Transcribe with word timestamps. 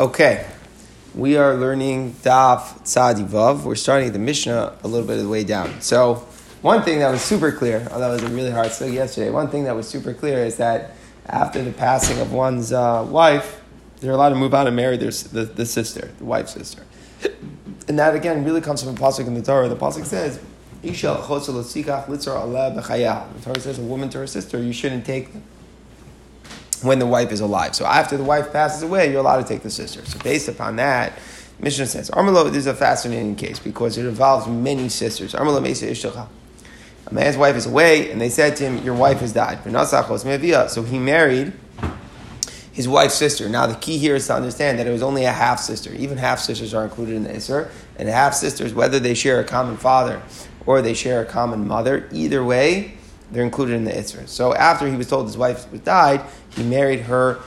Okay, 0.00 0.46
we 1.14 1.36
are 1.36 1.56
learning 1.56 2.14
Daf 2.22 2.84
Tzadi 2.84 3.22
Vav. 3.22 3.64
We're 3.64 3.74
starting 3.74 4.12
the 4.12 4.18
Mishnah 4.18 4.78
a 4.82 4.88
little 4.88 5.06
bit 5.06 5.18
of 5.18 5.24
the 5.24 5.28
way 5.28 5.44
down. 5.44 5.82
So, 5.82 6.26
one 6.62 6.84
thing 6.84 7.00
that 7.00 7.10
was 7.10 7.20
super 7.20 7.52
clear, 7.52 7.86
although 7.92 8.16
that 8.16 8.22
was 8.22 8.32
a 8.32 8.34
really 8.34 8.50
hard 8.50 8.72
slug 8.72 8.94
yesterday, 8.94 9.28
one 9.28 9.48
thing 9.48 9.64
that 9.64 9.76
was 9.76 9.86
super 9.86 10.14
clear 10.14 10.38
is 10.38 10.56
that 10.56 10.92
after 11.26 11.62
the 11.62 11.72
passing 11.72 12.18
of 12.18 12.32
one's 12.32 12.72
uh, 12.72 13.06
wife, 13.10 13.60
they're 14.00 14.12
allowed 14.12 14.30
to 14.30 14.36
move 14.36 14.54
on 14.54 14.66
and 14.66 14.74
marry 14.74 14.96
their, 14.96 15.10
the, 15.10 15.44
the 15.44 15.66
sister, 15.66 16.10
the 16.16 16.24
wife's 16.24 16.54
sister. 16.54 16.82
And 17.86 17.98
that 17.98 18.14
again 18.14 18.42
really 18.42 18.62
comes 18.62 18.82
from 18.82 18.96
a 18.96 18.98
pasuk 18.98 19.26
in 19.26 19.34
the 19.34 19.42
Torah. 19.42 19.68
The 19.68 19.76
pasuk 19.76 20.06
says, 20.06 20.40
"Isha 20.82 21.16
The 21.26 21.36
Torah 23.42 23.60
says, 23.60 23.78
"A 23.78 23.82
woman 23.82 24.08
to 24.08 24.18
her 24.18 24.26
sister, 24.26 24.62
you 24.62 24.72
shouldn't 24.72 25.04
take 25.04 25.28
when 26.82 26.98
the 26.98 27.06
wife 27.06 27.32
is 27.32 27.40
alive. 27.40 27.74
So 27.74 27.84
after 27.84 28.16
the 28.16 28.24
wife 28.24 28.52
passes 28.52 28.82
away, 28.82 29.10
you're 29.10 29.20
allowed 29.20 29.42
to 29.42 29.48
take 29.48 29.62
the 29.62 29.70
sister. 29.70 30.04
So 30.04 30.18
based 30.20 30.48
upon 30.48 30.76
that, 30.76 31.18
Mishnah 31.58 31.86
says, 31.86 32.10
Armalo, 32.10 32.46
this 32.46 32.58
is 32.58 32.66
a 32.66 32.74
fascinating 32.74 33.36
case 33.36 33.58
because 33.58 33.98
it 33.98 34.06
involves 34.06 34.46
many 34.46 34.88
sisters. 34.88 35.34
Armalo 35.34 35.62
Mesa 35.62 35.86
Ishtacha. 35.86 36.26
A 37.06 37.14
man's 37.14 37.36
wife 37.36 37.56
is 37.56 37.66
away, 37.66 38.10
and 38.10 38.20
they 38.20 38.28
said 38.28 38.56
to 38.56 38.64
him, 38.64 38.84
Your 38.84 38.94
wife 38.94 39.20
has 39.20 39.32
died. 39.32 39.58
So 40.70 40.82
he 40.82 40.98
married 40.98 41.52
his 42.72 42.88
wife's 42.88 43.14
sister. 43.14 43.48
Now, 43.48 43.66
the 43.66 43.74
key 43.74 43.98
here 43.98 44.14
is 44.16 44.26
to 44.28 44.34
understand 44.34 44.78
that 44.78 44.86
it 44.86 44.90
was 44.90 45.02
only 45.02 45.24
a 45.24 45.32
half 45.32 45.60
sister. 45.60 45.92
Even 45.94 46.18
half 46.18 46.38
sisters 46.38 46.72
are 46.72 46.84
included 46.84 47.16
in 47.16 47.24
the 47.24 47.30
Isser. 47.30 47.70
And 47.98 48.08
half 48.08 48.34
sisters, 48.34 48.72
whether 48.72 48.98
they 48.98 49.14
share 49.14 49.40
a 49.40 49.44
common 49.44 49.76
father 49.76 50.22
or 50.66 50.80
they 50.80 50.94
share 50.94 51.20
a 51.20 51.26
common 51.26 51.66
mother, 51.66 52.08
either 52.12 52.44
way, 52.44 52.96
they're 53.30 53.44
included 53.44 53.74
in 53.74 53.84
the 53.84 53.92
Isser. 53.92 54.26
So 54.28 54.54
after 54.54 54.88
he 54.88 54.96
was 54.96 55.08
told 55.08 55.26
his 55.26 55.36
wife 55.36 55.66
died, 55.84 56.22
he 56.50 56.62
married 56.62 57.00
her, 57.00 57.38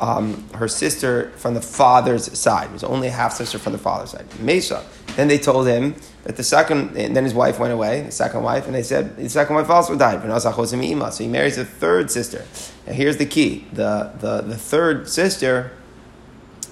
um, 0.00 0.48
her 0.54 0.68
sister 0.68 1.30
from 1.36 1.54
the 1.54 1.60
father's 1.60 2.36
side. 2.38 2.70
It 2.70 2.72
was 2.72 2.84
only 2.84 3.08
a 3.08 3.12
half 3.12 3.32
sister 3.32 3.58
from 3.58 3.72
the 3.72 3.78
father's 3.78 4.10
side. 4.10 4.26
Mesa. 4.40 4.84
Then 5.16 5.28
they 5.28 5.38
told 5.38 5.66
him 5.66 5.94
that 6.24 6.36
the 6.36 6.44
second, 6.44 6.96
and 6.96 7.14
then 7.14 7.24
his 7.24 7.34
wife 7.34 7.58
went 7.58 7.72
away, 7.72 8.02
the 8.02 8.10
second 8.10 8.42
wife, 8.42 8.66
and 8.66 8.74
they 8.74 8.82
said 8.82 9.16
the 9.16 9.28
second 9.28 9.56
wife 9.56 9.68
also 9.68 9.96
died. 9.96 10.22
So 10.22 11.24
he 11.24 11.28
marries 11.28 11.58
a 11.58 11.64
third 11.64 12.10
sister. 12.10 12.44
Now 12.86 12.94
here's 12.94 13.18
the 13.18 13.26
key: 13.26 13.66
the 13.72 14.12
the, 14.18 14.40
the 14.40 14.56
third 14.56 15.08
sister 15.08 15.72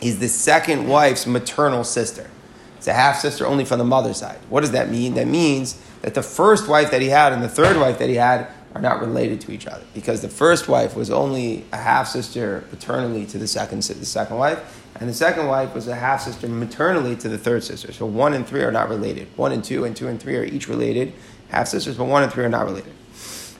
is 0.00 0.20
the 0.20 0.28
second 0.28 0.88
wife's 0.88 1.26
maternal 1.26 1.84
sister. 1.84 2.30
It's 2.78 2.86
a 2.86 2.94
half 2.94 3.18
sister 3.18 3.46
only 3.46 3.66
from 3.66 3.78
the 3.78 3.84
mother's 3.84 4.16
side. 4.16 4.38
What 4.48 4.62
does 4.62 4.70
that 4.70 4.88
mean? 4.88 5.12
That 5.14 5.26
means 5.26 5.78
that 6.00 6.14
the 6.14 6.22
first 6.22 6.66
wife 6.66 6.90
that 6.92 7.02
he 7.02 7.08
had 7.08 7.34
and 7.34 7.42
the 7.42 7.48
third 7.48 7.76
wife 7.76 7.98
that 7.98 8.08
he 8.08 8.14
had 8.14 8.46
are 8.74 8.80
not 8.80 9.00
related 9.00 9.40
to 9.40 9.52
each 9.52 9.66
other 9.66 9.84
because 9.94 10.20
the 10.20 10.28
first 10.28 10.68
wife 10.68 10.94
was 10.94 11.10
only 11.10 11.64
a 11.72 11.76
half 11.76 12.06
sister 12.06 12.64
paternally 12.70 13.26
to 13.26 13.38
the 13.38 13.48
second 13.48 13.82
the 13.82 14.06
second 14.06 14.36
wife, 14.36 14.80
and 15.00 15.08
the 15.08 15.14
second 15.14 15.46
wife 15.46 15.74
was 15.74 15.88
a 15.88 15.94
half 15.94 16.22
sister 16.22 16.46
maternally 16.46 17.16
to 17.16 17.28
the 17.28 17.38
third 17.38 17.64
sister. 17.64 17.92
So 17.92 18.06
one 18.06 18.32
and 18.32 18.46
three 18.46 18.62
are 18.62 18.72
not 18.72 18.88
related. 18.88 19.28
One 19.36 19.52
and 19.52 19.64
two 19.64 19.84
and 19.84 19.96
two 19.96 20.08
and 20.08 20.20
three 20.20 20.36
are 20.36 20.44
each 20.44 20.68
related, 20.68 21.12
half 21.48 21.68
sisters, 21.68 21.96
but 21.96 22.04
one 22.04 22.22
and 22.22 22.32
three 22.32 22.44
are 22.44 22.48
not 22.48 22.66
related. 22.66 22.92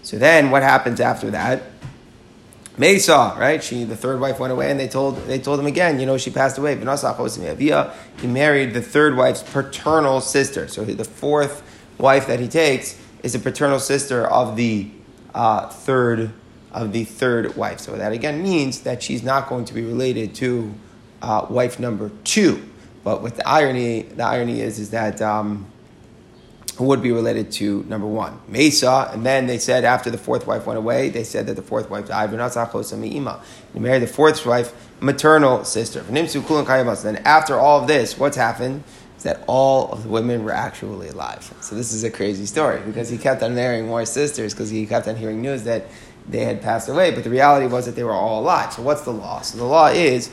So 0.03 0.19
then, 0.19 0.51
what 0.51 0.63
happens 0.63 1.01
after 1.01 1.31
that? 1.31 1.63
Mesa, 2.79 3.35
right? 3.39 3.63
She, 3.63 3.85
the 3.85 3.97
third 3.97 4.21
wife, 4.21 4.39
went 4.39 4.53
away, 4.53 4.71
and 4.71 4.81
they 4.81 4.89
told 4.89 5.17
they 5.27 5.39
told 5.39 5.61
him 5.61 5.67
again. 5.67 6.01
You 6.01 6.07
know, 6.07 6.19
she 6.19 6.31
passed 6.31 6.57
away. 6.57 6.77
He 6.77 8.27
married 8.27 8.75
the 8.75 8.83
third 8.83 9.17
wife's 9.17 9.43
paternal 9.43 10.21
sister. 10.21 10.69
So 10.69 10.85
the 10.85 11.05
fourth 11.05 11.63
wife 11.99 12.27
that 12.29 12.41
he 12.41 12.49
takes 12.49 12.99
is 13.23 13.35
a 13.35 13.39
paternal 13.39 13.79
sister 13.79 14.27
of 14.27 14.57
the 14.57 14.91
uh, 15.35 15.69
third 15.69 16.33
of 16.73 16.93
the 16.93 17.05
third 17.05 17.57
wife. 17.57 17.81
So 17.81 17.97
that 17.97 18.13
again 18.13 18.43
means 18.43 18.81
that 18.81 19.03
she's 19.03 19.23
not 19.23 19.49
going 19.49 19.65
to 19.67 19.75
be 19.75 19.83
related 19.83 20.35
to 20.37 20.73
uh, 21.23 21.47
wife 21.49 21.79
number 21.79 22.11
two. 22.25 22.63
But 23.03 23.23
with 23.23 23.37
the 23.37 23.49
irony, 23.49 24.03
the 24.03 24.25
irony 24.25 24.61
is 24.61 24.79
is 24.79 24.91
that 24.91 25.21
um, 25.23 25.67
would 26.79 27.03
be 27.03 27.13
related 27.13 27.53
to 27.53 27.85
number 27.89 28.07
one, 28.07 28.41
Mesa. 28.49 29.11
And 29.13 29.25
then 29.25 29.47
they 29.47 29.59
said 29.59 29.85
after 29.85 30.11
the 30.11 30.19
fourth 30.19 30.47
wife 30.47 30.67
went 30.67 30.79
away, 30.79 31.11
they 31.11 31.25
said 31.25 31.47
that 31.47 31.57
the 31.57 31.63
fourth 31.63 31.91
wife 31.91 32.09
died. 32.09 32.31
He 32.31 32.39
married 33.79 34.03
the 34.03 34.07
fourth 34.07 34.47
wife, 34.47 34.73
maternal 35.01 35.65
sister. 35.65 36.01
Then 36.03 37.17
after 37.25 37.59
all 37.59 37.81
of 37.81 37.87
this, 37.87 38.19
what's 38.19 38.37
happened? 38.37 38.85
Is 39.21 39.25
that 39.25 39.45
all 39.47 39.93
of 39.93 40.05
the 40.05 40.09
women 40.09 40.45
were 40.45 40.51
actually 40.51 41.11
alive. 41.11 41.53
So 41.61 41.77
this 41.77 41.93
is 41.93 42.05
a 42.05 42.11
crazy 42.11 42.47
story 42.47 42.81
because 42.87 43.11
he 43.11 43.19
kept 43.19 43.43
on 43.43 43.55
marrying 43.55 43.87
more 43.87 44.07
sisters 44.07 44.55
because 44.55 44.71
he 44.71 44.87
kept 44.87 45.09
on 45.09 45.17
hearing 45.17 45.43
news 45.43 45.65
that 45.65 45.89
they 46.27 46.43
had 46.47 46.63
passed 46.63 46.89
away, 46.89 47.11
but 47.11 47.23
the 47.23 47.29
reality 47.29 47.67
was 47.67 47.85
that 47.85 47.97
they 47.97 48.03
were 48.03 48.15
all 48.15 48.41
alive. 48.41 48.73
So 48.73 48.81
what's 48.81 49.03
the 49.03 49.13
law? 49.13 49.43
So 49.43 49.59
the 49.59 49.65
law 49.65 49.89
is, 49.89 50.31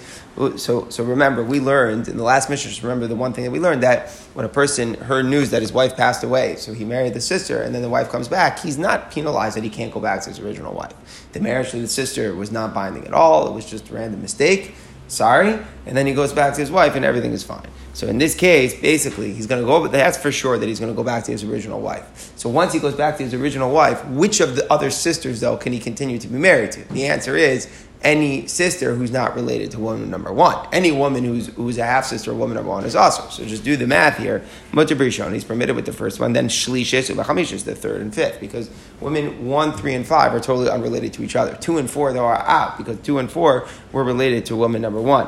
so, 0.55 0.87
so 0.87 1.03
remember, 1.03 1.43
we 1.43 1.59
learned 1.59 2.07
in 2.07 2.15
the 2.15 2.23
last 2.23 2.49
Mishnah, 2.49 2.69
just 2.69 2.81
remember 2.81 3.07
the 3.07 3.15
one 3.15 3.33
thing 3.33 3.43
that 3.43 3.51
we 3.51 3.59
learned 3.59 3.83
that 3.83 4.09
when 4.33 4.45
a 4.45 4.49
person 4.49 4.93
heard 4.93 5.25
news 5.25 5.49
that 5.49 5.61
his 5.61 5.73
wife 5.73 5.97
passed 5.97 6.23
away, 6.23 6.55
so 6.55 6.71
he 6.71 6.85
married 6.85 7.13
the 7.13 7.19
sister, 7.19 7.61
and 7.61 7.75
then 7.75 7.81
the 7.81 7.89
wife 7.89 8.09
comes 8.09 8.29
back, 8.29 8.59
he's 8.59 8.77
not 8.77 9.11
penalized 9.11 9.57
that 9.57 9.65
he 9.65 9.69
can't 9.69 9.91
go 9.91 9.99
back 9.99 10.21
to 10.21 10.29
his 10.29 10.39
original 10.39 10.73
wife. 10.73 10.93
The 11.33 11.41
marriage 11.41 11.71
to 11.71 11.79
the 11.81 11.89
sister 11.89 12.33
was 12.33 12.53
not 12.53 12.73
binding 12.73 13.05
at 13.05 13.13
all, 13.13 13.49
it 13.49 13.53
was 13.53 13.65
just 13.69 13.89
a 13.89 13.93
random 13.93 14.21
mistake. 14.21 14.75
Sorry. 15.09 15.59
And 15.85 15.97
then 15.97 16.05
he 16.05 16.13
goes 16.13 16.33
back 16.33 16.53
to 16.53 16.61
his 16.61 16.71
wife 16.71 16.95
and 16.95 17.05
everything 17.05 17.31
is 17.31 17.43
fine. 17.43 17.67
So 17.97 18.05
in 18.05 18.19
this 18.19 18.35
case, 18.35 18.79
basically, 18.79 19.33
he's 19.33 19.47
going 19.47 19.59
to 19.59 19.65
go, 19.65 19.81
but 19.81 19.91
that's 19.91 20.19
for 20.19 20.31
sure 20.31 20.59
that 20.59 20.67
he's 20.67 20.79
going 20.79 20.91
to 20.91 20.95
go 20.95 21.03
back 21.03 21.23
to 21.23 21.31
his 21.31 21.43
original 21.43 21.81
wife. 21.81 22.31
So 22.35 22.47
once 22.47 22.71
he 22.71 22.79
goes 22.79 22.93
back 22.93 23.17
to 23.17 23.23
his 23.23 23.33
original 23.33 23.71
wife, 23.71 24.05
which 24.05 24.39
of 24.39 24.55
the 24.55 24.71
other 24.71 24.91
sisters, 24.91 25.39
though, 25.39 25.57
can 25.57 25.73
he 25.73 25.79
continue 25.79 26.19
to 26.19 26.27
be 26.27 26.37
married 26.37 26.73
to? 26.73 26.83
The 26.93 27.07
answer 27.07 27.35
is 27.35 27.67
any 28.03 28.45
sister 28.45 28.93
who's 28.93 29.09
not 29.09 29.33
related 29.33 29.71
to 29.71 29.79
woman 29.79 30.11
number 30.11 30.31
one. 30.31 30.67
Any 30.71 30.91
woman 30.91 31.23
who's, 31.23 31.47
who's 31.47 31.79
a 31.79 31.85
half 31.85 32.05
sister 32.05 32.29
of 32.29 32.37
woman 32.37 32.57
number 32.57 32.69
one 32.69 32.85
is 32.85 32.95
also. 32.95 33.27
So 33.29 33.43
just 33.45 33.63
do 33.63 33.75
the 33.75 33.87
math 33.87 34.19
here. 34.19 34.43
Mutter 34.71 34.95
Brishon, 34.95 35.33
he's 35.33 35.43
permitted 35.43 35.75
with 35.75 35.87
the 35.87 35.91
first 35.91 36.19
one, 36.19 36.33
then 36.33 36.49
Shlishis 36.49 37.11
Ubachamish 37.11 37.51
is 37.51 37.63
the 37.63 37.73
third 37.73 38.01
and 38.01 38.13
fifth, 38.13 38.39
because 38.39 38.69
women 39.01 39.47
one, 39.47 39.71
three, 39.71 39.95
and 39.95 40.05
five 40.05 40.35
are 40.35 40.39
totally 40.39 40.69
unrelated 40.69 41.13
to 41.13 41.23
each 41.23 41.35
other. 41.35 41.55
Two 41.55 41.79
and 41.79 41.89
four, 41.89 42.13
though, 42.13 42.25
are 42.25 42.43
out, 42.43 42.77
because 42.77 42.99
two 42.99 43.17
and 43.17 43.31
four 43.31 43.67
were 43.91 44.03
related 44.03 44.45
to 44.45 44.55
woman 44.55 44.83
number 44.83 45.01
one. 45.01 45.27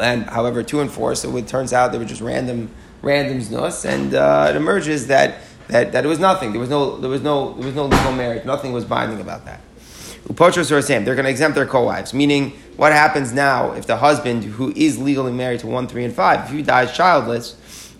And 0.00 0.24
however, 0.24 0.62
two 0.62 0.80
and 0.80 0.90
four, 0.90 1.14
so 1.14 1.36
it 1.36 1.46
turns 1.46 1.72
out 1.72 1.92
they 1.92 1.98
were 1.98 2.04
just 2.04 2.20
random 2.20 2.70
randomness, 3.02 3.84
and 3.84 4.14
uh, 4.14 4.46
it 4.50 4.56
emerges 4.56 5.08
that, 5.08 5.38
that, 5.68 5.92
that 5.92 6.04
it 6.04 6.08
was 6.08 6.18
nothing. 6.18 6.52
There 6.52 6.60
was 6.60 6.70
no 6.70 6.98
there 6.98 7.10
was 7.10 7.22
no 7.22 7.54
there 7.54 7.66
was 7.66 7.74
no 7.74 7.86
legal 7.86 8.12
marriage. 8.12 8.44
Nothing 8.44 8.72
was 8.72 8.84
binding 8.84 9.20
about 9.20 9.44
that. 9.44 9.60
Upotros 10.28 10.68
the 10.68 10.80
same. 10.82 11.04
they're 11.04 11.16
going 11.16 11.24
to 11.24 11.30
exempt 11.30 11.56
their 11.56 11.66
co-wives. 11.66 12.14
Meaning, 12.14 12.52
what 12.76 12.92
happens 12.92 13.32
now 13.32 13.72
if 13.72 13.86
the 13.86 13.96
husband 13.96 14.44
who 14.44 14.72
is 14.76 14.98
legally 14.98 15.32
married 15.32 15.60
to 15.60 15.66
one, 15.66 15.88
three, 15.88 16.04
and 16.04 16.14
five, 16.14 16.46
if 16.46 16.54
he 16.54 16.62
dies 16.62 16.94
childless, 16.96 17.56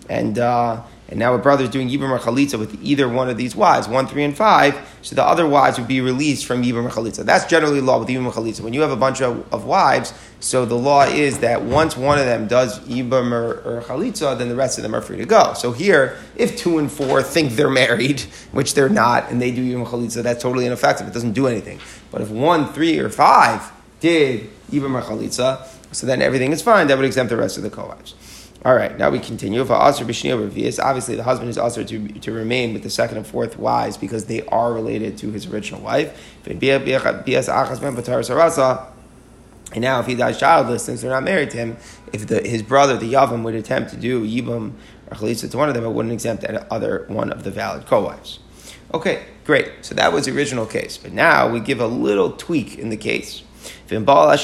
and 0.09 0.39
uh, 0.39 0.81
and 1.13 1.19
now 1.19 1.35
a 1.35 1.37
brother 1.37 1.63
is 1.63 1.69
doing 1.69 1.89
Yibam 1.89 2.09
or 2.09 2.17
Chalitza 2.17 2.57
with 2.57 2.75
either 2.81 3.07
one 3.07 3.29
of 3.29 3.37
these 3.37 3.55
wives, 3.55 3.87
one, 3.87 4.07
three, 4.07 4.23
and 4.23 4.35
five, 4.35 4.75
so 5.03 5.15
the 5.15 5.23
other 5.23 5.47
wives 5.47 5.77
would 5.77 5.87
be 5.87 6.01
released 6.01 6.43
from 6.43 6.63
Yibam 6.63 6.85
or 6.85 6.89
Chalitza. 6.89 7.23
That's 7.23 7.45
generally 7.45 7.81
law 7.81 7.99
with 7.99 8.07
Yibam 8.07 8.25
or 8.25 8.31
Chalitza. 8.31 8.61
When 8.61 8.73
you 8.73 8.81
have 8.81 8.89
a 8.89 8.95
bunch 8.95 9.21
of, 9.21 9.45
of 9.53 9.63
wives, 9.63 10.11
so 10.39 10.65
the 10.65 10.73
law 10.73 11.03
is 11.03 11.37
that 11.41 11.61
once 11.61 11.95
one 11.95 12.17
of 12.17 12.25
them 12.25 12.47
does 12.47 12.79
Yibam 12.87 13.31
or, 13.31 13.59
or 13.61 13.81
Chalitza, 13.83 14.35
then 14.35 14.49
the 14.49 14.55
rest 14.55 14.79
of 14.79 14.81
them 14.81 14.95
are 14.95 15.01
free 15.01 15.17
to 15.17 15.25
go. 15.25 15.53
So 15.53 15.71
here, 15.71 16.17
if 16.35 16.57
two 16.57 16.79
and 16.79 16.91
four 16.91 17.21
think 17.21 17.51
they're 17.51 17.69
married, 17.69 18.21
which 18.51 18.73
they're 18.73 18.89
not, 18.89 19.29
and 19.29 19.39
they 19.39 19.51
do 19.51 19.63
Yibam 19.63 19.85
or 19.85 19.91
Chalitza, 19.91 20.23
that's 20.23 20.41
totally 20.41 20.65
ineffective. 20.65 21.05
It 21.07 21.13
doesn't 21.13 21.33
do 21.33 21.45
anything. 21.45 21.79
But 22.09 22.21
if 22.21 22.31
one, 22.31 22.73
three, 22.73 22.97
or 22.97 23.09
five 23.09 23.71
did 23.99 24.49
Yibam 24.71 24.99
or 24.99 25.03
Chalitza, 25.03 25.67
so 25.91 26.07
then 26.07 26.23
everything 26.23 26.51
is 26.53 26.63
fine, 26.63 26.87
that 26.87 26.97
would 26.97 27.05
exempt 27.05 27.29
the 27.29 27.37
rest 27.37 27.57
of 27.57 27.61
the 27.61 27.69
co-wives. 27.69 28.15
All 28.65 28.75
right, 28.75 28.97
now 28.97 29.09
we 29.09 29.19
continue. 29.19 29.59
Obviously, 29.59 31.15
the 31.15 31.23
husband 31.23 31.49
is 31.49 31.57
also 31.57 31.83
to, 31.83 32.07
to 32.07 32.31
remain 32.31 32.71
with 32.71 32.83
the 32.83 32.89
second 32.89 33.17
and 33.17 33.27
fourth 33.27 33.59
wives 33.59 33.97
because 33.97 34.23
they 34.25 34.45
are 34.45 34.71
related 34.71 35.17
to 35.17 35.31
his 35.31 35.47
original 35.47 35.81
wife. 35.81 36.17
And 36.45 36.61
now, 39.81 39.99
if 39.99 40.05
he 40.05 40.15
dies 40.15 40.39
childless, 40.39 40.85
since 40.85 41.01
they're 41.01 41.11
not 41.11 41.23
married 41.23 41.49
to 41.49 41.57
him, 41.57 41.75
if 42.13 42.27
the, 42.27 42.47
his 42.47 42.63
brother, 42.63 42.95
the 42.95 43.11
Yavam, 43.11 43.43
would 43.43 43.55
attempt 43.55 43.91
to 43.91 43.97
do 43.97 44.25
Yibam 44.25 44.71
or 45.11 45.17
Chalitza 45.17 45.51
to 45.51 45.57
one 45.57 45.67
of 45.67 45.75
them, 45.75 45.83
it 45.83 45.89
wouldn't 45.89 46.13
exempt 46.13 46.43
the 46.43 46.73
other 46.73 47.03
one 47.09 47.33
of 47.33 47.43
the 47.43 47.51
valid 47.51 47.85
co-wives. 47.85 48.39
Okay, 48.93 49.25
great. 49.43 49.71
So 49.81 49.93
that 49.95 50.13
was 50.13 50.25
the 50.25 50.33
original 50.33 50.65
case. 50.65 50.97
But 50.97 51.11
now 51.11 51.49
we 51.49 51.59
give 51.59 51.81
a 51.81 51.87
little 51.87 52.31
tweak 52.31 52.77
in 52.77 52.89
the 52.89 52.97
case. 52.97 53.43
Let's 53.89 54.41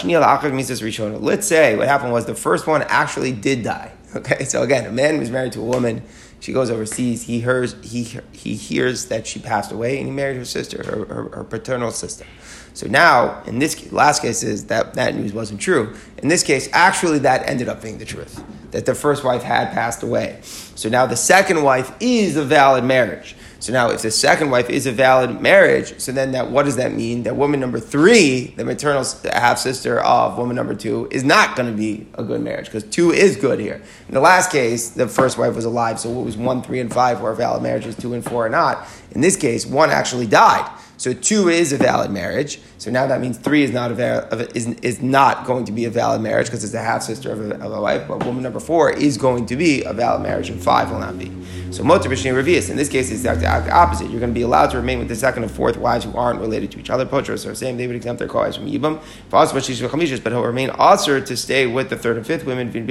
say 1.47 1.77
what 1.77 1.87
happened 1.87 2.11
was 2.11 2.25
the 2.25 2.35
first 2.35 2.67
one 2.67 2.81
actually 2.81 3.31
did 3.31 3.63
die. 3.63 3.93
Okay, 4.15 4.43
so 4.45 4.63
again, 4.63 4.85
a 4.85 4.91
man 4.91 5.19
was 5.19 5.29
married 5.29 5.53
to 5.53 5.59
a 5.59 5.65
woman. 5.65 6.01
She 6.39 6.53
goes 6.53 6.71
overseas. 6.71 7.23
He 7.23 7.41
hears 7.41 7.75
he 7.83 8.03
he 8.31 8.55
hears 8.55 9.05
that 9.07 9.27
she 9.27 9.39
passed 9.39 9.71
away, 9.71 9.97
and 9.97 10.07
he 10.07 10.11
married 10.11 10.37
her 10.37 10.45
sister, 10.45 10.83
her, 10.83 11.05
her, 11.05 11.29
her 11.29 11.43
paternal 11.43 11.91
sister. 11.91 12.25
So 12.73 12.87
now, 12.87 13.43
in 13.43 13.59
this 13.59 13.91
last 13.91 14.21
case, 14.21 14.41
is 14.41 14.67
that 14.67 14.93
that 14.93 15.15
news 15.15 15.33
wasn't 15.33 15.59
true. 15.59 15.95
In 16.19 16.29
this 16.29 16.43
case, 16.43 16.69
actually, 16.71 17.19
that 17.19 17.47
ended 17.47 17.67
up 17.67 17.81
being 17.81 17.97
the 17.97 18.05
truth. 18.05 18.43
That 18.71 18.85
the 18.85 18.95
first 18.95 19.23
wife 19.23 19.43
had 19.43 19.71
passed 19.71 20.01
away. 20.01 20.39
So 20.43 20.87
now 20.87 21.05
the 21.05 21.17
second 21.17 21.61
wife 21.63 21.91
is 21.99 22.35
a 22.37 22.43
valid 22.43 22.83
marriage. 22.83 23.35
So 23.59 23.73
now, 23.73 23.89
if 23.89 24.01
the 24.01 24.11
second 24.11 24.51
wife 24.51 24.69
is 24.69 24.85
a 24.85 24.91
valid 24.91 25.41
marriage, 25.41 25.99
so 25.99 26.13
then 26.13 26.31
that 26.31 26.49
what 26.49 26.63
does 26.63 26.77
that 26.77 26.93
mean? 26.93 27.23
That 27.23 27.35
woman 27.35 27.59
number 27.59 27.79
three, 27.79 28.53
the 28.55 28.63
maternal 28.63 29.03
half 29.33 29.59
sister 29.59 29.99
of 29.99 30.37
woman 30.37 30.55
number 30.55 30.73
two, 30.73 31.09
is 31.11 31.25
not 31.25 31.57
going 31.57 31.69
to 31.69 31.77
be 31.77 32.07
a 32.13 32.23
good 32.23 32.41
marriage 32.41 32.65
because 32.65 32.83
two 32.83 33.11
is 33.11 33.35
good 33.35 33.59
here. 33.59 33.81
In 34.07 34.13
the 34.13 34.21
last 34.21 34.51
case, 34.51 34.91
the 34.91 35.09
first 35.09 35.37
wife 35.37 35.55
was 35.55 35.65
alive, 35.65 35.99
so 35.99 36.09
it 36.21 36.23
was 36.23 36.37
one, 36.37 36.61
three, 36.61 36.79
and 36.79 36.91
five 36.91 37.19
were 37.19 37.33
valid 37.33 37.61
marriages, 37.61 37.95
two 37.97 38.13
and 38.13 38.23
four 38.23 38.45
are 38.45 38.49
not. 38.49 38.87
In 39.11 39.19
this 39.19 39.35
case, 39.35 39.65
one 39.65 39.89
actually 39.89 40.27
died. 40.27 40.69
So 40.99 41.13
two 41.13 41.47
is 41.47 41.71
a 41.71 41.77
valid 41.77 42.11
marriage. 42.11 42.59
So 42.77 42.91
now 42.91 43.07
that 43.07 43.21
means 43.21 43.37
three 43.37 43.63
is 43.63 43.71
not 43.71 43.89
a 43.89 43.93
val- 43.93 44.27
is, 44.53 44.67
is 44.81 45.01
not 45.01 45.45
going 45.45 45.63
to 45.63 45.71
be 45.71 45.85
a 45.85 45.89
valid 45.89 46.21
marriage 46.21 46.47
because 46.47 46.61
it's 46.61 46.73
a 46.73 46.81
half 46.81 47.03
sister 47.03 47.31
of 47.31 47.39
a, 47.39 47.55
of 47.63 47.71
a 47.71 47.81
wife. 47.81 48.05
But 48.05 48.25
woman 48.25 48.43
number 48.43 48.59
four 48.59 48.91
is 48.91 49.17
going 49.17 49.45
to 49.45 49.55
be 49.55 49.81
a 49.85 49.93
valid 49.93 50.23
marriage, 50.23 50.49
and 50.49 50.61
five 50.61 50.91
will 50.91 50.99
not 50.99 51.17
be. 51.17 51.31
So 51.71 51.83
motor 51.83 52.09
b'shnei 52.09 52.33
revius. 52.33 52.69
In 52.69 52.75
this 52.75 52.89
case, 52.89 53.11
it's 53.11 53.23
the 53.23 53.71
opposite. 53.71 54.09
You're 54.09 54.19
going 54.19 54.33
to 54.33 54.37
be 54.37 54.41
allowed 54.41 54.71
to 54.71 54.77
remain 54.77 54.99
with 54.99 55.07
the 55.07 55.15
second 55.15 55.43
and 55.43 55.51
fourth 55.51 55.77
wives 55.77 56.03
who 56.03 56.13
aren't 56.17 56.41
related 56.41 56.69
to 56.73 56.79
each 56.79 56.89
other. 56.89 57.05
Poachers 57.05 57.45
are 57.45 57.55
same. 57.55 57.77
They 57.77 57.87
would 57.87 57.95
exempt 57.95 58.19
their 58.19 58.27
wives 58.27 58.57
from 58.57 58.65
yibam. 58.65 58.99
But 59.29 60.33
he'll 60.33 60.43
remain 60.43 60.69
also 60.71 61.21
to 61.21 61.37
stay 61.37 61.65
with 61.65 61.89
the 61.89 61.95
third 61.95 62.17
and 62.17 62.27
fifth 62.27 62.45
women. 62.45 62.67
And 62.75 62.89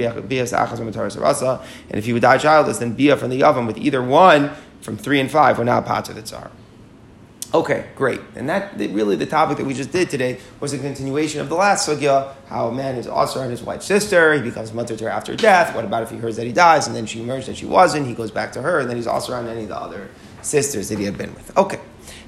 if 1.91 2.05
he 2.05 2.13
would 2.13 2.23
die 2.23 2.37
childless, 2.39 2.79
then 2.79 2.93
bia 2.93 3.17
from 3.17 3.29
the 3.29 3.41
yavam 3.41 3.67
with 3.67 3.77
either 3.77 4.01
one 4.01 4.49
from 4.81 4.97
three 4.97 5.19
and 5.19 5.29
five, 5.29 5.59
we're 5.59 5.63
not 5.63 5.85
part 5.85 6.09
of 6.09 6.15
the. 6.15 6.49
Okay, 7.51 7.87
great. 7.95 8.21
And 8.35 8.47
that 8.47 8.77
really 8.77 9.15
the 9.15 9.25
topic 9.25 9.57
that 9.57 9.65
we 9.65 9.73
just 9.73 9.91
did 9.91 10.09
today 10.11 10.39
was 10.59 10.71
a 10.73 10.77
continuation 10.77 11.41
of 11.41 11.49
the 11.49 11.55
last 11.55 11.89
sugya, 11.89 12.35
how 12.47 12.67
a 12.67 12.71
man 12.71 12.95
is 12.95 13.07
also 13.07 13.41
on 13.41 13.49
his 13.49 13.63
wife's 13.63 13.87
sister, 13.87 14.35
he 14.35 14.41
becomes 14.41 14.71
mother 14.71 14.95
to 14.95 15.05
her 15.05 15.09
after 15.09 15.35
death. 15.35 15.75
What 15.75 15.83
about 15.83 16.03
if 16.03 16.11
he 16.11 16.17
hears 16.17 16.35
that 16.35 16.45
he 16.45 16.53
dies 16.53 16.85
and 16.85 16.95
then 16.95 17.07
she 17.07 17.21
emerged 17.21 17.47
that 17.47 17.57
she 17.57 17.65
wasn't, 17.65 18.05
he 18.05 18.13
goes 18.13 18.29
back 18.29 18.51
to 18.51 18.61
her, 18.61 18.79
and 18.79 18.89
then 18.89 18.97
he's 18.97 19.07
also 19.07 19.33
around 19.33 19.47
any 19.47 19.63
of 19.63 19.69
the 19.69 19.77
other 19.77 20.09
sisters 20.43 20.89
that 20.89 20.99
he 20.99 21.05
had 21.05 21.17
been 21.17 21.33
with. 21.33 21.57
Okay. 21.57 21.79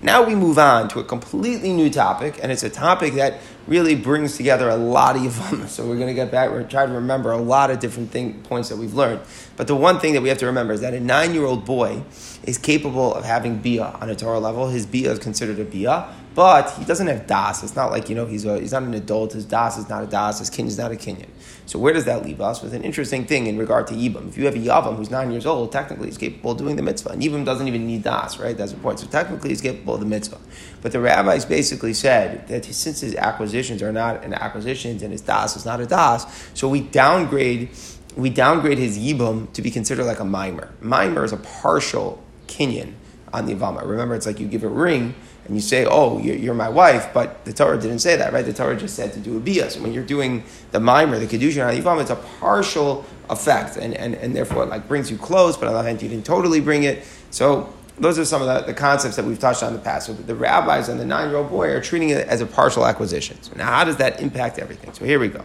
Now 0.02 0.24
we 0.24 0.34
move 0.34 0.58
on 0.58 0.88
to 0.90 1.00
a 1.00 1.04
completely 1.04 1.72
new 1.72 1.92
topic, 1.92 2.40
and 2.42 2.52
it's 2.52 2.64
a 2.64 2.70
topic 2.72 3.14
that 3.14 3.36
really 3.68 3.96
brings 3.96 4.38
together 4.38 4.70
a 4.70 4.76
lot 4.76 5.16
of 5.16 5.22
Yavama. 5.24 5.68
So 5.68 5.88
we're 5.88 5.96
going 5.96 6.08
to 6.08 6.14
get 6.14 6.32
back, 6.32 6.50
we're 6.50 6.64
trying 6.64 6.90
to 6.90 6.96
remember 6.96 7.32
a 7.32 7.38
lot 7.38 7.72
of 7.72 7.80
different 7.80 8.12
thing, 8.12 8.42
points 8.44 8.70
that 8.70 8.78
we've 8.78 8.94
learned. 8.94 9.22
But 9.56 9.68
the 9.68 9.76
one 9.76 10.00
thing 10.00 10.14
that 10.14 10.22
we 10.22 10.30
have 10.30 10.38
to 10.40 10.46
remember 10.46 10.74
is 10.74 10.82
that 10.82 10.94
a 10.94 11.00
nine 11.00 11.34
year 11.34 11.46
old 11.46 11.66
boy 11.66 12.04
is 12.44 12.58
capable 12.58 13.14
of 13.14 13.24
having 13.24 13.58
bia 13.60 13.86
on 14.02 14.10
a 14.10 14.16
Torah 14.16 14.40
level. 14.40 14.70
His 14.70 14.86
bia 14.86 15.12
is 15.12 15.20
considered 15.20 15.60
a 15.60 15.66
bia, 15.66 16.10
but 16.34 16.72
he 16.72 16.86
doesn't 16.86 17.08
have 17.08 17.28
das. 17.28 17.62
It's 17.62 17.76
not 17.76 17.92
like, 17.92 18.08
you 18.10 18.16
know, 18.16 18.26
he's, 18.26 18.46
a, 18.46 18.60
he's 18.60 18.72
not 18.72 18.84
an 18.84 18.94
adult. 18.94 19.34
His 19.34 19.46
das 19.46 19.78
is 19.78 19.90
not 19.90 20.04
a 20.04 20.08
das. 20.08 20.40
His 20.40 20.50
kinyan 20.50 20.68
is 20.68 20.78
not 20.78 20.92
a 20.92 20.96
kinyan. 20.96 21.28
So 21.66 21.78
where 21.78 21.94
does 21.94 22.06
that 22.06 22.24
leave 22.24 22.40
us? 22.40 22.62
With 22.62 22.74
an 22.74 22.84
interesting 22.84 23.26
thing 23.26 23.48
in 23.48 23.58
regard 23.58 23.88
to 23.88 23.94
Yibam. 23.94 24.30
If 24.30 24.38
you 24.38 24.46
have 24.46 24.56
a 24.56 24.60
Yavam 24.60 24.96
who's 24.96 25.12
nine 25.12 25.32
years 25.32 25.46
old, 25.46 25.72
technically 25.72 26.08
he's 26.08 26.18
capable 26.18 26.52
of 26.52 26.58
doing 26.58 26.78
the 26.78 26.82
mitzvah. 26.82 27.10
And 27.10 27.22
Yibam 27.22 27.44
doesn't 27.44 27.68
even 27.68 27.86
need 27.86 28.04
das, 28.04 28.40
right? 28.40 28.58
That's 28.58 28.72
the 28.72 28.80
point. 28.80 29.00
So 29.00 29.08
technically 29.08 29.50
he's 29.50 29.62
capable 29.62 29.96
of 29.96 30.00
the 30.00 30.06
mitzvah. 30.06 30.40
But 30.82 30.94
the 30.94 31.02
rabbis 31.02 31.46
basically 31.46 31.94
said 31.94 32.48
that 32.48 32.64
since 32.66 33.02
his 33.02 33.16
acquisitions 33.16 33.82
are 33.82 33.92
not 33.92 34.24
an 34.24 34.34
acquisitions 34.34 35.04
and 35.04 35.12
his 35.12 35.22
das 35.22 35.58
is 35.58 35.66
not 35.66 35.82
a 35.82 35.86
das, 35.86 36.26
so 36.54 36.68
we 36.70 36.82
downgrade 36.82 37.70
we 38.16 38.30
downgrade 38.30 38.78
his 38.78 39.00
yibum 39.00 39.52
to 39.54 39.62
be 39.62 39.72
considered 39.72 40.04
like 40.04 40.20
a 40.20 40.26
mimer. 40.26 40.74
Mimer 40.82 41.24
is 41.24 41.32
a 41.32 41.38
partial 41.38 42.22
kinyan 42.48 42.94
on 43.34 43.46
the 43.46 43.56
Ivama. 43.56 43.86
Remember, 43.86 44.16
it's 44.16 44.26
like 44.26 44.40
you 44.40 44.48
give 44.48 44.64
a 44.64 44.70
ring 44.70 45.16
and 45.52 45.58
you 45.58 45.62
say, 45.62 45.86
oh, 45.86 46.18
you're, 46.18 46.54
my 46.54 46.70
wife, 46.70 47.14
but 47.14 47.44
the 47.44 47.52
Torah 47.52 47.78
didn't 47.78 48.00
say 48.00 48.16
that, 48.16 48.32
right? 48.32 48.46
The 48.46 48.54
Torah 48.54 48.78
just 48.78 48.96
said 48.96 49.12
to 49.12 49.20
do 49.20 49.36
a 49.36 49.40
bias. 49.42 49.76
When 49.76 49.92
you're 49.92 50.06
doing 50.06 50.46
the 50.72 50.80
mimer, 50.80 51.20
the 51.20 51.28
kedushin 51.28 51.68
on 51.68 51.76
the 51.76 51.82
Ivama, 51.82 52.00
it's 52.00 52.10
a 52.10 52.16
partial 52.16 53.04
effect 53.30 53.76
and, 53.76 53.94
and, 53.94 54.16
and 54.16 54.34
therefore 54.34 54.64
it 54.64 54.70
like 54.70 54.88
brings 54.88 55.12
you 55.12 55.18
close, 55.18 55.58
but 55.58 55.68
on 55.68 55.74
the 55.74 55.80
other 55.80 55.90
hand, 55.90 56.02
you 56.02 56.08
didn't 56.08 56.26
totally 56.26 56.62
bring 56.62 56.84
it. 56.84 57.06
So 57.32 57.74
those 57.98 58.18
are 58.18 58.24
some 58.24 58.42
of 58.42 58.48
the, 58.48 58.72
the 58.72 58.74
concepts 58.74 59.18
that 59.18 59.26
we've 59.26 59.40
touched 59.40 59.62
on 59.62 59.74
in 59.74 59.76
the 59.76 59.82
past. 59.82 60.08
So 60.08 60.14
the 60.14 60.36
rabbis 60.36 60.88
and 60.88 60.98
the 60.98 61.06
nine-year-old 61.06 61.50
boy 61.50 61.68
are 61.72 61.82
treating 61.82 62.12
it 62.12 62.26
as 62.30 62.40
a 62.40 62.46
partial 62.46 62.86
acquisition. 62.86 63.44
So 63.44 63.52
now 63.58 63.66
how 63.66 63.84
does 63.84 63.98
that 63.98 64.22
impact 64.22 64.58
everything? 64.58 64.94
So 64.94 65.04
here 65.04 65.20
we 65.20 65.28
go. 65.28 65.44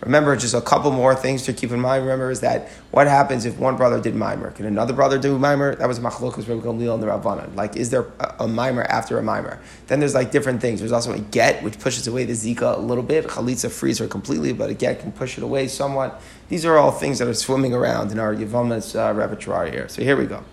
Remember, 0.00 0.36
just 0.36 0.54
a 0.54 0.60
couple 0.60 0.90
more 0.90 1.14
things 1.14 1.42
to 1.44 1.52
keep 1.52 1.70
in 1.70 1.80
mind. 1.80 2.04
Remember, 2.04 2.30
is 2.30 2.40
that 2.40 2.68
what 2.90 3.06
happens 3.06 3.46
if 3.46 3.58
one 3.58 3.76
brother 3.76 4.00
did 4.00 4.14
mimer? 4.14 4.50
Can 4.50 4.66
another 4.66 4.92
brother 4.92 5.18
do 5.18 5.38
mimer? 5.38 5.74
That 5.74 5.88
was 5.88 5.98
machlokas 5.98 6.46
Rabbi 6.48 6.66
Gamliel 6.66 6.94
and 6.94 7.02
the 7.02 7.06
Rabbanan. 7.06 7.54
Like, 7.56 7.76
is 7.76 7.90
there 7.90 8.06
a, 8.20 8.36
a 8.40 8.48
mimer 8.48 8.82
after 8.82 9.18
a 9.18 9.22
mimer? 9.22 9.58
Then 9.86 10.00
there's 10.00 10.14
like 10.14 10.30
different 10.30 10.60
things. 10.60 10.80
There's 10.80 10.92
also 10.92 11.12
a 11.12 11.18
get, 11.18 11.62
which 11.62 11.78
pushes 11.78 12.06
away 12.06 12.24
the 12.24 12.34
zika 12.34 12.76
a 12.76 12.80
little 12.80 13.02
bit. 13.02 13.26
Chalitza 13.26 13.70
frees 13.70 13.98
her 13.98 14.06
completely, 14.06 14.52
but 14.52 14.68
a 14.68 14.74
get 14.74 15.00
can 15.00 15.12
push 15.12 15.38
it 15.38 15.44
away 15.44 15.66
somewhat. 15.66 16.20
These 16.50 16.66
are 16.66 16.76
all 16.76 16.90
things 16.90 17.18
that 17.18 17.26
are 17.26 17.34
swimming 17.34 17.72
around 17.72 18.12
in 18.12 18.18
our 18.18 18.34
Yavamas 18.34 18.94
uh, 18.94 19.14
repertoire 19.14 19.66
here. 19.66 19.88
So 19.88 20.02
here 20.02 20.16
we 20.16 20.26
go. 20.26 20.44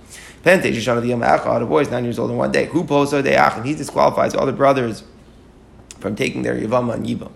Pente, 0.43 0.63
Shishana 0.73 1.01
the 1.01 1.11
Yamacha, 1.11 1.59
the 1.59 1.65
boy 1.65 1.81
is 1.81 1.89
nine 1.89 2.05
years 2.05 2.17
old 2.17 2.31
in 2.31 2.37
one 2.37 2.51
day. 2.51 2.65
Who 2.67 2.85
posa 2.85 3.21
de 3.21 3.35
and 3.35 3.65
he 3.65 3.75
disqualifies 3.75 4.35
all 4.35 4.45
the 4.45 4.53
brothers 4.53 5.03
from 5.99 6.15
taking 6.15 6.43
their 6.43 6.55
Yavama 6.55 6.95
and 6.95 7.05
Yivam. 7.05 7.31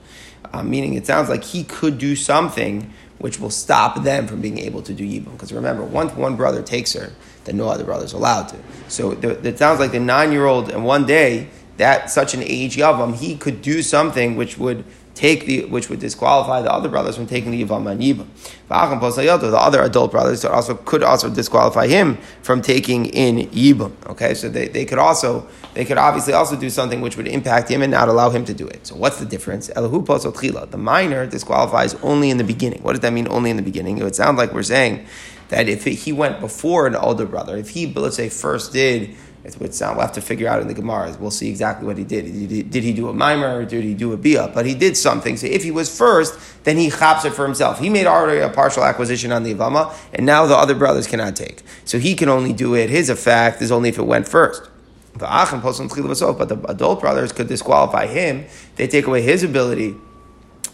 Uh, 0.54 0.64
meaning 0.64 0.94
it 0.94 1.06
sounds 1.06 1.30
like 1.30 1.44
he 1.44 1.64
could 1.64 1.98
do 1.98 2.16
something 2.16 2.92
which 3.20 3.40
will 3.40 3.50
stop 3.50 4.04
them 4.04 4.28
from 4.28 4.42
being 4.42 4.60
able 4.60 4.82
to 4.82 4.94
do 4.94 5.04
Yibam. 5.04 5.32
Because 5.32 5.52
remember, 5.52 5.84
once 5.84 6.14
one 6.14 6.36
brother 6.36 6.62
takes 6.62 6.94
her, 6.94 7.12
then 7.46 7.58
no 7.58 7.68
other 7.68 7.84
brother 7.84 8.06
is 8.06 8.14
allowed 8.14 8.50
to. 8.50 8.58
So 8.88 9.14
the, 9.14 9.32
it 9.48 9.58
sounds 9.58 9.80
like 9.80 9.92
the 9.92 10.00
nine 10.00 10.32
year 10.32 10.46
old, 10.46 10.70
in 10.70 10.84
one 10.84 11.06
day, 11.06 11.50
that 11.78 12.10
such 12.10 12.34
an 12.34 12.44
age 12.44 12.78
Yavam, 12.78 13.16
he 13.16 13.36
could 13.36 13.62
do 13.62 13.82
something 13.82 14.36
which 14.36 14.58
would 14.58 14.84
take 15.18 15.48
the 15.48 15.66
which 15.66 15.90
would 15.90 16.00
disqualify 16.00 16.62
the 16.62 16.72
other 16.72 16.88
brothers 16.88 17.16
from 17.16 17.26
taking 17.26 17.50
the 17.50 17.64
Yivam 17.64 17.90
and 17.92 18.00
Yibam. 18.00 18.28
The 18.70 19.58
other 19.58 19.82
adult 19.82 20.12
brothers 20.12 20.46
also 20.46 20.76
could 20.76 21.02
also 21.02 21.30
disqualify 21.30 21.88
him 21.88 22.20
from 22.44 22.62
taking 22.62 23.08
in 23.08 23.50
Yibam. 23.50 23.94
Okay, 24.12 24.36
so 24.36 24.48
they, 24.48 24.68
they 24.68 24.86
could 24.86 25.00
also 25.00 25.48
they 25.74 25.86
could 25.86 25.98
obviously 25.98 26.34
also 26.34 26.56
do 26.56 26.70
something 26.70 27.02
which 27.02 27.18
would 27.18 27.28
impact 27.28 27.70
him 27.70 27.82
and 27.82 27.92
not 27.92 28.10
allow 28.10 28.30
him 28.30 28.46
to 28.46 28.54
do 28.54 28.68
it. 28.68 28.86
So 28.86 28.96
what's 28.96 29.18
the 29.20 29.26
difference? 29.26 29.68
The 29.68 30.78
minor 30.78 31.26
disqualifies 31.26 31.96
only 31.96 32.30
in 32.30 32.38
the 32.38 32.44
beginning. 32.44 32.84
What 32.84 32.92
does 32.94 33.02
that 33.02 33.14
mean 33.14 33.28
only 33.28 33.50
in 33.50 33.58
the 33.58 33.64
beginning? 33.64 33.98
It 33.98 34.04
would 34.04 34.16
sound 34.16 34.38
like 34.38 34.54
we're 34.54 34.64
saying 34.64 35.08
that 35.50 35.68
if 35.68 35.86
he 35.86 36.14
went 36.14 36.40
before 36.40 36.86
an 36.86 36.96
older 36.96 37.26
brother, 37.26 37.58
if 37.58 37.70
he 37.70 37.92
let's 37.92 38.18
say 38.18 38.30
first 38.30 38.74
did 38.74 39.16
it 39.56 39.62
would 39.62 39.74
sound, 39.74 39.98
we'll 39.98 40.06
have 40.06 40.16
to 40.16 40.22
figure 40.22 40.48
out 40.48 40.62
in 40.62 40.68
the 40.68 40.74
Gemara. 40.74 41.16
We'll 41.20 41.32
see 41.32 41.50
exactly 41.50 41.88
what 41.88 41.98
he 41.98 42.04
did. 42.04 42.26
Did 42.26 42.52
he, 42.52 42.64
did 42.64 42.84
he 42.84 42.94
do 42.94 43.08
a 43.08 43.14
mimer 43.14 43.60
or 43.60 43.66
did 43.66 43.84
he 43.84 43.94
do 43.94 44.12
a 44.12 44.18
bia? 44.18 44.50
But 44.54 44.66
he 44.66 44.76
did 44.76 44.98
something. 44.98 45.38
So 45.38 45.48
if 45.48 45.64
he 45.64 45.72
was 45.72 45.96
first, 45.96 46.38
then 46.66 46.78
he 46.78 46.90
chaps 46.90 47.24
it 47.24 47.34
for 47.34 47.46
himself. 47.46 47.80
He 47.80 47.90
made 47.90 48.08
already 48.08 48.42
a 48.42 48.50
partial 48.50 48.84
acquisition 48.84 49.32
on 49.32 49.44
the 49.44 49.54
Ivama, 49.54 49.94
and 50.14 50.26
now 50.26 50.46
the 50.46 50.56
other 50.56 50.76
brothers 50.76 51.08
cannot 51.08 51.36
take. 51.36 51.64
So 51.86 51.98
he 51.98 52.14
can 52.14 52.30
only 52.30 52.52
do 52.52 52.76
it. 52.76 52.90
His 52.90 53.10
effect 53.10 53.62
is 53.62 53.72
only 53.72 53.90
if 53.90 53.98
it 53.98 54.04
went 54.04 54.28
first. 54.28 54.70
But 55.14 55.30
the 55.30 56.66
adult 56.68 57.00
brothers 57.00 57.32
could 57.32 57.48
disqualify 57.48 58.08
him. 58.08 58.46
They 58.76 58.88
take 58.88 59.08
away 59.08 59.22
his 59.22 59.44
ability 59.44 59.96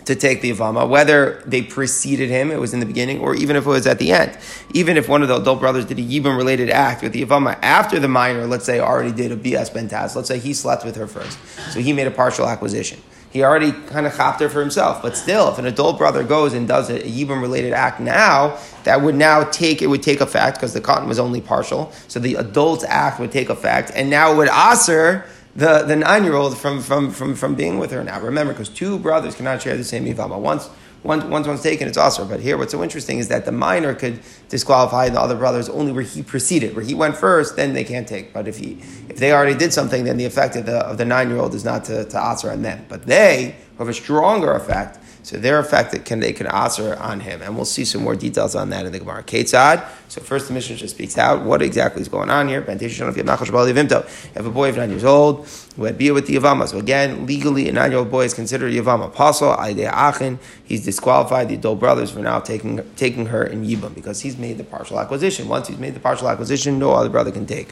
to 0.06 0.16
take 0.16 0.42
the 0.42 0.52
Avama, 0.52 0.88
whether 0.88 1.42
they 1.46 1.62
preceded 1.62 2.30
him, 2.30 2.52
it 2.52 2.60
was 2.60 2.74
in 2.74 2.80
the 2.80 2.86
beginning, 2.86 3.20
or 3.20 3.36
even 3.36 3.56
if 3.56 3.66
it 3.66 3.70
was 3.70 3.88
at 3.88 4.00
the 4.00 4.12
end. 4.12 4.38
Even 4.74 4.98
if 4.98 5.08
one 5.08 5.22
of 5.22 5.28
the 5.28 5.38
adult 5.38 5.60
brothers 5.60 5.86
did 5.86 6.00
a 6.00 6.02
Yibam 6.02 6.38
related 6.38 6.70
act 6.70 7.04
with 7.04 7.14
the 7.14 7.26
Avama 7.26 7.58
after 7.62 8.00
the 8.00 8.08
minor, 8.08 8.46
let's 8.46 8.66
say, 8.66 8.80
already 8.80 9.12
did 9.12 9.32
a 9.32 9.38
BS 9.38 9.72
Bentaz, 9.72 10.16
let's 10.16 10.28
say 10.28 10.40
he 10.40 10.54
slept 10.54 10.84
with 10.84 10.96
her 10.96 11.08
first. 11.08 11.38
So 11.72 11.80
he 11.80 11.94
made 11.94 12.08
a 12.08 12.12
partial 12.12 12.48
acquisition. 12.48 13.02
He 13.34 13.44
already 13.44 13.72
kind 13.72 14.06
of 14.06 14.16
chopped 14.16 14.42
her 14.42 14.50
for 14.50 14.60
himself. 14.60 15.02
But 15.02 15.18
still, 15.18 15.52
if 15.52 15.58
an 15.58 15.66
adult 15.66 15.98
brother 15.98 16.24
goes 16.24 16.54
and 16.54 16.68
does 16.68 16.92
a 16.92 17.00
Yibam 17.00 17.42
related 17.42 17.74
act 17.74 18.00
now, 18.00 18.60
that 18.84 19.02
would 19.02 19.16
now 19.16 19.44
take, 19.46 19.82
it 19.82 19.88
would 19.88 20.04
take 20.04 20.22
effect 20.22 20.58
because 20.58 20.74
the 20.74 20.82
katan 20.82 21.08
was 21.08 21.18
only 21.18 21.42
partial. 21.42 21.92
So 22.08 22.20
the 22.20 22.36
adult's 22.36 22.84
act 22.84 23.20
would 23.20 23.32
take 23.32 23.50
effect. 23.50 23.92
And 23.96 24.12
now 24.12 24.32
it 24.32 24.38
would 24.38 24.50
aser 24.50 25.26
the, 25.56 25.84
the 25.84 25.96
nine 25.96 26.24
year 26.24 26.34
old 26.34 26.58
from, 26.58 26.82
from, 26.82 27.12
from, 27.12 27.36
from 27.36 27.56
being 27.56 27.78
with 27.78 27.92
her 27.92 28.04
now. 28.04 28.20
Remember, 28.20 28.54
because 28.54 28.70
two 28.70 28.98
brothers 28.98 29.36
cannot 29.36 29.62
share 29.62 29.78
the 29.78 29.84
same 29.84 30.06
Ivama. 30.06 30.40
Once, 30.40 30.70
once, 31.04 31.24
once 31.26 31.48
one's 31.48 31.62
taken, 31.62 31.88
it's 31.88 31.98
also. 31.98 32.26
But 32.26 32.40
here, 32.40 32.58
what's 32.58 32.72
so 32.72 32.82
interesting 32.82 33.20
is 33.20 33.28
that 33.28 33.46
the 33.46 33.52
minor 33.52 33.94
could 33.94 34.20
disqualify 34.50 35.10
the 35.10 35.20
other 35.20 35.36
brothers 35.36 35.70
only 35.70 35.92
where 35.92 36.04
he 36.04 36.24
preceded. 36.24 36.76
Where 36.76 36.84
he 36.86 36.94
went 36.94 37.16
first, 37.18 37.56
then 37.56 37.74
they 37.74 37.84
can't 37.84 38.08
take. 38.08 38.34
But 38.34 38.48
if, 38.48 38.58
he, 38.58 38.80
if 39.10 39.18
they 39.18 39.32
already 39.32 39.56
did 39.58 39.74
something, 39.74 40.06
then 40.06 40.18
the 40.18 40.26
effect 40.26 40.56
of 40.56 40.66
the, 40.66 40.78
of 40.78 40.98
the 40.98 41.06
nine 41.06 41.30
year 41.30 41.38
old 41.38 41.54
is 41.54 41.66
not 41.66 41.86
to, 41.86 42.06
to 42.06 42.18
Asr 42.18 42.52
on 42.52 42.62
them. 42.62 42.86
But 42.90 43.06
they 43.06 43.56
have 43.78 43.90
a 43.90 43.94
stronger 43.94 44.54
effect 44.54 44.98
so 45.24 45.38
their 45.38 45.58
effect 45.58 45.92
that 45.94 46.04
can 46.04 46.20
they 46.20 46.34
can 46.34 46.48
answer 46.48 46.96
on 46.98 47.22
him, 47.22 47.42
and 47.42 47.56
we'll 47.56 47.64
see 47.64 47.86
some 47.86 48.04
more 48.04 48.16
details 48.16 48.56
on 48.56 48.70
that 48.72 48.86
in 48.86 48.92
the 48.92 49.00
Gemara. 49.00 49.24
Ketzad. 49.24 49.88
So 50.10 50.20
first 50.22 50.50
the 50.50 50.54
Mishnah 50.54 50.76
just 50.76 50.96
speaks 50.96 51.18
out 51.18 51.44
what 51.44 51.62
exactly 51.62 52.02
is 52.02 52.10
going 52.10 52.30
on 52.30 52.50
here. 52.50 52.60
You 52.60 52.68
have 52.68 54.46
a 54.46 54.52
boy 54.52 54.70
of 54.70 54.78
nine 54.78 54.90
years 54.90 55.06
old 55.06 55.48
who 55.78 55.86
had 55.86 55.98
beer 55.98 56.14
with 56.14 56.28
the 56.28 56.36
Yavama. 56.36 56.68
So 56.68 56.78
again, 56.78 57.26
legally, 57.26 57.70
a 57.70 57.72
nine-year-old 57.72 58.12
boy 58.12 58.26
is 58.26 58.34
considered 58.34 58.74
a 58.74 58.76
Yavama 58.76 59.08
apostle. 59.08 59.58
He's 60.64 60.84
disqualified 60.84 61.48
the 61.48 61.56
adult 61.56 61.80
brothers 61.80 62.12
for 62.12 62.20
now 62.20 62.40
taking 62.42 62.84
taking 62.96 63.28
her 63.28 63.44
in 63.44 63.64
Yibam 63.66 63.96
because 63.96 64.20
he's 64.22 64.38
made 64.38 64.58
the 64.58 64.66
partial 64.66 65.00
acquisition. 65.00 65.48
Once 65.48 65.70
he's 65.70 65.80
made 65.80 65.94
the 65.94 66.02
partial 66.02 66.28
acquisition, 66.28 66.78
no 66.80 66.92
other 66.92 67.10
brother 67.10 67.32
can 67.32 67.46
take. 67.46 67.70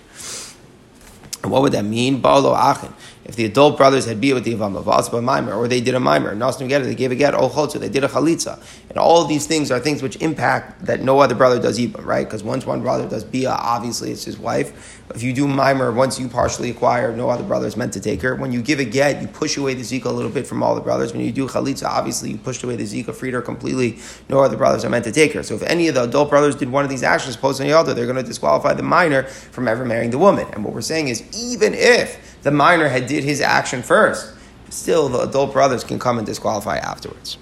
And 1.43 1.51
what 1.51 1.61
would 1.63 1.73
that 1.73 1.85
mean? 1.85 2.21
Balo 2.21 2.55
achin. 2.55 2.93
If 3.23 3.35
the 3.35 3.45
adult 3.45 3.77
brothers 3.77 4.05
had 4.05 4.19
bia 4.19 4.33
with 4.33 4.45
the 4.45 4.55
Yavama, 4.55 4.83
Vasba 4.83 5.23
Mimer, 5.23 5.53
or 5.53 5.67
they 5.67 5.79
did 5.79 5.93
a 5.93 5.99
Mimer, 5.99 6.35
Nasnu 6.35 6.67
Get, 6.67 6.83
they 6.83 6.95
gave 6.95 7.11
a 7.11 7.15
get, 7.15 7.33
Chotza, 7.33 7.79
they 7.79 7.89
did 7.89 8.03
a 8.03 8.07
Chalitza. 8.07 8.59
And 8.89 8.97
all 8.97 9.25
these 9.25 9.45
things 9.45 9.69
are 9.71 9.79
things 9.79 10.01
which 10.01 10.15
impact 10.17 10.85
that 10.85 11.01
no 11.01 11.19
other 11.19 11.35
brother 11.35 11.61
does 11.61 11.79
Ibam, 11.79 12.03
right? 12.03 12.25
Because 12.25 12.43
once 12.43 12.65
one 12.65 12.81
brother 12.81 13.07
does 13.07 13.23
bia, 13.23 13.51
obviously 13.51 14.11
it's 14.11 14.23
his 14.23 14.39
wife. 14.39 14.99
If 15.13 15.23
you 15.23 15.33
do 15.33 15.47
Mimer, 15.47 15.91
once 15.91 16.19
you 16.19 16.27
partially 16.27 16.71
acquire, 16.71 17.15
no 17.15 17.29
other 17.29 17.43
brother 17.43 17.67
is 17.67 17.77
meant 17.77 17.93
to 17.93 17.99
take 17.99 18.21
her. 18.21 18.35
When 18.35 18.51
you 18.51 18.61
give 18.61 18.79
a 18.79 18.85
get, 18.85 19.21
you 19.21 19.27
push 19.27 19.57
away 19.57 19.73
the 19.75 19.81
Zika 19.81 20.05
a 20.05 20.09
little 20.09 20.31
bit 20.31 20.47
from 20.47 20.63
all 20.63 20.73
the 20.73 20.81
brothers. 20.81 21.13
When 21.13 21.21
you 21.21 21.31
do 21.31 21.47
Chalitza, 21.47 21.85
obviously 21.85 22.31
you 22.31 22.37
pushed 22.37 22.63
away 22.63 22.75
the 22.75 22.83
Zika, 22.83 23.13
freed 23.13 23.33
her 23.33 23.41
completely. 23.41 23.99
No 24.29 24.39
other 24.39 24.57
brothers 24.57 24.83
are 24.83 24.89
meant 24.89 25.05
to 25.05 25.11
take 25.11 25.33
her. 25.33 25.43
So 25.43 25.55
if 25.55 25.63
any 25.63 25.87
of 25.89 25.95
the 25.95 26.03
adult 26.03 26.29
brothers 26.29 26.55
did 26.55 26.69
one 26.69 26.83
of 26.83 26.89
these 26.89 27.03
actions, 27.03 27.35
post 27.35 27.61
on 27.61 27.67
the 27.67 27.73
altar, 27.73 27.93
they're 27.93 28.05
going 28.05 28.17
to 28.17 28.23
disqualify 28.23 28.73
the 28.73 28.83
minor 28.83 29.23
from 29.23 29.67
ever 29.67 29.85
marrying 29.85 30.11
the 30.11 30.17
woman. 30.17 30.47
And 30.53 30.63
what 30.63 30.73
we're 30.73 30.81
saying 30.81 31.09
is, 31.09 31.23
even 31.37 31.73
if 31.75 32.30
the 32.43 32.51
minor 32.51 32.87
had 32.87 33.07
did 33.07 33.23
his 33.23 33.41
action 33.41 33.81
first. 33.83 34.33
Still, 34.69 35.09
the 35.09 35.21
adult 35.21 35.53
brothers 35.53 35.83
can 35.83 35.99
come 35.99 36.17
and 36.17 36.25
disqualify 36.25 36.77
afterwards. 36.77 37.37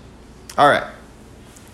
All 0.58 0.68
right. 0.70 0.84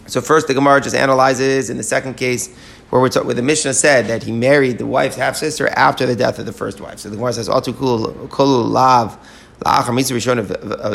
So 0.07 0.21
first, 0.21 0.47
the 0.47 0.53
Gemara 0.53 0.81
just 0.81 0.95
analyzes 0.95 1.69
in 1.69 1.77
the 1.77 1.83
second 1.83 2.15
case 2.15 2.55
where 2.89 3.01
we're 3.01 3.09
talking, 3.09 3.27
where 3.27 3.35
the 3.35 3.41
Mishnah 3.41 3.73
said 3.73 4.07
that 4.07 4.23
he 4.23 4.31
married 4.31 4.77
the 4.77 4.85
wife's 4.85 5.15
half 5.15 5.35
sister 5.35 5.67
after 5.69 6.05
the 6.05 6.15
death 6.15 6.37
of 6.37 6.45
the 6.45 6.53
first 6.53 6.79
wife. 6.79 6.99
So 6.99 7.09
the 7.09 7.15
Gemara 7.15 7.33
says, 7.33 7.49
"Atu 7.49 7.73
kolu 7.73 8.69
lav." 8.69 9.17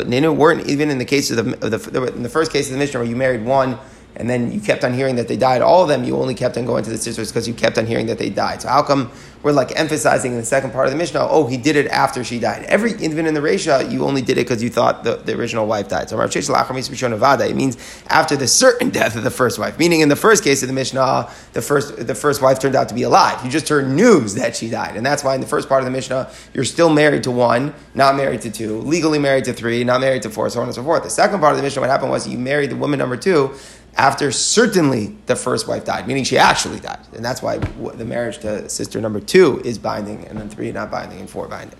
Nino. 0.07 0.33
Weren't 0.33 0.67
even 0.67 0.91
in 0.91 0.99
the 0.99 1.05
case 1.05 1.31
of 1.31 1.43
the, 1.43 1.65
of 1.65 1.91
the, 1.91 2.13
in 2.13 2.21
the 2.21 2.29
first 2.29 2.51
case 2.51 2.67
of 2.67 2.73
the 2.73 2.77
Mishnah 2.77 2.99
where 2.99 3.09
you 3.09 3.15
married 3.15 3.43
one 3.43 3.79
and 4.15 4.29
then 4.29 4.51
you 4.51 4.59
kept 4.59 4.83
on 4.83 4.93
hearing 4.93 5.15
that 5.15 5.27
they 5.27 5.37
died. 5.37 5.61
All 5.61 5.83
of 5.83 5.89
them, 5.89 6.03
you 6.03 6.17
only 6.17 6.35
kept 6.35 6.57
on 6.57 6.65
going 6.65 6.83
to 6.83 6.89
the 6.89 6.97
sisters 6.97 7.31
because 7.31 7.47
you 7.47 7.53
kept 7.53 7.77
on 7.77 7.85
hearing 7.85 8.07
that 8.07 8.17
they 8.17 8.29
died. 8.29 8.61
So 8.61 8.67
how 8.67 8.83
come 8.83 9.11
we're 9.43 9.51
like 9.51 9.77
emphasizing 9.79 10.33
in 10.33 10.37
the 10.37 10.45
second 10.45 10.71
part 10.71 10.85
of 10.85 10.91
the 10.91 10.97
Mishnah, 10.97 11.27
oh, 11.27 11.47
he 11.47 11.57
did 11.57 11.75
it 11.75 11.87
after 11.87 12.23
she 12.23 12.39
died. 12.39 12.63
Every 12.65 12.91
even 13.03 13.25
in 13.25 13.33
the 13.33 13.39
Resha, 13.39 13.91
you 13.91 14.05
only 14.05 14.21
did 14.21 14.37
it 14.37 14.47
because 14.47 14.61
you 14.61 14.69
thought 14.69 15.03
the, 15.03 15.15
the 15.15 15.35
original 15.35 15.65
wife 15.65 15.87
died. 15.87 16.09
So 16.09 16.21
it 16.21 17.55
means 17.55 17.77
after 18.07 18.35
the 18.35 18.47
certain 18.47 18.89
death 18.89 19.15
of 19.15 19.23
the 19.23 19.31
first 19.31 19.57
wife. 19.57 19.79
Meaning 19.79 20.01
in 20.01 20.09
the 20.09 20.15
first 20.15 20.43
case 20.43 20.61
of 20.61 20.67
the 20.67 20.73
Mishnah, 20.73 21.31
the 21.53 21.61
first 21.61 22.05
the 22.05 22.13
first 22.13 22.41
wife 22.41 22.59
turned 22.59 22.75
out 22.75 22.89
to 22.89 22.95
be 22.95 23.03
alive. 23.03 23.43
You 23.43 23.49
just 23.49 23.67
heard 23.67 23.89
news 23.89 24.35
that 24.35 24.55
she 24.55 24.69
died. 24.69 24.95
And 24.95 25.05
that's 25.05 25.23
why 25.23 25.33
in 25.35 25.41
the 25.41 25.47
first 25.47 25.67
part 25.67 25.81
of 25.81 25.85
the 25.85 25.91
Mishnah, 25.91 26.29
you're 26.53 26.65
still 26.65 26.89
married 26.89 27.23
to 27.23 27.31
one, 27.31 27.73
not 27.95 28.15
married 28.15 28.41
to 28.41 28.51
two, 28.51 28.79
legally 28.81 29.17
married 29.17 29.45
to 29.45 29.53
three, 29.53 29.83
not 29.83 30.01
married 30.01 30.21
to 30.23 30.29
four, 30.29 30.49
so 30.49 30.59
on 30.59 30.67
and 30.67 30.75
so 30.75 30.83
forth. 30.83 31.03
The 31.03 31.09
second 31.09 31.39
part 31.39 31.53
of 31.53 31.57
the 31.57 31.63
Mishnah, 31.63 31.81
what 31.81 31.89
happened 31.89 32.11
was 32.11 32.27
you 32.27 32.37
married 32.37 32.69
the 32.69 32.75
woman 32.75 32.99
number 32.99 33.17
two 33.17 33.55
after 33.95 34.31
certainly 34.31 35.15
the 35.25 35.35
first 35.35 35.67
wife 35.67 35.85
died, 35.85 36.07
meaning 36.07 36.23
she 36.23 36.37
actually 36.37 36.79
died. 36.79 36.99
And 37.13 37.23
that's 37.23 37.41
why 37.41 37.57
the 37.57 38.05
marriage 38.05 38.39
to 38.39 38.69
sister 38.69 39.01
number 39.01 39.19
two 39.19 39.61
is 39.65 39.77
binding, 39.77 40.25
and 40.27 40.39
then 40.39 40.49
three 40.49 40.71
not 40.71 40.89
binding, 40.89 41.19
and 41.19 41.29
four 41.29 41.47
binding. 41.47 41.77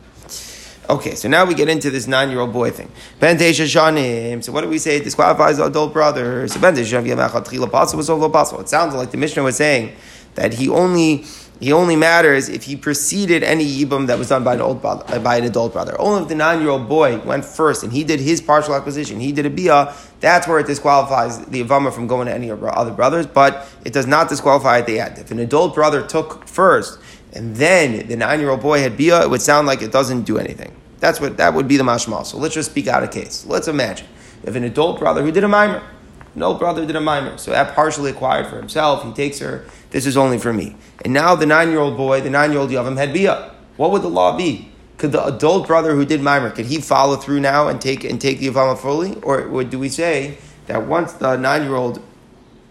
Okay, 0.89 1.15
so 1.15 1.29
now 1.29 1.45
we 1.45 1.53
get 1.53 1.69
into 1.69 1.89
this 1.89 2.07
nine-year-old 2.07 2.51
boy 2.51 2.71
thing. 2.71 2.91
So 4.41 4.51
what 4.51 4.61
do 4.61 4.67
we 4.67 4.77
say? 4.77 4.99
Disqualifies 4.99 5.57
the 5.57 5.65
adult 5.65 5.93
brother. 5.93 6.47
So 6.47 6.59
It 6.59 8.69
sounds 8.69 8.95
like 8.95 9.11
the 9.11 9.17
Mishnah 9.17 9.43
was 9.43 9.55
saying 9.55 9.95
that 10.35 10.53
he 10.53 10.69
only 10.69 11.25
he 11.61 11.71
only 11.71 11.95
matters 11.95 12.49
if 12.49 12.63
he 12.63 12.75
preceded 12.75 13.43
any 13.43 13.63
yibum 13.63 14.07
that 14.07 14.17
was 14.17 14.29
done 14.29 14.43
by 14.43 14.55
an 14.55 14.61
old 14.61 14.81
brother, 14.81 15.03
uh, 15.07 15.19
by 15.19 15.37
an 15.37 15.43
adult 15.43 15.73
brother. 15.73 15.95
Only 16.01 16.23
if 16.23 16.27
the 16.27 16.33
nine-year-old 16.33 16.89
boy 16.89 17.19
went 17.19 17.45
first 17.45 17.83
and 17.83 17.93
he 17.93 18.03
did 18.03 18.19
his 18.19 18.41
partial 18.41 18.73
acquisition, 18.73 19.19
he 19.19 19.31
did 19.31 19.45
a 19.45 19.49
bia, 19.51 19.93
that's 20.21 20.47
where 20.47 20.57
it 20.57 20.65
disqualifies 20.65 21.45
the 21.45 21.63
avama 21.63 21.93
from 21.93 22.07
going 22.07 22.25
to 22.25 22.33
any 22.33 22.49
other 22.49 22.91
brothers. 22.91 23.27
But 23.27 23.67
it 23.85 23.93
does 23.93 24.07
not 24.07 24.27
disqualify 24.27 24.79
at 24.79 24.87
the 24.87 24.99
end. 24.99 25.19
If 25.19 25.29
an 25.29 25.37
adult 25.37 25.75
brother 25.75 26.01
took 26.05 26.47
first 26.47 26.99
and 27.33 27.55
then 27.55 28.07
the 28.07 28.15
nine-year-old 28.15 28.61
boy 28.61 28.79
had 28.81 28.97
bia, 28.97 29.21
it 29.21 29.29
would 29.29 29.43
sound 29.43 29.67
like 29.67 29.83
it 29.83 29.91
doesn't 29.91 30.23
do 30.23 30.39
anything. 30.39 30.75
That's 30.99 31.21
what 31.21 31.37
that 31.37 31.53
would 31.53 31.67
be 31.67 31.77
the 31.77 31.83
mashmal. 31.83 32.25
So 32.25 32.39
let's 32.39 32.55
just 32.55 32.71
speak 32.71 32.87
out 32.87 33.03
a 33.03 33.07
case. 33.07 33.45
Let's 33.45 33.67
imagine 33.67 34.07
if 34.43 34.55
an 34.55 34.63
adult 34.63 34.97
brother 34.97 35.21
who 35.21 35.31
did 35.31 35.43
a 35.43 35.47
mimer, 35.47 35.83
old 36.39 36.59
brother 36.59 36.85
did 36.85 36.95
a 36.95 37.01
mimer, 37.01 37.37
so 37.37 37.51
that 37.51 37.75
partially 37.75 38.11
acquired 38.11 38.47
for 38.47 38.57
himself, 38.57 39.03
he 39.03 39.11
takes 39.11 39.39
her 39.39 39.65
this 39.91 40.05
is 40.05 40.17
only 40.17 40.37
for 40.37 40.53
me. 40.53 40.75
And 41.03 41.13
now 41.13 41.35
the 41.35 41.45
nine 41.45 41.69
year 41.69 41.79
old 41.79 41.97
boy, 41.97 42.21
the 42.21 42.29
nine 42.29 42.51
year 42.51 42.59
old 42.59 42.69
Yavam 42.69 42.97
had 42.97 43.13
Bia. 43.13 43.51
What 43.77 43.91
would 43.91 44.01
the 44.01 44.09
law 44.09 44.35
be? 44.35 44.69
Could 44.97 45.11
the 45.11 45.23
adult 45.25 45.67
brother 45.67 45.95
who 45.95 46.05
did 46.05 46.21
Mimer, 46.21 46.51
could 46.51 46.67
he 46.67 46.79
follow 46.79 47.15
through 47.15 47.39
now 47.39 47.67
and 47.67 47.81
take 47.81 48.03
and 48.03 48.19
take 48.19 48.39
the 48.39 48.47
Yavama 48.47 48.77
fully? 48.77 49.15
Or 49.21 49.47
would, 49.49 49.69
do 49.69 49.79
we 49.79 49.89
say 49.89 50.37
that 50.67 50.87
once 50.87 51.13
the 51.13 51.35
nine 51.35 51.63
year 51.63 51.75
old 51.75 52.01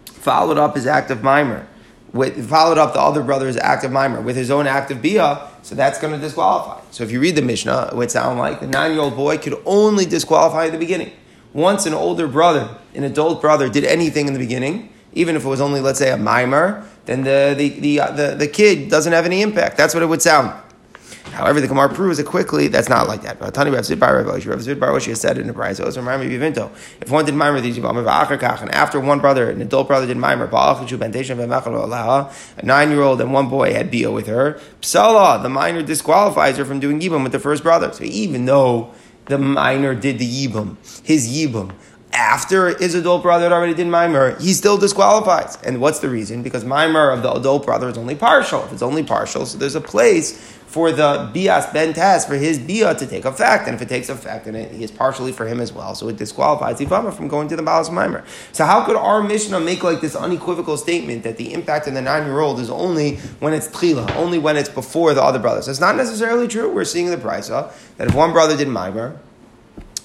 followed 0.06 0.58
up 0.58 0.76
his 0.76 0.86
act 0.86 1.10
of 1.10 1.22
Mimer, 1.22 1.66
with, 2.12 2.48
followed 2.48 2.78
up 2.78 2.92
the 2.92 3.00
other 3.00 3.22
brother's 3.22 3.56
act 3.56 3.84
of 3.84 3.92
Mimer 3.92 4.20
with 4.20 4.36
his 4.36 4.50
own 4.50 4.66
act 4.66 4.90
of 4.90 5.02
Bia, 5.02 5.48
so 5.62 5.74
that's 5.74 6.00
going 6.00 6.12
to 6.12 6.18
disqualify. 6.18 6.80
So 6.90 7.04
if 7.04 7.10
you 7.10 7.20
read 7.20 7.36
the 7.36 7.42
Mishnah, 7.42 7.90
it 7.92 7.96
would 7.96 8.10
sound 8.10 8.38
like 8.38 8.60
the 8.60 8.66
nine 8.66 8.92
year 8.92 9.00
old 9.00 9.16
boy 9.16 9.38
could 9.38 9.60
only 9.66 10.06
disqualify 10.06 10.66
at 10.66 10.72
the 10.72 10.78
beginning. 10.78 11.12
Once 11.52 11.86
an 11.86 11.94
older 11.94 12.28
brother, 12.28 12.76
an 12.94 13.04
adult 13.04 13.40
brother, 13.40 13.68
did 13.68 13.84
anything 13.84 14.26
in 14.26 14.32
the 14.32 14.38
beginning, 14.38 14.92
even 15.12 15.34
if 15.34 15.44
it 15.44 15.48
was 15.48 15.60
only, 15.60 15.80
let's 15.80 15.98
say, 15.98 16.10
a 16.10 16.16
mimer, 16.16 16.86
then 17.06 17.24
the, 17.24 17.54
the, 17.56 17.68
the, 17.80 18.00
uh, 18.00 18.10
the, 18.12 18.34
the 18.36 18.46
kid 18.46 18.88
doesn't 18.88 19.12
have 19.12 19.24
any 19.24 19.42
impact. 19.42 19.76
That's 19.76 19.94
what 19.94 20.02
it 20.02 20.06
would 20.06 20.22
sound. 20.22 20.54
However, 21.32 21.60
the 21.60 21.68
Gemara 21.68 21.88
proves 21.88 22.18
it 22.18 22.26
quickly. 22.26 22.68
That's 22.68 22.88
not 22.88 23.06
like 23.06 23.22
that. 23.22 23.54
Tani 23.54 23.70
Rav 23.70 23.84
Zid 23.84 24.00
Bar 24.00 24.24
Rav 24.24 24.62
Zid 24.62 24.80
Bar 24.80 24.98
has 24.98 25.20
said 25.20 25.38
in 25.38 25.46
the 25.46 25.52
prize. 25.52 25.78
Also, 25.78 26.02
Rami 26.02 26.28
Bivinto. 26.28 26.70
If 27.00 27.10
one 27.10 27.24
did 27.24 27.34
mimer 27.34 27.60
these 27.60 27.78
and 27.78 28.74
after 28.74 29.00
one 29.00 29.20
brother, 29.20 29.50
an 29.50 29.62
adult 29.62 29.86
brother 29.86 30.06
did 30.06 30.16
mimer, 30.16 30.46
a 30.46 32.64
nine-year-old 32.64 33.20
and 33.20 33.32
one 33.32 33.48
boy 33.48 33.72
had 33.72 33.90
bia 33.90 34.10
with 34.10 34.26
her. 34.26 34.60
Psala, 34.80 35.42
the 35.42 35.48
minor 35.48 35.82
disqualifies 35.82 36.56
her 36.56 36.64
from 36.64 36.80
doing 36.80 37.00
yibum 37.00 37.22
with 37.22 37.32
the 37.32 37.38
first 37.38 37.62
brother. 37.62 37.92
So 37.92 38.04
even 38.04 38.46
though 38.46 38.92
the 39.30 39.38
minor 39.38 39.94
did 39.94 40.18
the 40.18 40.28
yibum, 40.28 40.76
his 41.04 41.28
yibum 41.28 41.72
after 42.12 42.76
his 42.76 42.94
adult 42.94 43.22
brother 43.22 43.44
had 43.44 43.52
already 43.52 43.74
did 43.74 43.86
mimer, 43.86 44.38
he 44.40 44.52
still 44.52 44.76
disqualifies. 44.76 45.56
And 45.62 45.80
what's 45.80 46.00
the 46.00 46.08
reason? 46.08 46.42
Because 46.42 46.64
mimer 46.64 47.10
of 47.10 47.22
the 47.22 47.32
adult 47.32 47.64
brother 47.64 47.88
is 47.88 47.98
only 47.98 48.14
partial. 48.14 48.64
If 48.64 48.72
it's 48.72 48.82
only 48.82 49.02
partial, 49.02 49.46
so 49.46 49.58
there's 49.58 49.74
a 49.74 49.80
place 49.80 50.56
for 50.66 50.92
the 50.92 51.28
bias 51.34 51.66
ben 51.72 51.92
tas 51.92 52.24
for 52.24 52.36
his 52.36 52.56
bia 52.56 52.94
to 52.94 53.04
take 53.04 53.24
effect, 53.24 53.66
and 53.66 53.74
if 53.74 53.82
it 53.82 53.88
takes 53.88 54.08
effect, 54.08 54.44
then 54.44 54.54
it, 54.54 54.70
is 54.72 54.92
partially 54.92 55.32
for 55.32 55.44
him 55.44 55.60
as 55.60 55.72
well. 55.72 55.96
So 55.96 56.08
it 56.08 56.16
disqualifies 56.16 56.78
Ivama 56.78 57.12
from 57.12 57.26
going 57.26 57.48
to 57.48 57.56
the 57.56 57.62
Balas 57.62 57.90
Mimer. 57.90 58.24
So 58.52 58.64
how 58.64 58.84
could 58.84 58.94
our 58.94 59.20
Mishnah 59.20 59.58
make 59.58 59.82
like 59.82 60.00
this 60.00 60.14
unequivocal 60.14 60.76
statement 60.76 61.24
that 61.24 61.38
the 61.38 61.52
impact 61.52 61.88
in 61.88 61.94
the 61.94 62.02
nine-year-old 62.02 62.60
is 62.60 62.70
only 62.70 63.16
when 63.40 63.52
it's 63.52 63.66
tchila, 63.66 64.14
only 64.14 64.38
when 64.38 64.56
it's 64.56 64.68
before 64.68 65.12
the 65.12 65.22
other 65.22 65.40
brothers? 65.40 65.66
That's 65.66 65.80
not 65.80 65.96
necessarily 65.96 66.46
true. 66.46 66.72
We're 66.72 66.84
seeing 66.84 67.10
the 67.10 67.18
price 67.18 67.48
that 67.48 67.72
if 67.98 68.14
one 68.14 68.32
brother 68.32 68.56
did 68.56 68.68
Mimer, 68.68 69.18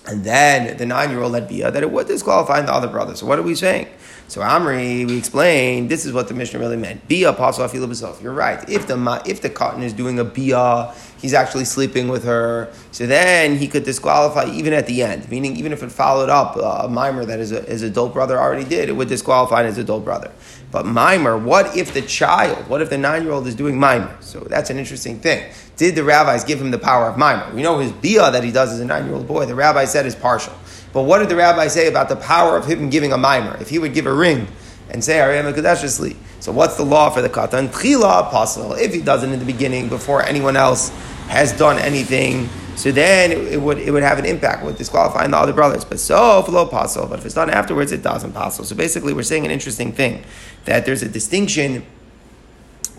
and 0.07 0.23
then 0.23 0.77
the 0.77 0.85
nine 0.85 1.09
year 1.09 1.21
old 1.21 1.35
had 1.35 1.47
Bia, 1.47 1.71
that 1.71 1.83
it 1.83 1.91
would 1.91 2.07
disqualify 2.07 2.61
the 2.61 2.73
other 2.73 2.87
brother. 2.87 3.15
So 3.15 3.25
what 3.25 3.39
are 3.39 3.43
we 3.43 3.55
saying? 3.55 3.87
So 4.27 4.41
Amri, 4.41 5.07
we 5.07 5.17
explained 5.17 5.89
this 5.89 6.03
is 6.03 6.11
what 6.11 6.27
the 6.27 6.33
Mishnah 6.33 6.59
really 6.59 6.77
meant. 6.77 7.07
Bia 7.07 7.29
apostle 7.29 7.67
afilu 7.67 8.23
You're 8.23 8.33
right. 8.33 8.67
If 8.67 8.87
the 8.87 9.21
if 9.25 9.41
the 9.41 9.49
katan 9.51 9.83
is 9.83 9.93
doing 9.93 10.17
a 10.17 10.23
bia, 10.23 10.93
he's 11.21 11.33
actually 11.33 11.65
sleeping 11.65 12.07
with 12.07 12.23
her. 12.23 12.71
So 12.91 13.05
then 13.05 13.57
he 13.57 13.67
could 13.67 13.83
disqualify 13.83 14.51
even 14.51 14.73
at 14.73 14.87
the 14.87 15.03
end. 15.03 15.29
Meaning, 15.29 15.57
even 15.57 15.71
if 15.71 15.83
it 15.83 15.91
followed 15.91 16.29
up 16.29 16.57
uh, 16.57 16.85
a 16.85 16.89
mimer 16.89 17.25
that 17.25 17.39
his, 17.39 17.51
his 17.51 17.83
adult 17.83 18.13
brother 18.13 18.39
already 18.39 18.63
did, 18.63 18.89
it 18.89 18.93
would 18.93 19.09
disqualify 19.09 19.63
his 19.63 19.77
adult 19.77 20.03
brother. 20.03 20.31
But 20.75 20.85
mimer, 20.85 21.37
what 21.37 21.77
if 21.77 21.93
the 21.93 22.01
child? 22.01 22.67
What 22.67 22.81
if 22.81 22.89
the 22.89 22.97
nine 22.97 23.23
year 23.23 23.31
old 23.31 23.47
is 23.47 23.55
doing 23.55 23.79
mimer? 23.79 24.13
So 24.19 24.41
that's 24.41 24.69
an 24.69 24.77
interesting 24.77 25.19
thing. 25.19 25.49
Did 25.77 25.95
the 25.95 26.03
rabbis 26.03 26.43
give 26.43 26.59
him 26.59 26.69
the 26.69 26.77
power 26.77 27.07
of 27.07 27.17
mimer? 27.17 27.49
We 27.55 27.61
know 27.61 27.79
his 27.79 27.93
bia 27.93 28.29
that 28.29 28.43
he 28.43 28.51
does 28.51 28.73
as 28.73 28.81
a 28.81 28.85
nine 28.85 29.05
year 29.05 29.15
old 29.15 29.25
boy. 29.25 29.45
The 29.45 29.55
rabbi 29.55 29.85
said 29.85 30.05
is 30.05 30.15
partial. 30.15 30.51
But 30.91 31.03
what 31.03 31.19
did 31.19 31.29
the 31.29 31.37
rabbi 31.37 31.67
say 31.69 31.87
about 31.87 32.09
the 32.09 32.17
power 32.17 32.57
of 32.57 32.65
him 32.65 32.89
giving 32.89 33.13
a 33.13 33.17
mimer? 33.17 33.55
If 33.61 33.69
he 33.69 33.79
would 33.79 33.93
give 33.93 34.05
a 34.05 34.13
ring 34.13 34.49
and 34.89 35.01
say, 35.01 35.13
Ariyam 35.19 35.53
Kadeshli. 35.53 36.17
So 36.41 36.51
what's 36.51 36.75
the 36.75 36.83
law 36.83 37.09
for 37.09 37.21
the 37.21 37.29
katan? 37.29 37.69
Tchila 37.69 38.27
apostle. 38.27 38.73
If 38.73 38.93
he 38.93 38.99
does 38.99 39.23
it 39.23 39.29
in 39.29 39.39
the 39.39 39.45
beginning 39.45 39.87
before 39.87 40.23
anyone 40.23 40.57
else 40.57 40.91
has 41.27 41.57
done 41.57 41.79
anything, 41.79 42.49
so 42.75 42.91
then 42.91 43.31
it, 43.31 43.61
would 43.61 43.79
it 43.79 43.91
would 43.91 44.03
have 44.03 44.19
an 44.19 44.25
impact 44.25 44.65
with 44.65 44.77
disqualifying 44.77 45.31
the 45.31 45.37
other 45.37 45.53
brothers. 45.53 45.85
But 45.85 45.99
so 45.99 46.43
flow 46.43 46.63
apostle. 46.63 47.07
But 47.07 47.19
if 47.19 47.25
it's 47.25 47.35
done 47.35 47.49
afterwards, 47.49 47.91
it 47.91 48.03
doesn't 48.03 48.31
apostle. 48.31 48.65
So 48.65 48.75
basically, 48.75 49.13
we're 49.13 49.23
saying 49.23 49.45
an 49.45 49.51
interesting 49.51 49.91
thing 49.91 50.23
that 50.65 50.85
there's 50.85 51.01
a 51.01 51.09
distinction 51.09 51.85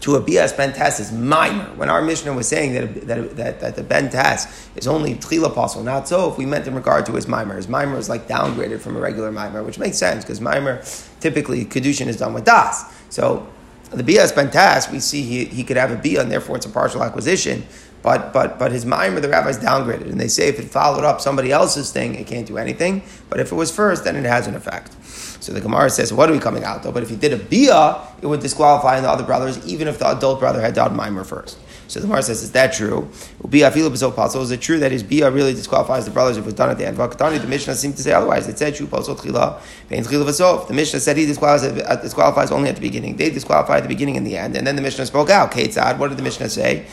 to 0.01 0.15
a 0.17 0.23
BS 0.23 0.57
Ben 0.57 0.73
Tess 0.73 1.01
is 1.01 1.13
minor. 1.13 1.65
When 1.77 1.89
our 1.89 2.03
Mishnah 2.03 2.33
was 2.33 2.47
saying 2.47 2.75
that, 2.75 3.07
that, 3.07 3.37
that, 3.37 3.61
that 3.61 3.77
the 3.77 3.83
Ben 3.83 4.11
Tess 4.11 4.69
is 4.77 4.87
only 4.87 5.15
Tchila 5.15 5.47
Apostle, 5.47 5.83
not 5.83 6.07
so 6.07 6.31
if 6.31 6.39
we 6.39 6.47
meant 6.47 6.67
in 6.67 6.75
regard 6.75 7.07
to 7.07 7.13
his 7.13 7.27
mimer. 7.27 7.57
His 7.57 7.69
mimer 7.69 7.97
is 7.97 8.09
like 8.09 8.29
downgraded 8.29 8.81
from 8.81 8.97
a 8.97 9.01
regular 9.01 9.33
mimer, 9.33 9.63
which 9.63 9.79
makes 9.79 9.97
sense 9.97 10.25
because 10.25 10.41
mimer, 10.41 10.83
typically, 11.21 11.65
Kedushin 11.65 12.07
is 12.07 12.17
done 12.17 12.35
with 12.35 12.45
Das. 12.45 12.85
So 13.09 13.49
the 13.91 14.03
BS 14.03 14.35
Ben 14.35 14.51
Tess, 14.51 14.91
we 14.91 15.01
see 15.01 15.23
he, 15.23 15.45
he 15.47 15.65
could 15.65 15.77
have 15.77 15.91
a 15.91 15.97
Bia 15.97 16.23
and 16.23 16.31
therefore 16.31 16.57
it's 16.57 16.67
a 16.67 16.71
partial 16.71 17.03
acquisition. 17.03 17.65
But, 18.03 18.33
but, 18.33 18.59
but 18.59 18.71
his 18.71 18.87
mimer, 18.87 19.21
the 19.21 19.29
rabbis 19.29 19.59
downgraded. 19.59 20.11
And 20.11 20.21
they 20.21 20.29
say 20.29 20.49
if 20.49 20.61
it 20.61 20.71
followed 20.71 21.05
up 21.05 21.21
somebody 21.21 21.51
else's 21.51 21.91
thing, 21.91 22.15
it 22.15 22.27
can't 22.27 22.47
do 22.47 22.57
anything. 22.57 23.03
But 23.29 23.41
if 23.41 23.51
it 23.51 23.55
was 23.57 23.75
first, 23.75 24.05
then 24.05 24.15
it 24.15 24.25
has 24.25 24.47
an 24.47 24.55
effect. 24.55 24.95
So 25.43 25.53
the 25.53 25.61
Gemara 25.61 25.91
says, 25.91 26.13
what 26.13 26.29
are 26.29 26.33
we 26.33 26.39
coming 26.39 26.65
out 26.65 26.83
though? 26.83 26.93
But 26.93 27.03
if 27.03 27.11
he 27.11 27.17
did 27.17 27.33
a 27.33 27.37
bia, 27.37 28.01
it 28.23 28.27
would 28.27 28.41
disqualify 28.41 29.01
the 29.01 29.09
other 29.09 29.25
brothers, 29.25 29.65
even 29.67 29.89
if 29.89 29.99
the 29.99 30.09
adult 30.09 30.41
brother 30.41 30.61
had 30.61 30.75
done 30.75 30.97
mimer 30.97 31.25
first. 31.25 31.59
So 31.89 32.01
the 32.01 32.07
Gemara 32.07 32.23
says, 32.23 32.43
is 32.43 32.53
that 32.53 32.73
true? 32.73 33.09
Is 33.13 34.51
it 34.51 34.61
true 34.61 34.79
that 34.81 34.91
his 34.91 35.03
bia 35.03 35.31
really 35.31 35.55
disqualifies 35.55 36.05
the 36.05 36.11
brothers 36.11 36.37
if 36.37 36.43
it 36.43 36.47
was 36.47 36.55
done 36.55 36.71
at 36.71 36.79
the 36.79 36.87
end? 36.87 36.97
The 36.97 37.47
Mishnah 37.49 37.75
seemed 37.75 37.97
to 37.97 38.03
say 38.03 38.13
otherwise. 38.13 38.49
It 38.49 38.59
said 38.59 38.75
The 38.75 40.73
Mishnah 40.73 41.01
said 41.01 41.17
he 41.17 41.27
disqualifies, 41.27 41.83
uh, 41.83 41.97
disqualifies 42.03 42.51
only 42.51 42.69
at 42.69 42.75
the 42.75 42.81
beginning. 42.81 43.17
They 43.17 43.31
disqualify 43.31 43.79
at 43.79 43.83
the 43.85 43.89
beginning 43.89 44.17
and 44.17 44.27
the 44.27 44.37
end. 44.37 44.57
And 44.57 44.67
then 44.67 44.75
the 44.75 44.83
Mishnah 44.83 45.07
spoke 45.07 45.31
out. 45.31 45.53
Ketzad, 45.53 45.99
what 45.99 46.09
did 46.09 46.19
the 46.19 46.23
Mishnah 46.23 46.49
say? 46.49 46.87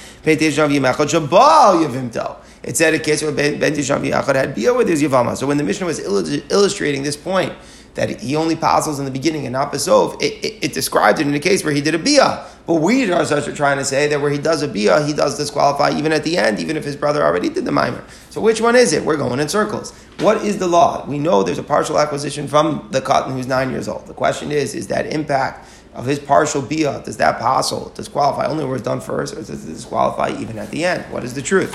It 2.63 2.77
said 2.77 2.93
a 2.93 2.99
case 2.99 3.21
where 3.21 3.31
Ben 3.31 3.59
Yachad 3.59 4.35
had 4.35 4.55
bia 4.55 4.73
with 4.73 4.87
his 4.87 5.01
Yavama. 5.01 5.35
So 5.35 5.47
when 5.47 5.57
the 5.57 5.63
Mishnah 5.63 5.85
was 5.85 5.99
illustrating 5.99 7.03
this 7.03 7.17
point, 7.17 7.53
that 7.95 8.21
he 8.21 8.35
only 8.35 8.55
passes 8.55 8.99
in 8.99 9.05
the 9.05 9.11
beginning 9.11 9.45
and 9.45 9.53
not 9.53 9.71
besov, 9.71 10.21
it, 10.21 10.33
it, 10.43 10.65
it, 10.65 10.73
described 10.73 11.19
it 11.19 11.27
in 11.27 11.33
a 11.33 11.39
case 11.39 11.63
where 11.63 11.73
he 11.73 11.81
did 11.81 11.93
a 11.93 11.99
bia. 11.99 12.45
But 12.65 12.75
we 12.75 13.11
are 13.11 13.25
trying 13.25 13.77
to 13.77 13.85
say 13.85 14.07
that 14.07 14.21
where 14.21 14.31
he 14.31 14.37
does 14.37 14.63
a 14.63 14.67
bia, 14.67 15.05
he 15.05 15.13
does 15.13 15.37
disqualify 15.37 15.97
even 15.97 16.11
at 16.11 16.23
the 16.23 16.37
end, 16.37 16.59
even 16.59 16.77
if 16.77 16.83
his 16.83 16.95
brother 16.95 17.23
already 17.23 17.49
did 17.49 17.65
the 17.65 17.71
mimer. 17.71 18.03
So 18.29 18.41
which 18.41 18.61
one 18.61 18.75
is 18.75 18.93
it? 18.93 19.03
We're 19.03 19.17
going 19.17 19.39
in 19.39 19.49
circles. 19.49 19.91
What 20.19 20.37
is 20.37 20.57
the 20.57 20.67
law? 20.67 21.05
We 21.05 21.19
know 21.19 21.43
there's 21.43 21.59
a 21.59 21.63
partial 21.63 21.99
acquisition 21.99 22.47
from 22.47 22.87
the 22.91 23.01
katan 23.01 23.33
who's 23.33 23.47
nine 23.47 23.69
years 23.69 23.87
old. 23.87 24.07
The 24.07 24.13
question 24.13 24.51
is, 24.51 24.73
is 24.73 24.87
that 24.87 25.05
impact 25.05 25.69
of 25.93 26.05
his 26.05 26.17
partial 26.17 26.61
bia, 26.61 27.03
does 27.05 27.17
that 27.17 27.37
passel 27.39 27.91
disqualify 27.95 28.47
only 28.47 28.65
where 28.65 28.75
it's 28.75 28.83
done 28.83 29.01
first, 29.01 29.33
or 29.33 29.37
does 29.37 29.49
it 29.49 29.71
disqualify 29.71 30.29
even 30.39 30.57
at 30.57 30.71
the 30.71 30.85
end? 30.85 31.03
What 31.11 31.23
is 31.23 31.35
the 31.35 31.41
truth? 31.41 31.73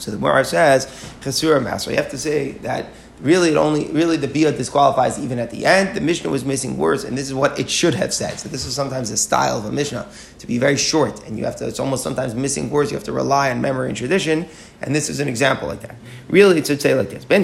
So 0.00 0.10
the 0.10 0.16
Gemara 0.16 0.44
says, 0.44 0.86
Chasura 1.20 1.62
Master. 1.62 1.90
You 1.90 1.96
have 1.96 2.10
to 2.10 2.18
say 2.18 2.52
that 2.52 2.86
really 3.20 3.50
it 3.50 3.56
only 3.56 3.86
really 3.88 4.16
the 4.16 4.28
bia 4.28 4.52
disqualifies 4.52 5.18
even 5.18 5.38
at 5.38 5.50
the 5.50 5.66
end. 5.66 5.96
The 5.96 6.00
Mishnah 6.00 6.30
was 6.30 6.44
missing 6.44 6.78
words, 6.78 7.04
and 7.04 7.16
this 7.16 7.26
is 7.26 7.34
what 7.34 7.58
it 7.58 7.68
should 7.68 7.94
have 7.94 8.14
said. 8.14 8.38
So 8.38 8.48
this 8.48 8.64
is 8.64 8.74
sometimes 8.74 9.10
the 9.10 9.16
style 9.16 9.58
of 9.58 9.64
a 9.64 9.72
Mishnah 9.72 10.06
to 10.38 10.46
be 10.46 10.58
very 10.58 10.76
short, 10.76 11.26
and 11.26 11.38
you 11.38 11.44
have 11.44 11.56
to. 11.56 11.66
It's 11.66 11.80
almost 11.80 12.02
sometimes 12.02 12.34
missing 12.34 12.70
words. 12.70 12.90
You 12.90 12.96
have 12.96 13.04
to 13.04 13.12
rely 13.12 13.50
on 13.50 13.60
memory 13.60 13.88
and 13.88 13.96
tradition, 13.96 14.46
and 14.80 14.94
this 14.94 15.08
is 15.08 15.20
an 15.20 15.28
example 15.28 15.68
like 15.68 15.80
that. 15.80 15.96
Really, 16.28 16.58
it 16.58 16.66
should 16.66 16.80
say 16.80 16.94
like 16.94 17.10
this: 17.10 17.24
The 17.24 17.38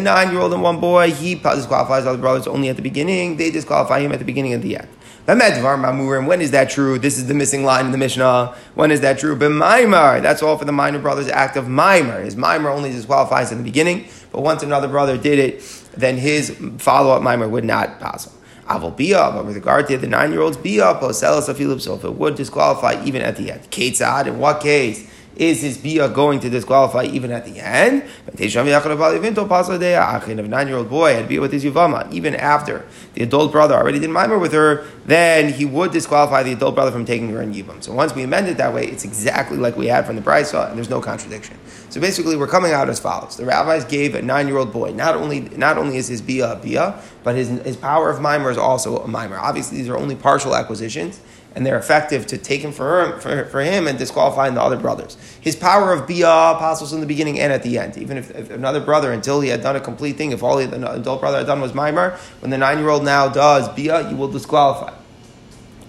nine-year-old 0.00 0.52
and 0.52 0.62
one 0.62 0.80
boy, 0.80 1.10
he 1.10 1.34
disqualifies 1.34 2.06
other 2.06 2.18
brothers 2.18 2.46
only 2.46 2.68
at 2.68 2.76
the 2.76 2.82
beginning. 2.82 3.36
They 3.36 3.50
disqualify 3.50 4.00
him 4.00 4.12
at 4.12 4.18
the 4.18 4.24
beginning 4.24 4.52
and 4.52 4.62
the 4.62 4.76
end. 4.78 4.88
When 5.24 6.40
is 6.40 6.50
that 6.50 6.68
true? 6.68 6.98
This 6.98 7.16
is 7.16 7.28
the 7.28 7.34
missing 7.34 7.62
line 7.62 7.86
in 7.86 7.92
the 7.92 7.98
Mishnah. 7.98 8.56
When 8.74 8.90
is 8.90 9.02
that 9.02 9.20
true? 9.20 9.36
B'maimar. 9.36 10.20
That's 10.20 10.42
all 10.42 10.58
for 10.58 10.64
the 10.64 10.72
minor 10.72 10.98
brother's 10.98 11.28
act 11.28 11.56
of 11.56 11.66
maimer. 11.66 12.24
His 12.24 12.34
maimer 12.34 12.74
only 12.74 12.90
disqualifies 12.90 13.52
in 13.52 13.58
the 13.58 13.64
beginning, 13.64 14.08
but 14.32 14.40
once 14.42 14.64
another 14.64 14.88
brother 14.88 15.16
did 15.16 15.38
it, 15.38 15.62
then 15.96 16.16
his 16.16 16.50
follow-up 16.78 17.22
maimer 17.22 17.48
would 17.48 17.64
not 17.64 18.00
pass. 18.00 18.28
Aval 18.66 18.96
bia, 18.96 19.30
but 19.32 19.44
with 19.46 19.54
regard 19.54 19.86
to 19.88 19.98
the 19.98 20.08
nine-year-old's 20.08 20.56
bia, 20.56 20.94
poselas 20.94 21.48
afilip, 21.48 21.80
so 21.80 21.94
if 21.94 22.04
it 22.04 22.14
would 22.14 22.34
disqualify 22.34 23.00
even 23.04 23.22
at 23.22 23.36
the 23.36 23.52
end. 23.52 23.62
Ketzad, 23.70 24.26
in 24.26 24.40
what 24.40 24.60
case? 24.60 25.08
Is 25.36 25.62
his 25.62 25.78
bia 25.78 26.08
going 26.08 26.40
to 26.40 26.50
disqualify 26.50 27.04
even 27.04 27.30
at 27.30 27.44
the 27.44 27.58
end? 27.58 28.04
If 28.26 28.54
a 28.54 30.48
nine-year-old 30.48 30.90
boy 30.90 31.14
had 31.14 31.28
bia 31.28 31.40
with 31.40 31.52
his 31.52 31.64
yuvama, 31.64 32.12
even 32.12 32.34
after 32.34 32.84
the 33.14 33.22
adult 33.22 33.52
brother 33.52 33.74
already 33.74 33.98
did 33.98 34.10
mimer 34.10 34.38
with 34.38 34.52
her, 34.52 34.86
then 35.06 35.52
he 35.52 35.64
would 35.64 35.92
disqualify 35.92 36.42
the 36.42 36.52
adult 36.52 36.74
brother 36.74 36.90
from 36.90 37.04
taking 37.04 37.30
her 37.30 37.42
in 37.42 37.52
yivam. 37.52 37.82
So 37.82 37.92
once 37.92 38.14
we 38.14 38.22
amend 38.22 38.48
it 38.48 38.56
that 38.58 38.74
way, 38.74 38.86
it's 38.86 39.04
exactly 39.04 39.56
like 39.56 39.76
we 39.76 39.86
had 39.86 40.06
from 40.06 40.16
the 40.16 40.22
brisa, 40.22 40.68
and 40.68 40.76
there's 40.76 40.90
no 40.90 41.00
contradiction. 41.00 41.58
So 41.88 42.00
basically, 42.00 42.36
we're 42.36 42.46
coming 42.46 42.72
out 42.72 42.88
as 42.88 43.00
follows: 43.00 43.36
the 43.36 43.44
rabbis 43.44 43.84
gave 43.84 44.14
a 44.14 44.22
nine-year-old 44.22 44.72
boy 44.72 44.92
not 44.92 45.14
only 45.14 45.40
not 45.40 45.78
only 45.78 45.96
is 45.96 46.08
his 46.08 46.22
bia 46.22 46.52
a 46.52 46.56
bia, 46.56 47.00
but 47.22 47.34
his 47.34 47.48
his 47.48 47.76
power 47.76 48.10
of 48.10 48.20
mimer 48.20 48.50
is 48.50 48.58
also 48.58 48.98
a 48.98 49.08
mimer. 49.08 49.38
Obviously, 49.38 49.78
these 49.78 49.88
are 49.88 49.96
only 49.96 50.14
partial 50.14 50.54
acquisitions 50.54 51.20
and 51.54 51.66
they're 51.66 51.78
effective 51.78 52.26
to 52.28 52.38
take 52.38 52.60
him 52.60 52.72
for, 52.72 53.04
him, 53.04 53.20
for, 53.20 53.44
for 53.46 53.60
him 53.60 53.86
and 53.86 53.98
disqualifying 53.98 54.54
the 54.54 54.62
other 54.62 54.76
brothers. 54.76 55.16
His 55.40 55.56
power 55.56 55.92
of 55.92 56.06
bia 56.06 56.28
apostles 56.28 56.92
in 56.92 57.00
the 57.00 57.06
beginning 57.06 57.38
and 57.38 57.52
at 57.52 57.62
the 57.62 57.78
end. 57.78 57.96
Even 57.98 58.16
if, 58.16 58.30
if, 58.30 58.50
another 58.50 58.80
brother, 58.80 59.12
until 59.12 59.40
he 59.40 59.48
had 59.48 59.62
done 59.62 59.76
a 59.76 59.80
complete 59.80 60.16
thing, 60.16 60.32
if 60.32 60.42
all 60.42 60.56
the 60.56 60.92
adult 60.92 61.20
brother 61.20 61.38
had 61.38 61.46
done 61.46 61.60
was 61.60 61.74
mimer, 61.74 62.16
when 62.40 62.50
the 62.50 62.58
nine 62.58 62.78
year 62.78 62.88
old 62.88 63.04
now 63.04 63.28
does 63.28 63.68
bia, 63.70 64.08
you 64.10 64.16
will 64.16 64.28
disqualify. 64.28 64.92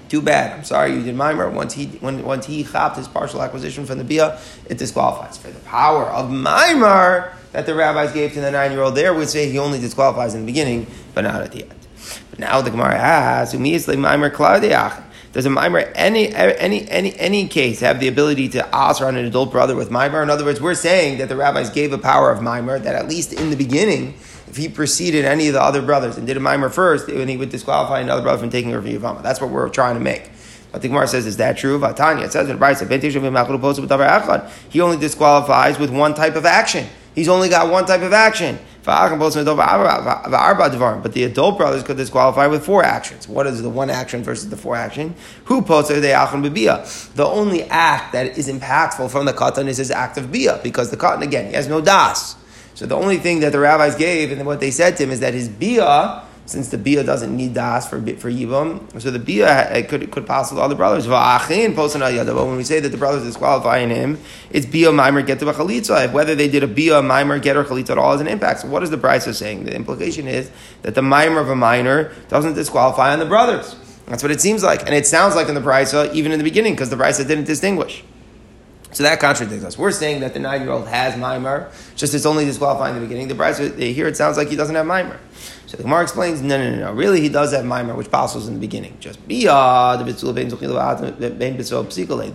Too 0.10 0.22
bad. 0.22 0.60
I'm 0.60 0.63
sorry 0.63 0.93
you 0.93 1.03
did 1.03 1.15
mimer. 1.15 1.50
Once 1.50 1.74
he 1.74 1.88
when, 1.88 2.24
once 2.24 2.46
he 2.46 2.63
chapped 2.63 2.98
his 2.98 3.08
partial 3.08 3.41
acquisition 3.41 3.86
from 3.86 3.98
the 3.98 4.03
bia, 4.03 4.39
it 4.70 4.77
disqualifies. 4.77 5.38
For 5.38 5.50
the 5.50 5.60
power 5.62 6.05
of 6.05 6.29
mimer 6.29 7.34
that 7.51 7.65
the 7.65 7.74
rabbis 7.74 8.12
gave 8.12 8.34
to 8.34 8.41
the 8.41 8.51
nine 8.51 8.72
year 8.72 8.82
old, 8.82 8.96
there 8.96 9.13
would 9.13 9.29
say 9.29 9.50
he 9.50 9.58
only 9.58 9.79
disqualifies 9.79 10.36
in 10.36 10.41
the 10.41 10.46
beginning, 10.46 10.88
but 11.15 11.22
not 11.22 11.41
at 11.41 11.51
the 11.51 11.63
end. 11.63 11.88
But 12.29 12.39
now 12.39 12.62
the 12.62 12.70
Gemara 12.70 12.96
asks, 12.96 13.53
does 15.34 15.46
a 15.48 15.50
mimer 15.50 15.80
any 15.80 16.30
any 16.34 16.88
any 16.89 17.19
any 17.19 17.48
case 17.48 17.80
have 17.80 18.00
the 18.00 18.08
ability 18.08 18.50
to 18.50 18.76
ask 18.76 19.02
on 19.02 19.15
an 19.15 19.26
adult 19.26 19.52
brother 19.52 19.76
with 19.76 19.89
mimer? 19.89 20.22
In 20.22 20.30
other 20.30 20.46
words, 20.46 20.62
we're 20.62 20.76
saying 20.76 21.17
that 21.17 21.28
the 21.28 21.36
rabbis 21.36 21.72
gave 21.72 21.91
a 21.91 21.98
power 21.98 22.32
of 22.32 22.41
mimer 22.41 22.78
that 22.80 22.96
at 22.96 23.08
least 23.08 23.34
in 23.34 23.50
the 23.50 23.56
beginning, 23.56 24.13
if 24.48 24.58
he 24.58 24.69
preceded 24.69 25.26
any 25.26 25.48
of 25.48 25.54
the 25.54 25.62
other 25.62 25.82
brothers 25.82 26.17
and 26.17 26.28
did 26.28 26.38
a 26.38 26.39
mimer 26.39 26.69
first, 26.69 27.08
then 27.08 27.28
he 27.28 27.36
would 27.36 27.50
disqualify 27.50 28.00
another 28.00 28.22
brother 28.22 28.38
from 28.38 28.52
taking 28.52 28.76
over 28.76 28.88
Yavama. 28.88 29.24
That's 29.24 29.41
what 29.41 29.50
we're 29.50 29.69
trying 29.69 29.96
to 29.96 30.00
make. 30.00 30.30
But 30.72 30.82
the 30.82 30.88
Gemara 30.88 31.08
says, 31.08 31.26
is 31.28 31.38
that 31.38 31.58
true? 31.58 31.80
Vatanya, 31.80 32.26
it 32.26 32.32
says 32.32 32.50
in 32.50 32.58
Brisa, 32.58 32.89
he 34.69 34.82
only 34.82 34.98
disqualifies 34.98 35.80
with 35.80 35.91
one 35.91 36.13
type 36.15 36.36
of 36.36 36.46
action. 36.46 36.88
He's 37.13 37.30
only 37.30 37.48
got 37.50 37.72
one 37.72 37.86
type 37.86 38.02
of 38.02 38.12
action. 38.12 38.58
But 38.84 39.10
the 41.13 41.24
adult 41.24 41.58
brothers 41.58 41.84
could 41.84 41.98
disqualify 41.98 42.48
with 42.48 42.65
four 42.65 42.84
actions. 42.84 43.28
What 43.28 43.48
is 43.48 43.62
the 43.62 43.69
one 43.69 43.89
action 43.89 44.24
versus 44.24 44.50
the 44.50 44.58
four 44.58 44.76
action? 44.76 45.15
Who 45.46 45.62
The 45.62 47.26
only 47.26 47.63
act 47.63 48.12
that 48.12 48.38
is 48.38 48.50
impactful 48.50 49.10
from 49.10 49.26
the 49.26 49.34
katan 49.34 49.67
is 49.67 49.78
his 49.78 49.91
act 49.91 50.17
of 50.17 50.32
bia, 50.32 50.60
because 50.62 50.91
the 50.91 50.98
katan, 50.98 51.22
again, 51.22 51.48
he 51.48 51.54
has 51.54 51.67
no 51.67 51.80
das. 51.80 52.36
So 52.76 52.86
the 52.86 52.96
only 52.96 53.17
thing 53.17 53.39
that 53.41 53.52
the 53.52 53.60
rabbis 53.60 53.96
gave 53.96 54.32
and 54.32 54.46
what 54.46 54.60
they 54.60 54.72
said 54.72 54.98
to 54.98 55.04
him 55.04 55.12
is 55.12 55.19
that 55.22 55.34
his 55.34 55.48
bia 55.48 56.24
since 56.45 56.69
the 56.69 56.77
bia 56.77 57.03
doesn't 57.03 57.36
need 57.36 57.53
das 57.53 57.88
for 57.88 57.99
for 58.17 58.29
yivam, 58.29 59.01
so 59.01 59.10
the 59.12 59.19
bia 59.19 59.47
uh, 59.47 59.88
could 59.88 60.12
could 60.12 60.27
pass 60.27 60.51
with 60.51 60.60
all 60.60 60.67
the 60.67 60.75
brothers. 60.75 61.08
But 61.08 61.47
when 61.47 62.58
we 62.58 62.63
say 62.63 62.79
that 62.82 62.89
the 62.89 62.97
brothers 62.97 63.23
disqualifying 63.23 63.89
him, 63.89 64.19
it's 64.49 64.65
bia 64.65 64.91
mimer 64.91 65.21
get 65.21 65.39
to 65.39 65.45
chalitza. 65.45 66.12
Whether 66.12 66.36
they 66.36 66.49
did 66.49 66.63
a 66.63 66.67
bia 66.67 67.01
mimer 67.01 67.39
get 67.39 67.56
or 67.56 67.63
chalitza 67.63 67.91
at 67.91 67.97
all 67.97 68.12
has 68.12 68.21
an 68.21 68.27
impact. 68.27 68.62
So 68.62 68.67
what 68.67 68.84
is 68.84 68.89
the 68.89 68.97
brisa 68.97 69.34
saying? 69.34 69.63
The 69.63 69.73
implication 69.73 70.27
is 70.27 70.51
that 70.82 70.95
the 70.95 71.01
mimer 71.01 71.39
of 71.39 71.49
a 71.49 71.56
minor 71.56 72.12
doesn't 72.27 72.56
disqualify 72.56 73.13
on 73.13 73.19
the 73.19 73.25
brothers. 73.25 73.75
That's 74.08 74.21
what 74.21 74.32
it 74.34 74.41
seems 74.41 74.63
like, 74.63 74.82
and 74.82 74.93
it 74.93 75.08
sounds 75.08 75.36
like 75.36 75.47
in 75.47 75.56
the 75.56 75.62
brisa 75.62 76.13
even 76.13 76.34
in 76.34 76.39
the 76.39 76.43
beginning 76.43 76.73
because 76.73 76.89
the 76.89 76.97
brisa 76.97 77.25
didn't 77.25 77.45
distinguish. 77.45 78.03
So 78.91 79.03
that 79.03 79.19
contradicts 79.19 79.65
us. 79.65 79.77
We're 79.77 79.91
saying 79.91 80.21
that 80.21 80.34
the 80.34 80.39
nine-year-old 80.39 80.88
has 80.88 81.17
mimer, 81.17 81.71
just 81.95 82.13
it's 82.13 82.27
only 82.27 82.45
disqualifying 82.45 82.95
in 82.95 83.01
the 83.01 83.08
beginning. 83.08 83.27
The 83.27 83.34
brisa 83.34 83.75
here 83.79 84.08
it 84.08 84.17
sounds 84.17 84.36
like 84.38 84.49
he 84.49 84.56
doesn't 84.56 84.75
have 84.75 84.86
mimer. 84.86 85.19
So 85.73 85.77
the 85.77 85.83
Gemara 85.86 86.03
explains, 86.03 86.39
no, 86.39 86.55
no, 86.55 86.69
no, 86.69 86.75
no. 86.81 86.93
Really, 86.93 87.19
he 87.19 87.29
does 87.29 87.51
have 87.51 87.65
mimer, 87.65 87.95
which 87.95 88.12
passes 88.12 88.47
in 88.47 88.53
the 88.53 88.59
beginning. 88.59 88.95
Just 88.99 89.27
bia, 89.27 89.95
the 89.97 90.03
The 90.05 90.13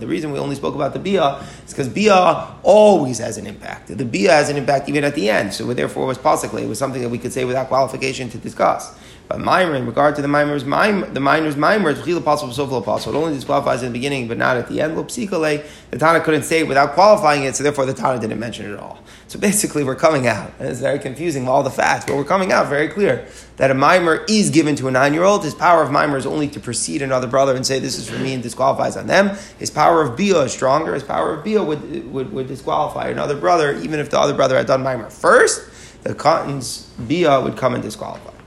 reason 0.07 0.33
we 0.33 0.39
only 0.39 0.55
spoke 0.57 0.75
about 0.75 0.91
the 0.91 0.99
bia 0.99 1.41
is 1.65 1.71
because 1.71 1.87
bia 1.87 2.49
always 2.63 3.19
has 3.19 3.37
an 3.37 3.47
impact. 3.47 3.97
The 3.97 4.03
bia 4.03 4.33
has 4.33 4.49
an 4.49 4.57
impact 4.57 4.89
even 4.89 5.05
at 5.05 5.15
the 5.15 5.29
end. 5.29 5.53
So 5.53 5.73
therefore, 5.73 6.03
it 6.03 6.07
was 6.07 6.17
possibly 6.17 6.63
it 6.63 6.67
was 6.67 6.79
something 6.79 7.01
that 7.01 7.07
we 7.07 7.17
could 7.17 7.31
say 7.31 7.45
without 7.45 7.69
qualification 7.69 8.29
to 8.31 8.37
discuss. 8.37 8.93
But 9.29 9.41
mimer, 9.41 9.75
in 9.75 9.85
regard 9.85 10.15
to 10.15 10.23
the 10.23 10.27
mimer's 10.27 10.65
mimer, 10.65 11.05
the 11.05 11.19
miner's 11.19 11.55
mimer, 11.55 11.91
it's 11.91 12.01
possible, 12.21 12.51
so 12.51 12.81
possible. 12.81 13.15
It 13.15 13.23
only 13.23 13.35
disqualifies 13.35 13.83
in 13.83 13.89
the 13.89 13.93
beginning, 13.93 14.27
but 14.27 14.39
not 14.39 14.57
at 14.57 14.67
the 14.67 14.81
end. 14.81 14.97
The 14.97 15.63
Tana 15.99 16.19
couldn't 16.21 16.41
say 16.43 16.61
it 16.61 16.67
without 16.67 16.93
qualifying 16.93 17.43
it, 17.43 17.55
so 17.55 17.63
therefore 17.63 17.85
the 17.85 17.93
Tana 17.93 18.19
didn't 18.19 18.39
mention 18.39 18.65
it 18.65 18.73
at 18.73 18.79
all. 18.79 19.03
So 19.27 19.37
basically, 19.37 19.83
we're 19.83 19.93
coming 19.93 20.25
out, 20.25 20.51
and 20.57 20.67
it's 20.67 20.79
very 20.79 20.97
confusing 20.97 21.47
all 21.47 21.61
the 21.61 21.69
facts, 21.69 22.05
but 22.05 22.15
we're 22.15 22.23
coming 22.23 22.51
out 22.51 22.69
very 22.69 22.87
clear 22.87 23.27
that 23.57 23.69
a 23.69 23.75
mimer 23.75 24.25
is 24.27 24.49
given 24.49 24.75
to 24.77 24.87
a 24.87 24.91
nine-year-old. 24.91 25.43
His 25.43 25.53
power 25.53 25.83
of 25.83 25.91
mimer 25.91 26.17
is 26.17 26.25
only 26.25 26.47
to 26.47 26.59
precede 26.59 27.03
another 27.03 27.27
brother 27.27 27.55
and 27.55 27.63
say 27.63 27.77
this 27.77 27.99
is 27.99 28.09
for 28.09 28.17
me 28.17 28.33
and 28.33 28.41
disqualifies 28.41 28.97
on 28.97 29.05
them. 29.05 29.37
His 29.59 29.69
power 29.69 30.01
of 30.01 30.17
bia 30.17 30.39
is 30.39 30.53
stronger. 30.53 30.95
His 30.95 31.03
power 31.03 31.35
of 31.35 31.43
bia 31.43 31.61
would, 31.61 32.11
would, 32.11 32.33
would 32.33 32.47
disqualify 32.47 33.09
another 33.09 33.37
brother, 33.37 33.77
even 33.77 33.99
if 33.99 34.09
the 34.09 34.19
other 34.19 34.33
brother 34.33 34.57
had 34.57 34.65
done 34.65 34.81
mimer 34.81 35.11
first. 35.11 35.69
The 36.01 36.15
katan's 36.15 36.87
bia 37.07 37.39
would 37.39 37.57
come 37.57 37.75
and 37.75 37.83
disqualify. 37.83 38.38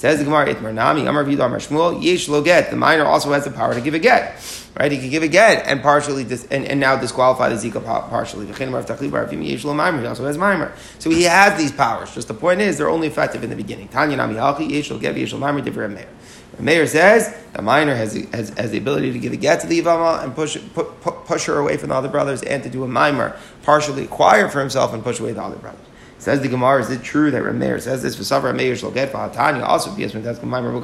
Says 0.00 0.18
the 0.18 0.24
Gemara, 0.24 0.54
Itmar 0.54 0.72
Nami, 0.72 1.04
Amar 1.04 1.24
Vidu 1.24 1.44
Amar 1.44 1.58
Shmuel, 1.58 2.02
Yesh 2.02 2.26
lo 2.26 2.40
get. 2.40 2.70
The 2.70 2.76
minor 2.76 3.04
also 3.04 3.32
has 3.32 3.44
the 3.44 3.50
power 3.50 3.74
to 3.74 3.82
give 3.82 3.92
a 3.92 3.98
get. 3.98 4.34
Right? 4.74 4.90
He 4.90 4.96
can 4.96 5.10
give 5.10 5.22
a 5.22 5.28
get 5.28 5.66
and 5.66 5.82
partially 5.82 6.24
dis- 6.24 6.46
and, 6.50 6.64
and 6.64 6.80
now 6.80 6.96
disqualify 6.96 7.50
the 7.50 7.56
Zika 7.56 7.84
partially. 7.84 8.46
He 8.46 10.06
also 10.06 10.24
has 10.24 10.38
mimer. 10.38 10.72
So 10.98 11.10
he 11.10 11.24
has 11.24 11.58
these 11.58 11.70
powers. 11.70 12.14
Just 12.14 12.28
the 12.28 12.34
point 12.34 12.62
is, 12.62 12.78
they're 12.78 12.88
only 12.88 13.08
effective 13.08 13.44
in 13.44 13.50
the 13.50 13.56
beginning. 13.56 13.88
Tanya 13.88 14.16
Nami 14.16 14.36
Halchi, 14.36 14.70
Yesh 14.70 14.90
lo 14.90 14.98
get, 14.98 15.14
Yesh 15.18 15.34
lo 15.34 15.38
mimer. 15.38 15.60
The 15.60 16.62
mayor 16.62 16.86
says 16.86 17.36
the 17.52 17.60
minor 17.60 17.94
has, 17.94 18.14
has, 18.32 18.48
has 18.56 18.70
the 18.70 18.78
ability 18.78 19.12
to 19.12 19.18
give 19.18 19.34
a 19.34 19.36
get 19.36 19.60
to 19.60 19.66
the 19.66 19.82
Ivama 19.82 20.24
and 20.24 20.34
push, 20.34 20.56
pu- 20.74 20.84
push 21.26 21.44
her 21.44 21.58
away 21.58 21.76
from 21.76 21.90
the 21.90 21.94
other 21.94 22.08
brothers 22.08 22.42
and 22.42 22.62
to 22.62 22.70
do 22.70 22.84
a 22.84 22.88
mimer, 22.88 23.36
partially 23.64 24.04
acquire 24.04 24.48
for 24.48 24.60
himself 24.60 24.94
and 24.94 25.04
push 25.04 25.20
away 25.20 25.32
the 25.32 25.42
other 25.42 25.56
brothers. 25.56 25.89
Says 26.20 26.42
the 26.42 26.48
Gemara, 26.48 26.82
is 26.82 26.90
it 26.90 27.02
true 27.02 27.30
that 27.30 27.42
Rameir 27.42 27.80
says 27.80 28.02
this 28.02 28.14
Savar 28.16 28.52
Rameir 28.52 28.76
shall 28.76 28.90
get 28.90 29.10
for 29.10 29.16
Hatanya 29.16 29.62
also 29.62 29.90
be 29.94 30.06
when 30.06 30.22
that's 30.22 30.38
Gemara? 30.38 30.76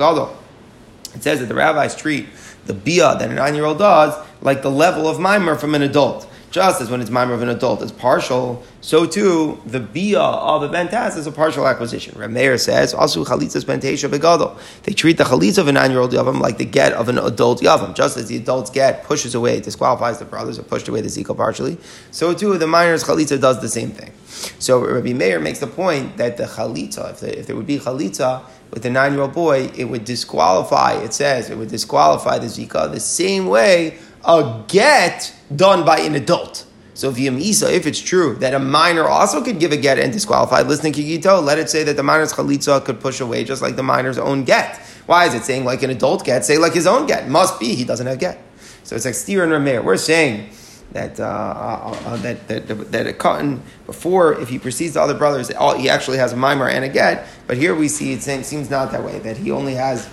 It 1.14 1.22
says 1.22 1.40
that 1.40 1.46
the 1.46 1.54
rabbis 1.54 1.94
treat 1.94 2.26
the 2.64 2.72
bia 2.72 3.16
that 3.18 3.30
a 3.30 3.34
nine-year-old 3.34 3.78
does 3.78 4.14
like 4.40 4.62
the 4.62 4.70
level 4.70 5.06
of 5.06 5.20
mimer 5.20 5.54
from 5.54 5.74
an 5.74 5.82
adult. 5.82 6.26
Just 6.50 6.80
as 6.80 6.88
when 6.88 7.00
it's 7.00 7.10
mimer 7.10 7.34
of 7.34 7.42
an 7.42 7.48
adult 7.48 7.82
is 7.82 7.92
partial, 7.92 8.62
so 8.80 9.04
too 9.04 9.60
the 9.66 9.80
bia 9.80 10.20
of 10.20 10.62
a 10.62 10.68
bentas 10.68 11.16
is 11.16 11.26
a 11.26 11.32
partial 11.32 11.66
acquisition. 11.66 12.14
Rameir 12.14 12.58
says 12.58 12.94
also 12.94 13.24
chalitzas 13.24 13.64
bentesha 13.64 14.08
begadol. 14.08 14.58
They 14.84 14.92
treat 14.92 15.18
the 15.18 15.24
chalitza 15.24 15.58
of 15.58 15.68
a 15.68 15.72
nine-year-old 15.72 16.12
yavam 16.12 16.40
like 16.40 16.58
the 16.58 16.64
get 16.64 16.92
of 16.92 17.08
an 17.08 17.18
adult 17.18 17.60
yavam. 17.60 17.94
Just 17.94 18.16
as 18.16 18.28
the 18.28 18.36
adult's 18.36 18.70
get 18.70 19.04
pushes 19.04 19.34
away, 19.34 19.60
disqualifies 19.60 20.18
the 20.18 20.24
brothers, 20.24 20.58
or 20.58 20.62
pushed 20.62 20.88
away 20.88 21.00
the 21.00 21.08
zika 21.08 21.36
partially, 21.36 21.78
so 22.10 22.32
too 22.32 22.56
the 22.58 22.66
minor's 22.66 23.04
chalitza 23.04 23.40
does 23.40 23.60
the 23.60 23.68
same 23.68 23.90
thing. 23.90 24.12
So 24.58 24.84
Rabbi 24.84 25.12
Meir 25.12 25.40
makes 25.40 25.58
the 25.60 25.66
point 25.66 26.16
that 26.18 26.36
the 26.36 26.44
chalitza, 26.44 27.10
if, 27.10 27.20
the, 27.20 27.38
if 27.38 27.46
there 27.46 27.56
would 27.56 27.66
be 27.66 27.78
chalitza 27.78 28.44
with 28.70 28.82
the 28.82 28.90
nine-year-old 28.90 29.32
boy, 29.32 29.70
it 29.76 29.84
would 29.84 30.04
disqualify. 30.04 30.94
It 30.94 31.12
says 31.12 31.50
it 31.50 31.56
would 31.56 31.68
disqualify 31.68 32.38
the 32.38 32.46
zika 32.46 32.90
the 32.92 33.00
same 33.00 33.46
way 33.46 33.98
a 34.26 34.64
get 34.68 35.34
done 35.54 35.84
by 35.84 36.00
an 36.00 36.14
adult. 36.14 36.66
So 36.94 37.10
if 37.10 37.16
Yamisa, 37.16 37.70
if 37.72 37.86
it's 37.86 38.00
true 38.00 38.36
that 38.36 38.54
a 38.54 38.58
minor 38.58 39.04
also 39.04 39.44
could 39.44 39.60
give 39.60 39.70
a 39.70 39.76
get 39.76 39.98
and 39.98 40.12
disqualify, 40.12 40.62
listening 40.62 40.94
to 40.94 41.02
Kigito, 41.02 41.44
let 41.44 41.58
it 41.58 41.68
say 41.68 41.84
that 41.84 41.96
the 41.96 42.02
minor's 42.02 42.32
chalitza 42.32 42.82
could 42.84 43.00
push 43.00 43.20
away 43.20 43.44
just 43.44 43.60
like 43.60 43.76
the 43.76 43.82
minor's 43.82 44.16
own 44.16 44.44
get. 44.44 44.78
Why 45.04 45.26
is 45.26 45.34
it 45.34 45.44
saying 45.44 45.64
like 45.64 45.82
an 45.82 45.90
adult 45.90 46.24
get? 46.24 46.44
Say 46.44 46.56
like 46.56 46.72
his 46.72 46.86
own 46.86 47.06
get. 47.06 47.28
Must 47.28 47.60
be 47.60 47.74
he 47.74 47.84
doesn't 47.84 48.06
have 48.06 48.18
get. 48.18 48.42
So 48.82 48.96
it's 48.96 49.04
like 49.04 49.14
steer 49.14 49.44
and 49.44 49.52
Rameir. 49.52 49.84
We're 49.84 49.98
saying 49.98 50.48
that, 50.92 51.20
uh, 51.20 51.24
uh, 51.24 51.98
uh, 52.06 52.16
that, 52.18 52.48
that, 52.48 52.66
that 52.92 53.06
a 53.06 53.12
katan, 53.12 53.60
before, 53.84 54.40
if 54.40 54.48
he 54.48 54.58
precedes 54.58 54.94
the 54.94 55.02
other 55.02 55.14
brothers, 55.14 55.48
he 55.48 55.88
actually 55.90 56.16
has 56.16 56.32
a 56.32 56.36
mimer 56.36 56.68
and 56.68 56.84
a 56.84 56.88
get. 56.88 57.26
But 57.46 57.58
here 57.58 57.74
we 57.74 57.88
see 57.88 58.14
it 58.14 58.22
seems 58.22 58.70
not 58.70 58.90
that 58.92 59.04
way, 59.04 59.18
that 59.18 59.36
he 59.36 59.50
only 59.50 59.74
has 59.74 60.08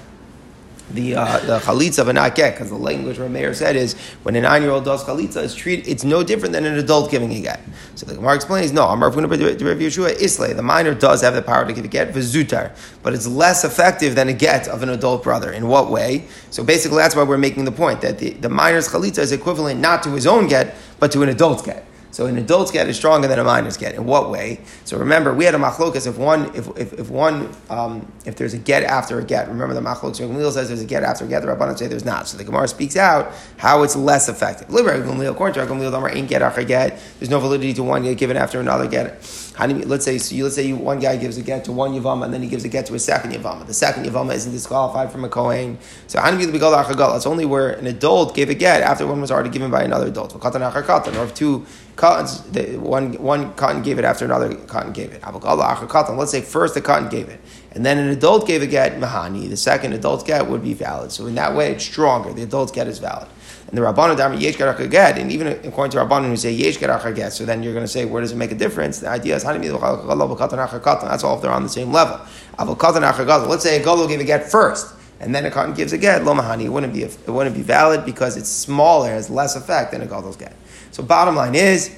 the 0.91 1.15
uh, 1.15 1.39
the 1.39 1.59
chalitza 1.59 2.05
but 2.05 2.15
not 2.15 2.35
get 2.35 2.53
because 2.53 2.69
the 2.69 2.75
language 2.75 3.17
Rameir 3.17 3.55
said 3.55 3.75
is 3.75 3.93
when 4.23 4.35
a 4.35 4.41
nine 4.41 4.61
year 4.61 4.71
old 4.71 4.85
does 4.85 5.03
chalitza, 5.03 5.43
it's 5.43 5.55
treat 5.55 5.87
it's 5.87 6.03
no 6.03 6.23
different 6.23 6.53
than 6.53 6.65
an 6.65 6.77
adult 6.77 7.09
giving 7.09 7.33
a 7.33 7.41
get. 7.41 7.61
So 7.95 8.05
the 8.05 8.15
Gemara 8.15 8.35
explains, 8.35 8.73
no, 8.73 8.87
to 8.87 8.95
Rav 8.95 9.07
Yeshua 9.07 10.19
Islay. 10.19 10.53
The 10.53 10.61
minor 10.61 10.93
does 10.93 11.21
have 11.21 11.35
the 11.35 11.41
power 11.41 11.65
to 11.65 11.73
give 11.73 11.85
a 11.85 11.87
get 11.87 12.13
vizutar, 12.13 12.75
but 13.01 13.13
it's 13.13 13.27
less 13.27 13.63
effective 13.63 14.15
than 14.15 14.29
a 14.29 14.33
get 14.33 14.67
of 14.67 14.83
an 14.83 14.89
adult 14.89 15.23
brother. 15.23 15.51
In 15.51 15.67
what 15.67 15.89
way? 15.89 16.27
So 16.49 16.63
basically, 16.63 16.97
that's 16.97 17.15
why 17.15 17.23
we're 17.23 17.37
making 17.37 17.65
the 17.65 17.71
point 17.71 18.01
that 18.01 18.19
the, 18.19 18.31
the 18.31 18.49
minor's 18.49 18.89
chalitza 18.89 19.19
is 19.19 19.31
equivalent 19.31 19.79
not 19.79 20.03
to 20.03 20.11
his 20.11 20.27
own 20.27 20.47
get, 20.47 20.75
but 20.99 21.11
to 21.13 21.23
an 21.23 21.29
adult's 21.29 21.61
get. 21.61 21.85
So 22.13 22.27
an 22.27 22.37
adult's 22.37 22.69
get 22.69 22.87
is 22.87 22.95
stronger 22.95 23.27
than 23.27 23.39
a 23.39 23.43
minor's 23.43 23.75
get. 23.75 23.95
In 23.95 24.05
what 24.05 24.29
way? 24.29 24.59
So 24.85 24.97
remember, 24.99 25.33
we 25.33 25.45
had 25.45 25.55
a 25.55 25.57
machlokas 25.57 26.05
if 26.05 26.15
one 26.15 26.55
if, 26.55 26.67
if, 26.77 26.93
if 26.93 27.09
one 27.09 27.49
um, 27.71 28.07
if 28.23 28.35
there's 28.35 28.53
a 28.53 28.59
get 28.59 28.83
after 28.83 29.19
a 29.19 29.23
get. 29.23 29.47
Remember 29.47 29.73
the 29.73 29.81
machlokas. 29.81 30.21
Gamliel 30.21 30.51
says 30.51 30.67
there's 30.67 30.83
a 30.83 30.85
get 30.85 31.01
after 31.01 31.25
a 31.25 31.27
get. 31.27 31.41
The 31.41 31.47
Rabbanan 31.47 31.75
say 31.75 31.87
there's 31.87 32.05
not. 32.05 32.27
So 32.27 32.37
the 32.37 32.43
Gemara 32.43 32.67
speaks 32.67 32.95
out 32.95 33.33
how 33.57 33.81
it's 33.81 33.95
less 33.95 34.29
effective. 34.29 34.69
According 34.69 35.03
to 35.03 35.65
Gamliel, 35.65 36.15
ain't 36.15 36.29
get 36.29 36.43
after 36.43 36.63
get. 36.63 37.01
There's 37.17 37.31
no 37.31 37.39
validity 37.39 37.73
to 37.73 37.83
one 37.83 38.03
get 38.03 38.19
given 38.19 38.37
after 38.37 38.59
another 38.59 38.87
get. 38.87 39.23
Let's 39.59 40.03
say 40.03 40.17
so 40.17 40.33
you, 40.33 40.43
let's 40.43 40.55
say 40.55 40.65
you, 40.65 40.75
one 40.75 40.99
guy 40.99 41.15
gives 41.15 41.37
a 41.37 41.43
get 41.43 41.65
to 41.65 41.71
one 41.71 41.93
yavama 41.93 42.25
and 42.25 42.33
then 42.33 42.41
he 42.41 42.49
gives 42.49 42.65
a 42.65 42.69
get 42.69 42.87
to 42.87 42.95
a 42.95 42.99
second 42.99 43.33
yavama. 43.33 43.67
The 43.67 43.73
second 43.73 44.05
yavama 44.05 44.33
isn't 44.33 44.51
disqualified 44.51 45.11
from 45.11 45.23
a 45.25 45.29
kohen. 45.29 45.77
So 46.07 46.19
it's 46.23 47.25
only 47.25 47.45
where 47.45 47.69
an 47.69 47.85
adult 47.85 48.35
gave 48.35 48.49
a 48.49 48.55
get 48.55 48.81
after 48.81 49.05
one 49.05 49.21
was 49.21 49.29
already 49.31 49.49
given 49.49 49.69
by 49.69 49.83
another 49.83 50.07
adult. 50.07 50.33
Or 50.33 51.23
if 51.23 51.33
two 51.35 51.65
katans, 51.95 52.41
one, 52.77 53.13
one 53.13 53.53
katan 53.53 53.83
gave 53.83 53.99
it 53.99 54.05
after 54.05 54.25
another 54.25 54.49
katan 54.55 54.93
gave 54.93 55.11
it. 55.11 55.21
Let's 55.23 56.31
say 56.31 56.41
first 56.41 56.73
the 56.73 56.81
katan 56.81 57.11
gave 57.11 57.29
it, 57.29 57.39
and 57.71 57.85
then 57.85 57.99
an 57.99 58.09
adult 58.09 58.47
gave 58.47 58.63
a 58.63 58.67
get, 58.67 58.99
mahani, 58.99 59.47
the 59.49 59.57
second 59.57 59.93
adult 59.93 60.25
get 60.25 60.47
would 60.47 60.63
be 60.63 60.73
valid. 60.73 61.11
So 61.11 61.27
in 61.27 61.35
that 61.35 61.55
way, 61.55 61.73
it's 61.73 61.83
stronger. 61.83 62.33
The 62.33 62.43
adult 62.43 62.73
get 62.73 62.87
is 62.87 62.97
valid. 62.97 63.27
And 63.73 63.79
the 63.79 63.87
Rabbanu 63.87 64.15
Dharma 64.15 64.35
Yesh 64.35 64.55
get, 64.55 65.17
and 65.17 65.31
even 65.31 65.47
according 65.47 65.89
to 65.93 65.97
Rabbanu 65.97 66.27
who 66.27 66.37
say 66.37 66.51
Yesh 66.51 66.77
get, 66.77 67.33
so 67.33 67.43
then 67.43 67.63
you're 67.63 67.73
going 67.73 67.83
to 67.83 67.91
say, 67.91 68.05
where 68.05 68.21
does 68.21 68.31
it 68.31 68.35
make 68.35 68.51
a 68.51 68.55
difference? 68.55 68.99
The 68.99 69.09
idea 69.09 69.35
is, 69.35 69.41
that's 69.41 71.23
all 71.23 71.35
if 71.35 71.41
they're 71.41 71.51
on 71.51 71.63
the 71.63 71.69
same 71.69 71.91
level. 71.91 72.21
Let's 72.59 73.63
say 73.63 73.81
a 73.81 73.83
Gadol 73.83 74.07
gave 74.07 74.19
a 74.19 74.23
get 74.25 74.51
first 74.51 74.93
and 75.19 75.33
then 75.33 75.47
a 75.47 75.49
katan 75.49 75.75
gives 75.75 75.91
a 75.91 75.97
get, 75.97 76.23
lo 76.23 76.35
mahani, 76.35 76.65
it 76.65 76.69
wouldn't 76.69 76.93
be 76.93 77.01
it 77.01 77.27
wouldn't 77.27 77.55
be 77.55 77.63
valid 77.63 78.05
because 78.05 78.37
it's 78.37 78.47
smaller, 78.49 79.09
has 79.09 79.27
less 79.31 79.55
effect 79.55 79.93
than 79.93 80.01
a 80.01 80.05
gadol's 80.05 80.37
get. 80.37 80.53
So 80.91 81.01
bottom 81.01 81.35
line 81.35 81.55
is, 81.55 81.97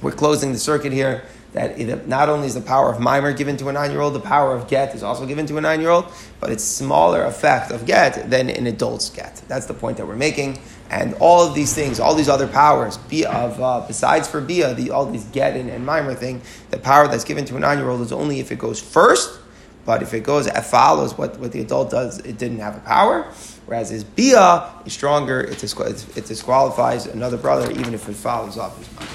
we're 0.00 0.10
closing 0.10 0.50
the 0.52 0.58
circuit 0.58 0.92
here. 0.92 1.22
That 1.52 2.08
not 2.08 2.30
only 2.30 2.46
is 2.46 2.54
the 2.54 2.62
power 2.62 2.90
of 2.90 2.98
mimer 2.98 3.34
given 3.34 3.58
to 3.58 3.68
a 3.68 3.72
nine-year-old, 3.72 4.14
the 4.14 4.20
power 4.20 4.54
of 4.54 4.68
get 4.68 4.94
is 4.94 5.02
also 5.02 5.26
given 5.26 5.44
to 5.46 5.58
a 5.58 5.60
nine-year-old, 5.60 6.10
but 6.40 6.50
it's 6.50 6.64
smaller 6.64 7.24
effect 7.24 7.70
of 7.70 7.84
get 7.84 8.30
than 8.30 8.48
an 8.48 8.66
adult's 8.66 9.10
get. 9.10 9.42
That's 9.48 9.66
the 9.66 9.74
point 9.74 9.98
that 9.98 10.06
we're 10.06 10.16
making. 10.16 10.58
And 10.88 11.14
all 11.20 11.46
of 11.46 11.54
these 11.54 11.74
things, 11.74 12.00
all 12.00 12.14
these 12.14 12.28
other 12.28 12.46
powers, 12.46 12.96
be 12.96 13.26
of 13.26 13.60
uh, 13.60 13.84
besides 13.86 14.28
for 14.28 14.40
bia, 14.40 14.74
the, 14.74 14.90
all 14.90 15.04
these 15.04 15.24
get 15.26 15.54
and, 15.56 15.68
and 15.68 15.84
mimer 15.84 16.14
thing, 16.14 16.40
the 16.70 16.78
power 16.78 17.06
that's 17.06 17.24
given 17.24 17.44
to 17.46 17.56
a 17.56 17.60
nine-year-old 17.60 18.00
is 18.00 18.12
only 18.12 18.40
if 18.40 18.50
it 18.50 18.58
goes 18.58 18.80
first 18.80 19.38
but 19.84 20.02
if 20.02 20.14
it 20.14 20.22
goes, 20.22 20.46
it 20.46 20.60
follows 20.62 21.18
what, 21.18 21.38
what 21.38 21.52
the 21.52 21.60
adult 21.60 21.90
does, 21.90 22.18
it 22.20 22.38
didn't 22.38 22.60
have 22.60 22.76
a 22.76 22.80
power. 22.80 23.24
Whereas 23.66 23.90
his 23.90 24.04
bia 24.04 24.72
is 24.84 24.92
stronger, 24.92 25.40
it, 25.40 25.62
it 25.62 26.26
disqualifies 26.26 27.06
another 27.06 27.36
brother 27.36 27.70
even 27.72 27.94
if 27.94 28.08
it 28.08 28.14
follows 28.14 28.58
off 28.58 28.78
his 28.78 28.92
mother. 28.94 29.06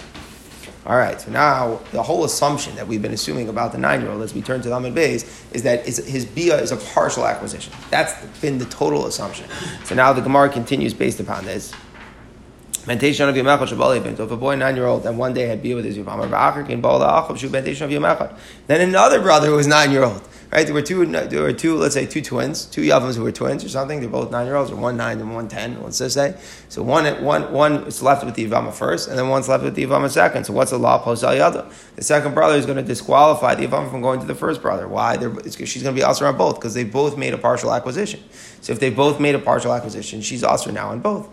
All 0.88 0.96
right, 0.96 1.20
so 1.20 1.30
now 1.30 1.82
the 1.92 2.02
whole 2.02 2.24
assumption 2.24 2.74
that 2.78 2.88
we've 2.88 3.02
been 3.02 3.12
assuming 3.12 3.50
about 3.50 3.74
the 3.74 3.78
nine 3.78 4.00
year 4.00 4.10
old 4.10 4.22
as 4.22 4.34
we 4.34 4.42
turn 4.42 4.62
to 4.62 4.70
the 4.70 4.76
Amid 4.76 4.96
Bays 4.96 5.44
is 5.52 5.64
that 5.64 5.86
his 5.86 6.26
bia 6.26 6.56
is 6.62 6.72
a 6.72 6.78
partial 6.78 7.28
acquisition. 7.28 7.74
That's 7.90 8.14
been 8.40 8.58
the 8.58 8.68
total 8.68 9.06
assumption. 9.06 9.48
So 9.84 9.96
now 9.96 10.14
the 10.14 10.22
Gemara 10.22 10.48
continues 10.48 10.94
based 10.94 11.20
upon 11.20 11.44
this. 11.44 11.74
Of 11.74 12.90
If 12.90 14.32
a 14.32 14.38
boy 14.38 14.56
nine 14.56 14.78
year 14.78 14.86
old 14.86 15.06
and 15.06 15.18
one 15.18 15.34
day 15.34 15.48
had 15.48 15.62
bia 15.62 15.76
with 15.76 15.84
his 15.84 15.98
Yomechad, 15.98 18.38
then 18.68 18.80
another 18.80 19.20
brother 19.20 19.48
who 19.48 19.58
was 19.58 19.68
nine 19.68 19.92
year 19.92 20.06
old 20.06 20.26
right? 20.52 20.66
There 20.66 20.74
were 20.74 20.82
two, 20.82 21.06
there 21.06 21.42
were 21.42 21.54
two, 21.54 21.76
let's 21.76 21.94
say 21.94 22.06
two 22.06 22.22
twins, 22.22 22.66
two 22.66 22.82
Yavams 22.82 23.16
who 23.16 23.24
were 23.24 23.32
twins 23.32 23.64
or 23.64 23.70
something. 23.70 24.00
They're 24.00 24.10
both 24.10 24.32
nine 24.32 24.46
year 24.46 24.56
olds, 24.56 24.72
or 24.72 24.76
one 24.76 24.98
nine 24.98 25.20
and 25.20 25.34
one 25.34 25.48
ten. 25.48 25.82
Let's 25.84 25.98
just 25.98 26.16
say. 26.16 26.36
So 26.70 26.84
one, 26.84 27.24
one, 27.24 27.52
one 27.52 27.84
is 27.86 28.02
left 28.02 28.26
with 28.26 28.36
the 28.36 28.48
Yavama 28.48 28.74
first, 28.74 29.10
and 29.10 29.18
then 29.18 29.30
one's 29.30 29.50
left 29.50 29.64
with 29.64 29.76
the 29.76 29.86
Yavama 29.86 30.10
second. 30.10 30.46
So 30.46 30.54
what's 30.54 30.72
the 30.72 30.78
law 30.78 31.00
post 31.00 31.24
Yada? 31.24 31.70
The 31.96 32.04
second 32.04 32.34
brother 32.34 32.56
is 32.56 32.66
going 32.66 32.78
to 32.78 32.84
disqualify 32.84 33.56
the 33.56 33.68
Yavama 33.68 33.90
from 33.90 34.02
going 34.02 34.20
to 34.20 34.26
the 34.26 34.36
first 34.36 34.62
brother. 34.62 34.88
Why? 34.88 35.18
she's 35.18 35.84
going 35.84 35.96
to 35.96 36.00
be 36.00 36.04
also 36.04 36.26
on 36.26 36.38
both 36.38 36.56
because 36.56 36.74
they 36.74 36.84
both 36.84 37.18
made 37.18 37.34
a 37.34 37.38
partial 37.38 37.74
acquisition. 37.74 38.24
So 38.62 38.74
if 38.74 38.80
they 38.80 38.90
both 38.90 39.20
made 39.20 39.36
a 39.36 39.40
partial 39.40 39.74
acquisition, 39.74 40.22
she's 40.22 40.44
also 40.44 40.72
now 40.72 40.90
on 40.90 41.00
both. 41.00 41.30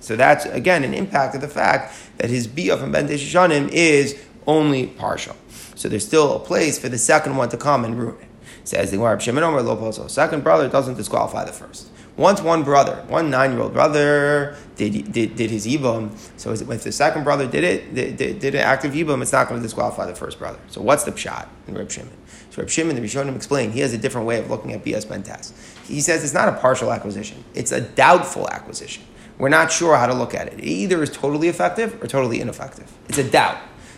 So 0.00 0.16
that's 0.16 0.46
again 0.46 0.82
an 0.82 0.94
impact 0.94 1.34
of 1.34 1.40
the 1.42 1.48
fact 1.48 1.94
that 2.16 2.30
his 2.30 2.46
bia 2.46 2.76
from 2.76 2.92
Ben 2.92 3.06
Shanim 3.06 3.68
is 3.68 4.18
only 4.46 4.86
partial. 4.86 5.36
So 5.74 5.88
there's 5.88 6.06
still 6.06 6.36
a 6.36 6.40
place 6.40 6.78
for 6.78 6.88
the 6.88 6.98
second 6.98 7.36
one 7.36 7.48
to 7.50 7.56
come 7.56 7.84
and 7.84 7.98
ruin 7.98 8.16
it. 8.20 8.29
Says 8.64 8.90
the 8.90 8.96
Gemara, 8.96 9.20
Shimon 9.20 9.42
Omer 9.42 9.62
Loposo. 9.62 10.08
Second 10.10 10.44
brother 10.44 10.68
doesn't 10.68 10.94
disqualify 10.94 11.44
the 11.44 11.52
first. 11.52 11.88
Once 12.16 12.42
one 12.42 12.62
brother, 12.62 13.02
one 13.08 13.30
nine-year-old 13.30 13.72
brother, 13.72 14.56
did, 14.76 15.10
did, 15.10 15.36
did 15.36 15.50
his 15.50 15.66
ibum, 15.66 16.10
so 16.36 16.52
if 16.52 16.82
the 16.82 16.92
second 16.92 17.24
brother 17.24 17.46
did 17.46 17.64
it, 17.64 17.94
did, 17.94 18.16
did, 18.16 18.38
did 18.38 18.54
an 18.54 18.60
active 18.60 18.92
ibum, 18.92 19.22
it's 19.22 19.32
not 19.32 19.48
going 19.48 19.58
to 19.58 19.62
disqualify 19.62 20.04
the 20.04 20.14
first 20.14 20.38
brother. 20.38 20.58
So 20.68 20.82
what's 20.82 21.04
the 21.04 21.12
pshat 21.12 21.48
in 21.66 21.74
Reb 21.74 21.90
Shimon? 21.90 22.12
So 22.50 22.60
Reb 22.60 22.68
Shimon, 22.68 22.96
the 22.96 23.00
Rishonim 23.00 23.36
explain, 23.36 23.72
he 23.72 23.80
has 23.80 23.94
a 23.94 23.98
different 23.98 24.26
way 24.26 24.38
of 24.38 24.50
looking 24.50 24.72
at 24.72 24.84
BS 24.84 25.06
Bentas. 25.06 25.52
He 25.86 26.00
says 26.00 26.22
it's 26.22 26.34
not 26.34 26.48
a 26.48 26.52
partial 26.52 26.92
acquisition; 26.92 27.42
it's 27.54 27.72
a 27.72 27.80
doubtful 27.80 28.48
acquisition. 28.50 29.04
We're 29.38 29.48
not 29.48 29.72
sure 29.72 29.96
how 29.96 30.06
to 30.06 30.14
look 30.14 30.34
at 30.34 30.48
it. 30.48 30.58
It 30.58 30.64
either 30.64 31.02
is 31.02 31.10
totally 31.10 31.48
effective 31.48 32.02
or 32.02 32.06
totally 32.06 32.42
ineffective. 32.42 32.92
It's 33.08 33.16
a 33.16 33.28
doubt. 33.28 33.56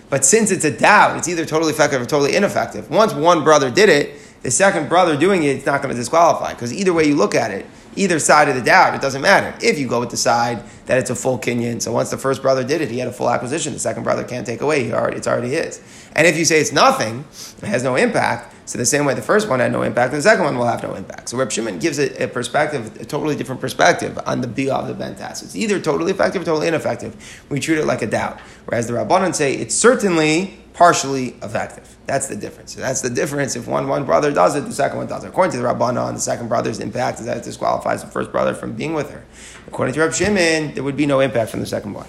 But 0.09 0.25
since 0.25 0.51
it's 0.51 0.65
a 0.65 0.71
doubt, 0.71 1.17
it's 1.17 1.27
either 1.27 1.45
totally 1.45 1.73
effective 1.73 2.01
or 2.01 2.07
totally 2.07 2.37
ineffective. 2.37 2.89
Once 2.91 3.15
one 3.15 3.43
brother 3.43 3.71
did 3.71 3.89
it, 3.89 4.22
the 4.43 4.51
second 4.51 4.89
brother 4.89 5.17
doing 5.17 5.45
it, 5.45 5.57
it's 5.57 5.67
not 5.67 5.83
going 5.83 5.95
to 5.95 5.99
disqualify 5.99 6.53
because 6.53 6.73
either 6.73 6.93
way 6.93 7.05
you 7.05 7.15
look 7.15 7.35
at 7.35 7.51
it, 7.51 7.67
either 7.95 8.19
side 8.19 8.49
of 8.49 8.57
the 8.57 8.63
doubt, 8.63 8.95
it 8.95 9.01
doesn't 9.01 9.23
matter. 9.23 9.55
If 9.65 9.79
you 9.79 9.87
go 9.87 10.01
with 10.01 10.11
the 10.11 10.17
side 10.17 10.63
that 10.87 10.99
it's 10.99 11.11
a 11.11 11.15
full 11.15 11.39
kinyan, 11.39 11.81
so 11.81 11.93
once 11.93 12.11
the 12.11 12.19
first 12.19 12.43
brother 12.43 12.65
did 12.65 12.81
it, 12.81 12.91
he 12.91 12.99
had 12.99 13.09
a 13.09 13.13
full 13.13 13.31
acquisition. 13.31 13.73
The 13.73 13.79
second 13.79 14.03
brother 14.03 14.25
can't 14.25 14.47
take 14.47 14.61
away; 14.61 14.85
he 14.85 14.93
already, 14.93 15.17
it's 15.17 15.29
already 15.29 15.51
his. 15.51 15.81
And 16.15 16.27
if 16.27 16.37
you 16.37 16.45
say 16.45 16.61
it's 16.61 16.73
nothing, 16.73 17.25
it 17.63 17.67
has 17.67 17.83
no 17.83 17.97
impact. 17.97 18.55
So 18.69 18.79
the 18.79 18.87
same 18.87 19.05
way 19.05 19.15
the 19.15 19.23
first 19.23 19.49
one 19.49 19.61
had 19.61 19.73
no 19.73 19.83
impact, 19.83 20.13
the 20.13 20.23
second 20.23 20.45
one 20.45 20.57
will 20.57 20.67
have 20.67 20.83
no 20.83 20.95
impact. 20.95 21.29
So 21.29 21.37
Reb 21.37 21.51
Shimon 21.51 21.79
gives 21.79 21.99
a, 21.99 22.25
a 22.25 22.29
perspective, 22.29 23.01
a 23.01 23.05
totally 23.05 23.35
different 23.35 23.61
perspective 23.61 24.19
on 24.25 24.41
the 24.41 24.47
bia 24.47 24.75
of 24.75 24.87
the 24.87 24.95
bentas. 24.95 25.43
It's 25.43 25.57
either 25.57 25.81
totally 25.81 26.13
effective 26.13 26.43
or 26.43 26.45
totally 26.45 26.69
ineffective. 26.69 27.45
We 27.49 27.61
treat 27.61 27.79
it 27.79 27.87
like 27.87 28.03
a 28.03 28.07
doubt. 28.07 28.41
Whereas 28.67 28.87
the 28.87 28.95
Rabbanon 28.95 29.35
say 29.35 29.55
it's 29.55 29.75
certainly 29.75 30.59
partially 30.75 31.29
effective. 31.43 31.97
That's 32.07 32.29
the 32.29 32.37
difference. 32.37 32.75
That's 32.75 33.01
the 33.01 33.11
difference. 33.11 33.57
If 33.57 33.67
one 33.67 33.89
one 33.89 34.05
brother 34.05 34.33
does 34.33 34.57
it, 34.57 34.65
the 34.65 34.73
second 34.73 34.99
one 34.99 35.07
does 35.07 35.25
it. 35.25 35.29
According 35.29 35.53
to 35.53 35.59
the 35.59 35.65
Rabbanon, 35.65 36.15
the 36.15 36.21
second 36.21 36.49
brother's 36.49 36.81
impact 36.81 37.21
is 37.21 37.27
that 37.27 37.37
it 37.37 37.45
disqualifies 37.45 38.03
the 38.03 38.11
first 38.11 38.33
brother 38.33 38.55
from 38.55 38.73
being 38.73 38.95
with 38.95 39.11
her. 39.11 39.25
According 39.67 39.95
to 39.95 40.01
Reb 40.01 40.15
Shimon, 40.15 40.75
there 40.75 40.83
would 40.83 40.97
be 40.97 41.07
no 41.07 41.21
impact 41.21 41.51
from 41.51 41.61
the 41.61 41.67
second 41.67 41.95
one. 41.95 42.07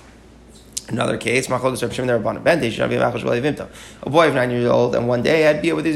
Another 0.89 1.17
case, 1.17 1.49
a 1.49 1.57
boy 1.57 1.67
of 4.27 4.33
nine 4.33 4.51
years 4.51 4.65
old, 4.65 4.95
and 4.95 5.07
one 5.07 5.23
day 5.23 5.37
he 5.37 5.43
had 5.43 5.61
bia 5.61 5.75
with 5.75 5.85
his 5.85 5.95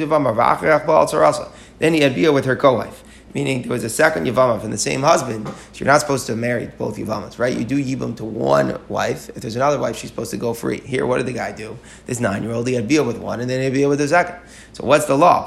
Then 1.80 1.94
he 1.94 2.02
had 2.02 2.16
bia 2.16 2.32
with 2.32 2.46
her 2.46 2.56
co-wife. 2.56 3.04
meaning 3.34 3.62
there 3.62 3.72
was 3.72 3.84
a 3.84 3.90
second 3.90 4.26
Yavama 4.26 4.60
from 4.60 4.72
the 4.72 4.78
same 4.78 5.02
husband, 5.02 5.48
so 5.48 5.54
you're 5.76 5.88
not 5.88 6.00
supposed 6.00 6.26
to 6.28 6.36
marry 6.36 6.72
both 6.78 6.98
Yavamas, 6.98 7.38
right? 7.38 7.56
You 7.56 7.66
do 7.66 7.84
Yibam 7.84 8.16
to 8.18 8.26
one 8.26 8.80
wife. 8.88 9.30
If 9.30 9.36
there's 9.36 9.56
another 9.56 9.78
wife, 9.78 9.98
she's 9.98 10.10
supposed 10.10 10.32
to 10.32 10.38
go 10.38 10.54
free. 10.54 10.80
Here, 10.80 11.06
what 11.06 11.18
did 11.18 11.28
the 11.28 11.34
guy 11.34 11.52
do? 11.52 11.78
This 12.06 12.20
nine 12.20 12.44
year 12.44 12.54
old, 12.54 12.68
he 12.68 12.74
had 12.74 12.88
Bia 12.88 13.04
with 13.04 13.18
one, 13.18 13.40
and 13.40 13.50
then 13.50 13.60
he 13.60 13.66
had 13.66 13.74
Bia 13.74 13.90
with 13.90 14.00
the 14.00 14.08
second. 14.08 14.36
So 14.74 14.86
what's 14.86 15.06
the 15.06 15.18
law? 15.18 15.46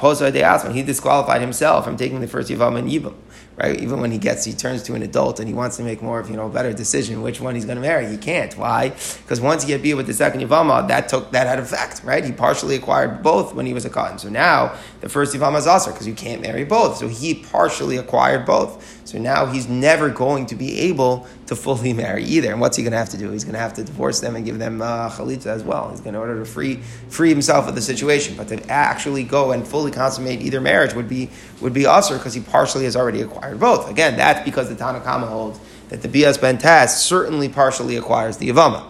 He 0.72 0.82
disqualified 0.82 1.40
himself 1.40 1.84
from 1.84 1.96
taking 1.96 2.20
the 2.20 2.28
first 2.28 2.50
Yavama 2.50 2.78
and 2.78 2.90
Yibam 2.90 3.14
right? 3.62 3.80
Even 3.80 4.00
when 4.00 4.10
he 4.10 4.18
gets, 4.18 4.44
he 4.44 4.52
turns 4.52 4.82
to 4.84 4.94
an 4.94 5.02
adult 5.02 5.38
and 5.38 5.48
he 5.48 5.54
wants 5.54 5.76
to 5.76 5.82
make 5.82 6.02
more 6.02 6.18
of, 6.18 6.30
you 6.30 6.36
know, 6.36 6.46
a 6.46 6.50
better 6.50 6.72
decision 6.72 7.22
which 7.22 7.40
one 7.40 7.54
he's 7.54 7.64
going 7.64 7.76
to 7.76 7.82
marry. 7.82 8.08
He 8.08 8.16
can't. 8.16 8.56
Why? 8.56 8.88
Because 8.88 9.40
once 9.40 9.64
he 9.64 9.72
had 9.72 9.82
Bia 9.82 9.96
with 9.96 10.06
the 10.06 10.14
second 10.14 10.40
Yavama, 10.40 10.88
that 10.88 11.08
took, 11.08 11.30
that 11.32 11.46
had 11.46 11.58
effect, 11.58 12.02
right? 12.04 12.24
He 12.24 12.32
partially 12.32 12.76
acquired 12.76 13.22
both 13.22 13.54
when 13.54 13.66
he 13.66 13.74
was 13.74 13.84
a 13.84 13.90
katan. 13.90 14.18
So 14.18 14.28
now 14.28 14.76
the 15.00 15.08
first 15.08 15.34
Yavama 15.34 15.58
is 15.58 15.66
also 15.66 15.92
because 15.92 16.06
you 16.06 16.14
can't 16.14 16.40
marry 16.40 16.64
both. 16.64 16.96
So 16.96 17.08
he 17.08 17.34
partially 17.34 17.96
acquired 17.96 18.46
both. 18.46 18.99
So 19.10 19.18
now 19.18 19.46
he's 19.46 19.68
never 19.68 20.08
going 20.08 20.46
to 20.46 20.54
be 20.54 20.78
able 20.82 21.26
to 21.46 21.56
fully 21.56 21.92
marry 21.92 22.22
either. 22.22 22.52
And 22.52 22.60
what's 22.60 22.76
he 22.76 22.84
going 22.84 22.92
to 22.92 22.98
have 22.98 23.08
to 23.08 23.18
do? 23.18 23.32
He's 23.32 23.42
going 23.42 23.54
to 23.54 23.58
have 23.58 23.74
to 23.74 23.82
divorce 23.82 24.20
them 24.20 24.36
and 24.36 24.44
give 24.44 24.60
them 24.60 24.80
uh, 24.80 25.10
chalitza 25.10 25.46
as 25.46 25.64
well. 25.64 25.90
He's 25.90 26.00
going 26.00 26.14
to 26.14 26.20
order 26.20 26.38
to 26.38 26.44
free 26.44 26.76
free 27.08 27.28
himself 27.28 27.66
of 27.66 27.74
the 27.74 27.82
situation. 27.82 28.36
But 28.36 28.46
to 28.48 28.70
actually 28.70 29.24
go 29.24 29.50
and 29.50 29.66
fully 29.66 29.90
consummate 29.90 30.40
either 30.42 30.60
marriage 30.60 30.94
would 30.94 31.08
be 31.08 31.28
would 31.60 31.72
be 31.72 31.86
usher 31.86 32.18
because 32.18 32.34
he 32.34 32.40
partially 32.40 32.84
has 32.84 32.94
already 32.94 33.20
acquired 33.20 33.58
both. 33.58 33.90
Again, 33.90 34.16
that's 34.16 34.44
because 34.44 34.68
the 34.68 34.76
Tanakama 34.76 35.26
holds 35.26 35.58
that 35.88 36.02
the 36.02 36.08
Bias 36.08 36.38
Ben 36.38 36.56
Taz 36.56 36.90
certainly 36.90 37.48
partially 37.48 37.96
acquires 37.96 38.36
the 38.36 38.48
Yavama. 38.48 38.86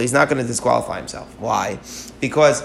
He's 0.00 0.12
not 0.14 0.30
going 0.30 0.40
to 0.40 0.48
disqualify 0.48 0.96
himself. 0.96 1.38
Why? 1.38 1.78
Because 2.20 2.62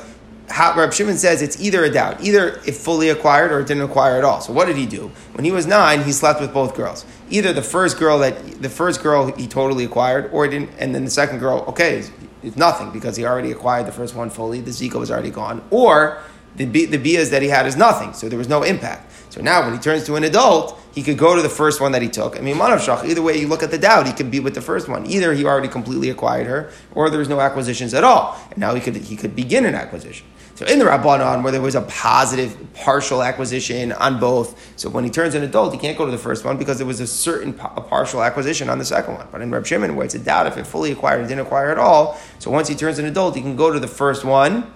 how, 0.49 0.75
Reb 0.75 0.93
Shimon 0.93 1.17
says 1.17 1.41
it's 1.41 1.59
either 1.61 1.83
a 1.83 1.89
doubt, 1.89 2.21
either 2.23 2.61
it 2.65 2.75
fully 2.75 3.09
acquired 3.09 3.51
or 3.51 3.59
it 3.59 3.67
didn't 3.67 3.83
acquire 3.83 4.17
at 4.17 4.23
all. 4.23 4.41
So 4.41 4.53
what 4.53 4.65
did 4.65 4.77
he 4.77 4.85
do? 4.85 5.11
When 5.33 5.43
he 5.43 5.51
was 5.51 5.67
nine, 5.67 6.03
he 6.03 6.11
slept 6.11 6.39
with 6.39 6.53
both 6.53 6.75
girls. 6.75 7.05
Either 7.29 7.51
the 7.53 7.61
first 7.61 7.97
girl 7.97 8.19
that 8.19 8.61
the 8.61 8.69
first 8.69 9.03
girl 9.03 9.31
he 9.35 9.47
totally 9.47 9.83
acquired, 9.83 10.29
or 10.31 10.47
didn't, 10.47 10.71
and 10.79 10.95
then 10.95 11.03
the 11.03 11.11
second 11.11 11.39
girl, 11.39 11.65
okay, 11.67 11.97
it's, 11.97 12.11
it's 12.43 12.55
nothing 12.55 12.91
because 12.91 13.17
he 13.17 13.25
already 13.25 13.51
acquired 13.51 13.87
the 13.87 13.91
first 13.91 14.15
one 14.15 14.29
fully. 14.29 14.61
The 14.61 14.71
Zika 14.71 14.95
was 14.95 15.11
already 15.11 15.31
gone, 15.31 15.63
or 15.69 16.21
the 16.55 16.65
the 16.65 16.97
bias 16.97 17.29
that 17.29 17.41
he 17.41 17.49
had 17.49 17.67
is 17.67 17.75
nothing, 17.75 18.13
so 18.13 18.29
there 18.29 18.37
was 18.37 18.49
no 18.49 18.63
impact. 18.63 19.11
So 19.29 19.41
now, 19.41 19.63
when 19.63 19.73
he 19.73 19.79
turns 19.79 20.05
to 20.05 20.15
an 20.15 20.23
adult, 20.23 20.79
he 20.95 21.03
could 21.03 21.17
go 21.17 21.35
to 21.35 21.41
the 21.41 21.49
first 21.49 21.79
one 21.79 21.91
that 21.91 22.01
he 22.01 22.09
took. 22.09 22.37
I 22.37 22.41
mean, 22.41 22.55
manav 22.55 22.79
shach. 22.79 23.05
Either 23.05 23.21
way 23.21 23.37
you 23.37 23.47
look 23.47 23.61
at 23.61 23.69
the 23.69 23.77
doubt, 23.77 24.07
he 24.07 24.13
could 24.13 24.31
be 24.31 24.39
with 24.39 24.55
the 24.55 24.61
first 24.61 24.87
one. 24.87 25.05
Either 25.05 25.33
he 25.33 25.45
already 25.45 25.67
completely 25.67 26.09
acquired 26.09 26.47
her, 26.47 26.71
or 26.95 27.09
there's 27.09 27.29
no 27.29 27.39
acquisitions 27.39 27.93
at 27.93 28.03
all, 28.03 28.35
and 28.49 28.57
now 28.57 28.73
he 28.73 28.81
could 28.81 28.95
he 28.95 29.15
could 29.15 29.35
begin 29.35 29.65
an 29.65 29.75
acquisition. 29.75 30.25
So 30.57 30.65
in 30.65 30.79
the 30.79 30.85
Rabbanon, 30.85 31.43
where 31.43 31.51
there 31.51 31.61
was 31.61 31.75
a 31.75 31.83
positive 31.83 32.57
partial 32.73 33.21
acquisition 33.21 33.91
on 33.91 34.19
both, 34.19 34.59
so 34.75 34.89
when 34.89 35.03
he 35.03 35.11
turns 35.11 35.35
an 35.35 35.43
adult, 35.43 35.71
he 35.71 35.77
can't 35.77 35.95
go 35.95 36.03
to 36.03 36.11
the 36.11 36.17
first 36.17 36.43
one 36.43 36.57
because 36.57 36.79
there 36.79 36.87
was 36.87 36.99
a 36.99 37.05
certain 37.05 37.51
a 37.59 37.79
partial 37.79 38.23
acquisition 38.23 38.67
on 38.67 38.79
the 38.79 38.85
second 38.85 39.13
one. 39.13 39.27
But 39.31 39.41
in 39.41 39.51
Reb 39.51 39.67
Shimon, 39.67 39.95
where 39.95 40.03
it's 40.03 40.15
a 40.15 40.19
doubt 40.19 40.47
if 40.47 40.57
it 40.57 40.65
fully 40.65 40.91
acquired 40.91 41.21
or 41.21 41.27
didn't 41.27 41.45
acquire 41.45 41.69
at 41.69 41.77
all, 41.77 42.19
so 42.39 42.49
once 42.49 42.67
he 42.67 42.73
turns 42.73 42.97
an 42.97 43.05
adult, 43.05 43.35
he 43.35 43.41
can 43.43 43.55
go 43.55 43.71
to 43.71 43.79
the 43.79 43.87
first 43.87 44.25
one 44.25 44.73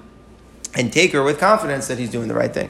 and 0.76 0.94
take 0.94 1.13
her 1.13 1.24
with 1.24 1.39
confidence 1.39 1.88
that 1.88 1.98
he's 1.98 2.12
doing 2.12 2.28
the 2.28 2.36
right 2.36 2.54
thing. 2.54 2.70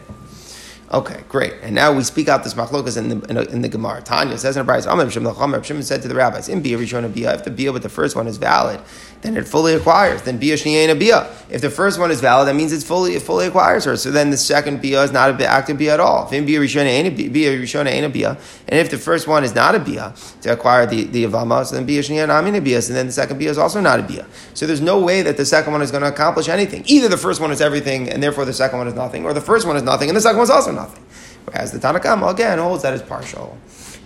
Okay, 0.93 1.21
great. 1.27 1.53
And 1.61 1.75
now 1.75 1.93
we 1.93 2.03
speak 2.03 2.29
out 2.29 2.45
this 2.45 2.53
machlokas 2.53 2.97
in 2.97 3.07
the, 3.07 3.27
in, 3.29 3.37
in 3.49 3.61
the 3.61 3.69
Gemara. 3.69 4.01
Tanya 4.01 4.37
says 4.37 4.57
in 4.57 4.61
a 4.61 4.63
Bryce, 4.65 4.85
Reb 4.85 5.11
Shimon 5.11 5.83
said 5.83 6.01
to 6.01 6.07
the 6.07 6.15
rabbis, 6.15 6.49
in 6.49 6.61
Bia 6.61 6.77
Rishon 6.77 7.13
Bia, 7.13 7.33
if 7.33 7.43
the 7.43 7.51
Bia 7.51 7.71
with 7.71 7.83
the 7.83 7.89
first 7.89 8.15
one 8.15 8.27
is 8.27 8.35
valid, 8.37 8.79
then 9.21 9.37
it 9.37 9.47
fully 9.47 9.73
acquires. 9.75 10.23
Then 10.23 10.37
Bia 10.37 10.55
Shniyain 10.55 10.97
Bia. 10.97 11.29
If 11.49 11.61
the 11.61 11.69
first 11.69 11.99
one 11.99 12.11
is 12.11 12.21
valid, 12.21 12.47
that 12.47 12.55
means 12.55 12.73
it's 12.73 12.83
fully 12.83 13.15
it 13.15 13.21
fully 13.21 13.47
acquires 13.47 13.85
her. 13.85 13.95
So 13.95 14.09
then 14.11 14.31
the 14.31 14.37
second 14.37 14.81
Bia 14.81 15.03
is 15.03 15.11
not 15.11 15.39
a 15.39 15.45
active 15.45 15.77
Bia 15.77 15.93
at 15.93 15.99
all. 15.99 16.27
If 16.31 16.45
Bia 16.45 16.59
Rishon 16.59 17.15
Bia 17.15 18.09
Bia, 18.09 18.37
and 18.67 18.79
if 18.79 18.89
the 18.89 18.97
first 18.97 19.27
one 19.27 19.43
is 19.43 19.53
not 19.53 19.75
a 19.75 19.79
Bia 19.79 20.13
to 20.41 20.53
acquire 20.53 20.85
the, 20.85 21.03
the 21.03 21.25
Avama, 21.25 21.65
so 21.65 21.75
then 21.75 21.85
Bia 21.85 22.01
Shniyain 22.01 22.29
Amin 22.29 22.63
Bia, 22.63 22.77
and 22.77 22.95
then 22.95 23.05
the 23.05 23.11
second 23.11 23.37
Bia 23.37 23.49
is 23.49 23.57
also 23.57 23.79
not 23.79 23.99
a 23.99 24.03
Bia. 24.03 24.25
So 24.53 24.65
there's 24.65 24.81
no 24.81 24.99
way 24.99 25.21
that 25.21 25.37
the 25.37 25.45
second 25.45 25.71
one 25.71 25.81
is 25.81 25.91
going 25.91 26.03
to 26.03 26.09
accomplish 26.09 26.49
anything. 26.49 26.83
Either 26.87 27.07
the 27.07 27.17
first 27.17 27.39
one 27.39 27.51
is 27.51 27.61
everything, 27.61 28.09
and 28.09 28.23
therefore 28.23 28.45
the 28.45 28.53
second 28.53 28.79
one 28.79 28.87
is 28.87 28.95
nothing, 28.95 29.25
or 29.25 29.33
the 29.33 29.41
first 29.41 29.67
one 29.67 29.75
is 29.75 29.83
nothing, 29.83 30.09
and 30.09 30.15
the 30.15 30.21
second 30.21 30.37
one 30.37 30.45
is 30.45 30.49
also 30.49 30.71
nothing. 30.71 31.03
Whereas 31.45 31.71
the 31.71 31.79
Tanakama, 31.79 32.31
again, 32.31 32.59
holds 32.59 32.83
that 32.83 32.93
as 32.93 33.01
partial. 33.01 33.57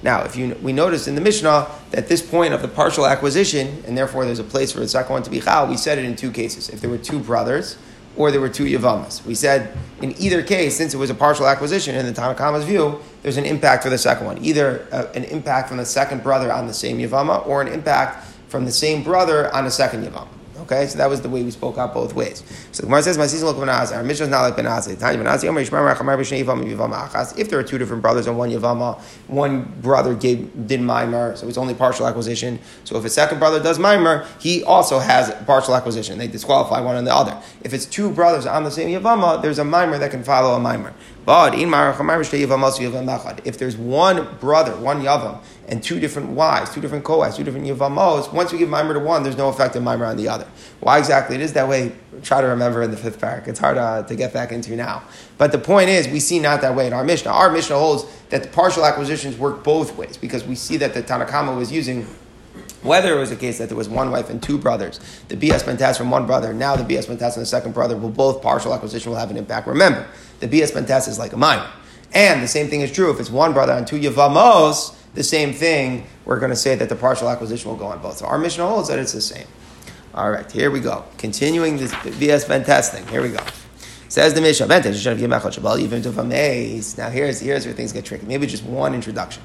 Now, 0.06 0.24
if 0.24 0.36
you, 0.36 0.56
we 0.62 0.72
notice 0.72 1.08
in 1.08 1.16
the 1.16 1.22
Mishnah 1.22 1.68
that 1.90 2.08
this 2.08 2.22
point 2.22 2.54
of 2.54 2.62
the 2.62 2.68
partial 2.68 3.08
acquisition, 3.08 3.84
and 3.88 3.98
therefore 3.98 4.24
there's 4.24 4.38
a 4.38 4.44
place 4.44 4.72
for 4.72 4.80
the 4.80 4.88
second 4.88 5.12
one 5.12 5.24
to 5.24 5.32
be 5.32 5.42
chal, 5.42 5.66
we 5.68 5.78
said 5.78 5.98
it 5.98 6.06
in 6.06 6.16
two 6.16 6.30
cases. 6.30 6.70
If 6.70 6.80
there 6.80 6.92
were 6.92 7.00
two 7.00 7.18
brothers, 7.18 7.76
or 8.16 8.30
there 8.30 8.40
were 8.40 8.48
two 8.48 8.66
Yavamas. 8.66 9.26
We 9.26 9.34
said 9.34 9.76
in 10.04 10.14
either 10.20 10.44
case, 10.44 10.78
since 10.78 10.94
it 10.94 10.98
was 10.98 11.10
a 11.10 11.16
partial 11.16 11.48
acquisition 11.48 11.96
in 11.96 12.06
the 12.06 12.12
Tanakama's 12.12 12.66
view, 12.66 13.02
there's 13.24 13.38
an 13.38 13.46
impact 13.46 13.82
for 13.82 13.90
the 13.90 13.98
second 13.98 14.28
one. 14.28 14.46
Either 14.46 14.88
uh, 14.92 15.08
an 15.16 15.24
impact 15.24 15.70
from 15.70 15.78
the 15.78 15.86
second 15.86 16.22
brother 16.22 16.54
on 16.54 16.68
the 16.68 16.74
same 16.74 17.00
Yavama, 17.00 17.46
or 17.48 17.64
an 17.64 17.68
impact 17.68 18.28
from 18.48 18.64
the 18.64 18.72
same 18.72 19.02
brother 19.02 19.52
on 19.56 19.66
a 19.66 19.72
second 19.72 20.06
Yavama. 20.06 20.28
Okay, 20.66 20.88
so 20.88 20.98
that 20.98 21.10
was 21.10 21.22
the 21.22 21.30
way 21.30 21.44
we 21.44 21.52
spoke 21.52 21.78
out 21.78 21.94
both 21.94 22.16
ways. 22.16 22.42
So 22.72 22.82
the 22.82 22.88
Gemara 22.88 23.04
says, 23.04 23.20
"My 23.20 23.28
season 23.28 23.48
look 23.48 23.58
Our 23.58 24.04
Mishnah 24.04 24.26
is 24.26 24.32
not 24.32 24.42
like 24.42 24.56
Ben 24.56 24.66
Azzai. 24.66 24.94
If 27.38 27.50
there 27.50 27.60
are 27.60 27.64
two 27.64 27.78
different 27.78 28.02
brothers 28.02 28.26
and 28.26 28.36
one 28.36 28.50
yavama, 28.50 29.00
one 29.28 29.72
brother 29.82 30.16
gave 30.16 30.68
did 30.68 30.82
mimer, 30.82 31.36
so 31.36 31.48
it's 31.48 31.60
only 31.60 31.76
partial 31.76 32.08
acquisition. 32.08 32.58
So 32.84 32.98
if 32.98 33.06
a 33.06 33.10
second 33.10 33.38
brother 33.38 33.62
does 33.62 33.78
mimer, 33.78 34.26
he 34.40 34.64
also 34.64 34.98
has 34.98 35.32
partial 35.46 35.76
acquisition. 35.76 36.18
They 36.18 36.28
disqualify 36.28 36.82
one 36.82 36.96
and 36.96 37.06
the 37.06 37.14
other. 37.14 37.38
If 37.64 37.72
it's 37.74 37.86
two 37.86 38.10
brothers 38.10 38.48
on 38.48 38.64
the 38.64 38.72
same 38.72 38.90
yavama, 38.90 39.44
there's 39.44 39.60
a 39.60 39.66
mimer 39.66 40.00
that 40.00 40.10
can 40.10 40.24
follow 40.24 40.56
a 40.56 40.60
mimer. 40.60 40.94
But 41.26 41.56
if 43.46 43.58
there's 43.58 43.78
one 43.78 44.38
brother, 44.40 44.76
one 44.78 45.02
yavam, 45.02 45.42
and 45.68 45.82
two 45.82 46.00
different 46.00 46.30
wives, 46.30 46.72
two 46.72 46.82
different 46.82 47.04
koas, 47.04 47.36
two 47.36 47.44
different 47.44 47.66
yavamos, 47.66 48.32
once 48.32 48.52
we 48.52 48.60
give 48.60 48.70
mimer 48.70 48.94
to 48.94 49.00
one, 49.00 49.24
there's 49.24 49.38
no 49.38 49.50
effect 49.50 49.76
of 49.76 49.82
mimer 49.82 50.06
on 50.06 50.18
the 50.18 50.30
other. 50.30 50.48
Why 50.82 51.00
exactly 51.00 51.36
it 51.36 51.42
is 51.42 51.54
that 51.54 51.68
way? 51.68 51.94
Try 52.22 52.42
to 52.42 52.48
remember 52.48 52.84
in 52.84 52.92
the 52.92 52.98
fifth 52.98 53.20
parak. 53.20 53.48
It's 53.48 53.60
hard 53.60 53.78
uh, 53.78 54.04
to 54.04 54.16
get 54.16 54.34
back 54.34 54.52
into 54.52 54.76
now. 54.76 55.02
But 55.40 55.52
the 55.52 55.58
point 55.58 55.90
is, 55.90 56.08
we 56.08 56.20
see 56.20 56.40
not 56.40 56.62
that 56.62 56.76
way 56.76 56.86
in 56.86 56.94
our 56.94 57.04
Mishnah. 57.04 57.32
Our 57.32 57.52
Mishnah 57.52 57.78
holds 57.78 58.06
that 58.30 58.44
the 58.44 58.50
partial 58.50 58.86
acquisitions 58.86 59.36
work 59.38 59.64
both 59.64 59.98
ways 59.98 60.18
because 60.18 60.44
we 60.44 60.54
see 60.54 60.78
that 60.78 60.94
the 60.94 61.02
Tanakama 61.02 61.58
was 61.58 61.72
using 61.72 62.06
whether 62.86 63.16
it 63.16 63.20
was 63.20 63.32
a 63.32 63.36
case 63.36 63.58
that 63.58 63.68
there 63.68 63.78
was 63.78 63.90
one 63.90 64.12
wife 64.12 64.30
and 64.30 64.42
two 64.42 64.58
brothers, 64.58 65.00
the 65.28 65.36
BS 65.36 65.64
Pentas 65.64 65.98
from 65.98 66.12
one 66.12 66.26
brother, 66.26 66.54
now 66.54 66.76
the 66.76 66.84
BS 66.84 67.08
Pentas 67.08 67.34
and 67.34 67.42
the 67.42 67.46
second 67.46 67.74
brother 67.74 67.98
will 67.98 68.10
both 68.10 68.42
partial 68.42 68.74
acquisition 68.74 69.12
will 69.12 69.20
have 69.20 69.32
an 69.32 69.38
impact. 69.38 69.68
Remember, 69.68 70.08
the 70.40 70.48
BS 70.48 70.72
Pentas 70.72 71.08
is 71.08 71.20
like 71.20 71.34
a 71.34 71.38
minor. 71.38 71.68
And 72.14 72.42
the 72.42 72.48
same 72.48 72.68
thing 72.68 72.82
is 72.82 72.92
true 72.92 73.12
if 73.12 73.20
it's 73.20 73.30
one 73.30 73.54
brother 73.54 73.74
and 73.74 73.86
two 73.86 74.00
Yavamos, 74.00 74.96
the 75.16 75.24
same 75.24 75.54
thing, 75.54 76.06
we're 76.26 76.40
going 76.40 76.52
to 76.52 76.56
say 76.56 76.76
that 76.76 76.90
the 76.90 76.96
partial 76.96 77.30
acquisition 77.30 77.70
will 77.70 77.78
go 77.78 77.88
on 77.88 78.02
both. 78.02 78.18
So 78.18 78.26
our 78.26 78.38
Mishnah 78.38 78.68
holds 78.68 78.90
that 78.90 79.00
it's 79.00 79.14
the 79.14 79.22
same. 79.22 79.48
All 80.14 80.32
right, 80.32 80.50
here 80.50 80.72
we 80.72 80.80
go. 80.80 81.04
Continuing 81.18 81.78
this 81.78 81.92
BS 81.94 82.46
Pentas 82.46 82.90
thing. 82.90 83.06
Here 83.08 83.22
we 83.22 83.30
go. 83.30 83.44
Says 84.08 84.34
the 84.34 84.40
Mishnah, 84.42 84.68
Now 84.68 84.80
here's, 87.10 87.40
here's 87.40 87.66
where 87.66 87.74
things 87.74 87.92
get 87.92 88.06
tricky. 88.06 88.26
Maybe 88.26 88.48
just 88.48 88.64
one 88.64 88.94
introduction. 88.94 89.44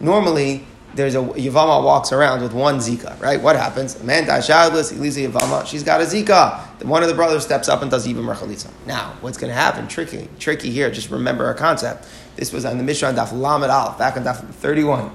Normally, 0.00 0.64
there's 0.94 1.14
a 1.14 1.18
Yavama 1.18 1.84
walks 1.84 2.12
around 2.12 2.42
with 2.42 2.52
one 2.52 2.78
Zika, 2.78 3.20
right? 3.20 3.40
What 3.40 3.56
happens? 3.56 4.00
A 4.00 4.04
man 4.04 4.26
dies 4.26 4.46
childless, 4.46 4.90
he 4.90 4.96
leaves 4.96 5.16
a 5.16 5.28
Yavama, 5.28 5.66
she's 5.66 5.82
got 5.82 6.00
a 6.00 6.04
Zika. 6.04 6.60
One 6.84 7.02
of 7.02 7.08
the 7.08 7.14
brothers 7.14 7.44
steps 7.44 7.68
up 7.68 7.82
and 7.82 7.90
does 7.90 8.06
even 8.08 8.24
Merchalitza. 8.24 8.70
Now, 8.86 9.16
what's 9.20 9.38
going 9.38 9.50
to 9.50 9.54
happen? 9.54 9.86
Tricky, 9.88 10.28
tricky 10.38 10.70
here, 10.70 10.90
just 10.90 11.10
remember 11.10 11.46
our 11.46 11.54
concept. 11.54 12.08
This 12.36 12.52
was 12.52 12.64
on 12.64 12.78
the 12.78 12.84
Mishnah 12.84 13.12
Daf 13.12 13.32
Lamed 13.32 13.98
back 13.98 14.16
on 14.16 14.24
Daf 14.24 14.48
31, 14.54 15.10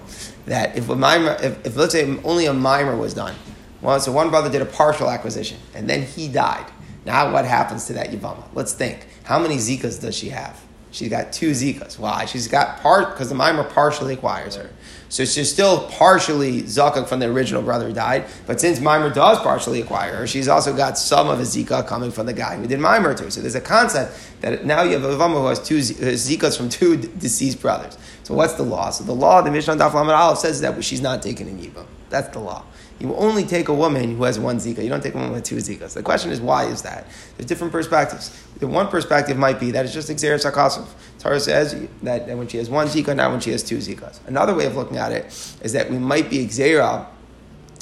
that 0.46 0.78
if, 0.78 0.90
a 0.90 0.96
mimer, 0.96 1.38
if, 1.42 1.66
if 1.66 1.76
let's 1.76 1.94
say 1.94 2.18
only 2.24 2.46
a 2.46 2.54
mimer 2.54 2.96
was 2.96 3.14
done, 3.14 3.36
well, 3.82 4.00
so 4.00 4.12
one 4.12 4.30
brother 4.30 4.50
did 4.50 4.62
a 4.62 4.66
partial 4.66 5.10
acquisition, 5.10 5.58
and 5.74 5.90
then 5.90 6.04
he 6.04 6.28
died. 6.28 6.66
Now 7.06 7.34
what 7.34 7.46
happens 7.46 7.86
to 7.86 7.94
that 7.94 8.12
Yavama? 8.12 8.44
Let's 8.54 8.74
think. 8.74 9.08
How 9.24 9.40
many 9.40 9.58
Zikas 9.58 10.00
does 10.00 10.16
she 10.16 10.30
have? 10.30 10.62
She's 10.92 11.10
got 11.10 11.34
two 11.34 11.52
Zikas. 11.52 11.98
Why? 11.98 12.26
She's 12.26 12.48
got 12.48 12.80
part, 12.80 13.10
because 13.10 13.30
the 13.30 13.36
mimer 13.36 13.64
partially 13.64 14.14
acquires 14.14 14.56
her. 14.56 14.70
So 15.14 15.26
she's 15.26 15.54
still 15.54 15.88
partially 15.90 16.64
zakak 16.64 17.08
from 17.08 17.20
the 17.20 17.28
original 17.28 17.62
brother 17.62 17.86
who 17.86 17.94
died, 17.94 18.26
but 18.48 18.60
since 18.60 18.80
Mimer 18.80 19.12
does 19.14 19.38
partially 19.42 19.80
acquire 19.80 20.16
her, 20.16 20.26
she's 20.26 20.48
also 20.48 20.76
got 20.76 20.98
some 20.98 21.30
of 21.30 21.38
his 21.38 21.56
zika 21.56 21.86
coming 21.86 22.10
from 22.10 22.26
the 22.26 22.34
guy 22.34 22.58
who 22.58 22.66
did 22.66 22.80
Mimer 22.80 23.14
to 23.14 23.26
her. 23.26 23.30
So 23.30 23.40
there's 23.40 23.54
a 23.54 23.62
concept 23.62 24.18
that 24.42 24.66
now 24.66 24.82
you 24.82 24.94
have 24.94 25.04
a 25.04 25.16
Vama 25.16 25.40
who 25.40 25.46
has 25.46 25.60
two 25.62 25.78
uh, 25.78 26.18
zikas 26.18 26.58
from 26.58 26.68
two 26.68 26.98
deceased 26.98 27.62
brothers. 27.62 27.96
So 28.24 28.34
what's 28.34 28.54
the 28.54 28.64
law? 28.64 28.90
So 28.90 29.04
the 29.04 29.14
law, 29.14 29.44
the 29.44 29.52
Mishnah 29.52 29.76
Daf 29.76 29.94
Lamed 29.94 30.10
Aleph 30.10 30.40
says 30.40 30.62
that 30.62 30.84
she's 30.84 31.02
not 31.02 31.22
taken 31.22 31.48
in 31.48 31.60
Yibam. 31.60 31.86
That's 32.10 32.30
the 32.30 32.40
law. 32.40 32.66
You 33.04 33.14
only 33.18 33.44
take 33.44 33.68
a 33.68 33.74
woman 33.74 34.16
who 34.16 34.24
has 34.24 34.40
one 34.40 34.60
Zika. 34.60 34.82
You 34.82 34.88
don't 34.88 35.04
take 35.04 35.14
a 35.14 35.18
woman 35.18 35.34
with 35.34 35.44
two 35.44 35.58
Zikas. 35.58 35.94
The 35.94 36.02
question 36.02 36.32
is, 36.32 36.40
why 36.40 36.68
is 36.68 36.84
that? 36.84 37.06
There's 37.36 37.48
different 37.48 37.74
perspectives. 37.74 38.32
The 38.60 38.68
one 38.68 38.88
perspective 38.88 39.36
might 39.38 39.60
be 39.60 39.72
that 39.72 39.84
it's 39.84 39.94
just 39.94 40.08
Xeris 40.08 40.50
HaKasov. 40.50 40.88
Torah 41.20 41.42
says 41.42 41.76
that, 42.04 42.30
when 42.30 42.48
she 42.48 42.60
has 42.60 42.70
one 42.70 42.88
Zika, 42.88 43.14
not 43.14 43.32
when 43.32 43.42
she 43.42 43.52
has 43.52 43.62
two 43.62 43.80
Zikas. 43.80 44.26
Another 44.26 44.56
way 44.56 44.66
of 44.68 44.78
looking 44.78 44.96
at 44.96 45.12
it 45.12 45.26
is 45.62 45.74
that 45.74 45.92
we 45.92 45.98
might 45.98 46.30
be 46.30 46.48
Xera 46.48 47.08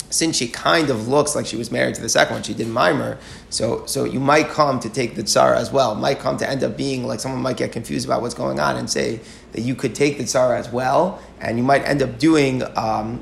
since 0.09 0.35
she 0.35 0.47
kind 0.47 0.89
of 0.89 1.07
looks 1.07 1.35
like 1.35 1.45
she 1.45 1.55
was 1.55 1.71
married 1.71 1.95
to 1.95 2.01
the 2.01 2.09
second 2.09 2.35
one, 2.35 2.43
she 2.43 2.53
didn't 2.53 2.73
mimer. 2.73 3.17
So, 3.49 3.85
so 3.85 4.03
you 4.03 4.19
might 4.19 4.49
come 4.49 4.79
to 4.81 4.89
take 4.89 5.15
the 5.15 5.23
tsara 5.23 5.55
as 5.55 5.71
well. 5.71 5.95
Might 5.95 6.19
come 6.19 6.35
to 6.37 6.49
end 6.49 6.63
up 6.63 6.75
being 6.75 7.05
like 7.07 7.19
someone 7.19 7.41
might 7.41 7.57
get 7.57 7.71
confused 7.71 8.05
about 8.05 8.21
what's 8.21 8.33
going 8.33 8.59
on 8.59 8.75
and 8.75 8.89
say 8.89 9.21
that 9.51 9.61
you 9.61 9.75
could 9.75 9.93
take 9.93 10.17
the 10.17 10.23
tsara 10.23 10.57
as 10.57 10.69
well, 10.69 11.21
and 11.39 11.57
you 11.57 11.63
might 11.63 11.83
end 11.83 12.01
up 12.01 12.17
doing 12.19 12.63
um, 12.77 13.21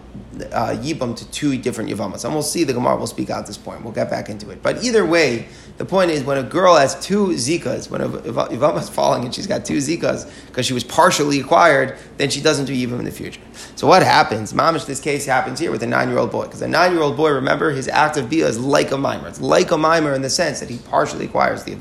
uh, 0.52 0.76
yibam 0.78 1.16
to 1.16 1.30
two 1.32 1.58
different 1.58 1.90
yavamas. 1.90 2.24
And 2.24 2.34
we'll 2.34 2.44
see 2.44 2.64
the 2.64 2.74
Gemara 2.74 2.98
will 2.98 3.08
speak 3.08 3.30
out 3.30 3.48
this 3.48 3.58
point. 3.58 3.84
We'll 3.84 3.94
get 3.94 4.10
back 4.10 4.30
into 4.30 4.50
it. 4.50 4.62
But 4.62 4.84
either 4.84 5.06
way, 5.06 5.48
the 5.78 5.86
point 5.86 6.12
is 6.12 6.24
when 6.24 6.38
a 6.38 6.44
girl 6.44 6.76
has 6.76 7.00
two 7.00 7.28
zikas, 7.30 7.90
when 7.90 8.02
a 8.02 8.10
yavama 8.10 8.82
is 8.82 8.90
falling 8.90 9.24
and 9.26 9.34
she's 9.34 9.48
got 9.48 9.66
two 9.66 9.78
zikas 9.78 10.30
because 10.48 10.66
she 10.66 10.74
was 10.74 10.84
partially 10.84 11.40
acquired, 11.40 11.98
then 12.18 12.30
she 12.30 12.42
doesn't 12.42 12.66
do 12.66 12.74
yibam 12.74 13.00
in 13.00 13.06
the 13.06 13.12
future. 13.12 13.42
So 13.76 13.88
what 13.88 14.04
happens? 14.04 14.54
Mamish, 14.54 14.86
this 14.86 15.00
case 15.00 15.26
happens 15.26 15.60
here 15.60 15.72
with 15.72 15.84
a 15.84 15.88
nine-year-old 15.88 16.32
boy 16.32 16.44
because 16.44 16.62
a 16.62 16.68
nine-year-old 16.68 17.18
boy, 17.18 17.32
remember, 17.32 17.72
his 17.72 17.88
act 17.88 18.18
of 18.18 18.30
bia 18.30 18.48
is 18.48 18.60
like 18.60 18.92
a 18.92 18.98
mimer. 18.98 19.28
It's 19.28 19.42
like 19.42 19.72
a 19.72 19.78
mimer 19.78 20.14
in 20.14 20.22
the 20.22 20.30
sense 20.30 20.60
that 20.60 20.70
he 20.70 20.78
partially 20.78 21.26
acquires 21.26 21.64
the 21.64 21.74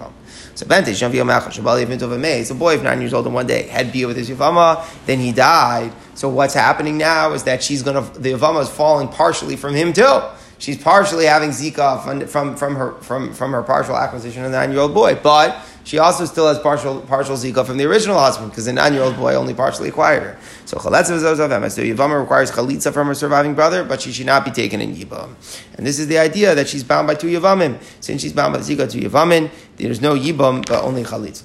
yavama. 0.65 1.53
So 1.53 1.63
Bente, 1.63 2.37
He's 2.39 2.51
a 2.51 2.55
boy 2.55 2.75
of 2.75 2.83
nine 2.83 3.01
years 3.01 3.15
old 3.15 3.27
and 3.27 3.35
one 3.35 3.47
day 3.47 3.69
had 3.69 3.93
bia 3.93 4.07
with 4.07 4.17
his 4.17 4.31
yavama, 4.31 4.85
then 5.07 5.19
he 5.19 5.33
died. 5.33 5.93
So 6.15 6.29
what's 6.29 6.55
happening 6.55 6.99
now 6.99 7.33
is 7.33 7.45
that 7.45 7.63
she's 7.63 7.83
gonna 7.83 8.01
the 8.01 8.33
yavama 8.33 8.63
is 8.63 8.69
falling 8.69 9.09
partially 9.09 9.57
from 9.57 9.75
him 9.75 9.93
too. 9.93 10.21
She's 10.59 10.77
partially 10.77 11.27
having 11.27 11.51
zika 11.51 12.03
from, 12.03 12.27
from, 12.27 12.57
from 12.57 12.75
her 12.75 12.93
from, 13.01 13.33
from 13.33 13.53
her 13.53 13.63
partial 13.63 13.97
acquisition 13.97 14.45
of 14.45 14.51
the 14.51 14.59
nine 14.59 14.73
year 14.73 14.81
old 14.81 14.95
boy, 14.95 15.15
but 15.23 15.57
she 15.89 15.99
also 15.99 16.27
still 16.27 16.47
has 16.49 16.59
partial 16.59 17.01
partial 17.01 17.35
zika 17.35 17.65
from 17.65 17.79
the 17.79 17.87
original 17.87 18.19
husband 18.19 18.51
because 18.51 18.67
the 18.67 18.75
nine 18.75 18.93
year 18.93 19.03
old 19.03 19.17
boy 19.17 19.35
only 19.35 19.55
partially 19.55 19.89
acquired 19.89 20.23
her. 20.23 20.39
So 20.67 20.77
chalitza 20.77 21.19
So 21.71 21.83
yivama 21.83 22.21
requires 22.21 22.51
chalitza 22.51 22.93
from 22.93 23.07
her 23.07 23.15
surviving 23.15 23.55
brother, 23.55 23.85
but 23.85 24.03
she 24.03 24.13
should 24.13 24.27
not 24.27 24.45
be 24.45 24.51
taken 24.51 24.83
in 24.83 24.95
yibam. 24.95 25.35
And 25.79 25.87
this 25.87 25.99
is 25.99 26.07
the 26.07 26.19
idea 26.19 26.55
that 26.55 26.69
she's 26.69 26.85
bound 26.85 27.07
by 27.07 27.15
two 27.15 27.29
yivamim. 27.29 27.81
Since 28.01 28.21
she's 28.21 28.35
bound 28.35 28.53
by 28.53 28.61
zika 28.61 28.91
two 28.93 29.01
yivamim, 29.01 29.49
there's 29.77 30.03
no 30.03 30.15
yibam 30.15 30.67
but 30.67 30.85
only 30.85 31.05
chalitza. 31.05 31.45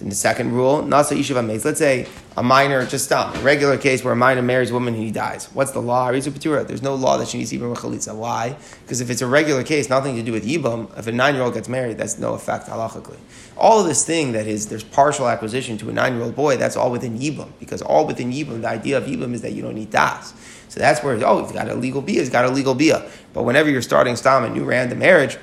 In 0.00 0.08
the 0.10 0.14
second 0.14 0.52
rule, 0.52 0.82
nasa 0.82 1.16
yishuv 1.16 1.36
ameis. 1.36 1.64
Let's 1.64 1.78
say 1.78 2.06
a 2.36 2.42
minor, 2.42 2.84
just 2.84 3.06
stop. 3.06 3.34
A 3.34 3.38
regular 3.38 3.78
case 3.78 4.04
where 4.04 4.12
a 4.12 4.16
minor 4.16 4.42
marries 4.42 4.70
a 4.70 4.74
woman 4.74 4.94
and 4.94 5.02
he 5.02 5.10
dies. 5.10 5.46
What's 5.54 5.70
the 5.70 5.80
law? 5.80 6.12
There's 6.12 6.82
no 6.82 6.94
law 6.94 7.16
that 7.16 7.28
she 7.28 7.38
needs 7.38 7.52
yibam 7.52 7.74
chalitza. 7.74 8.14
Why? 8.14 8.56
Because 8.82 9.00
if 9.00 9.08
it's 9.08 9.22
a 9.22 9.26
regular 9.26 9.62
case, 9.62 9.88
nothing 9.88 10.16
to 10.16 10.22
do 10.22 10.32
with 10.32 10.46
yibam. 10.46 10.96
If 10.98 11.06
a 11.06 11.12
nine-year-old 11.12 11.54
gets 11.54 11.68
married, 11.68 11.96
that's 11.96 12.18
no 12.18 12.34
effect 12.34 12.68
halachically. 12.68 13.16
All 13.56 13.80
of 13.80 13.86
this 13.86 14.04
thing 14.04 14.32
that 14.32 14.46
is 14.46 14.68
there's 14.68 14.84
partial 14.84 15.28
acquisition 15.28 15.78
to 15.78 15.88
a 15.88 15.92
nine-year-old 15.92 16.36
boy, 16.36 16.56
that's 16.58 16.76
all 16.76 16.90
within 16.90 17.18
yibam. 17.18 17.52
Because 17.58 17.80
all 17.80 18.06
within 18.06 18.32
yibam, 18.32 18.60
the 18.60 18.68
idea 18.68 18.98
of 18.98 19.04
yibam 19.04 19.32
is 19.32 19.40
that 19.42 19.52
you 19.52 19.62
don't 19.62 19.74
need 19.74 19.90
das. 19.90 20.34
So 20.68 20.80
that's 20.80 21.02
where 21.02 21.18
oh, 21.24 21.42
he's 21.42 21.52
got 21.52 21.68
a 21.68 21.74
legal 21.74 22.02
bia, 22.02 22.20
he's 22.20 22.28
got 22.28 22.44
a 22.44 22.50
legal 22.50 22.74
bia. 22.74 23.08
But 23.32 23.44
whenever 23.44 23.70
you're 23.70 23.82
starting 23.82 24.16
stam 24.16 24.44
a 24.44 24.50
new 24.50 24.64
random 24.64 24.98
marriage 24.98 25.38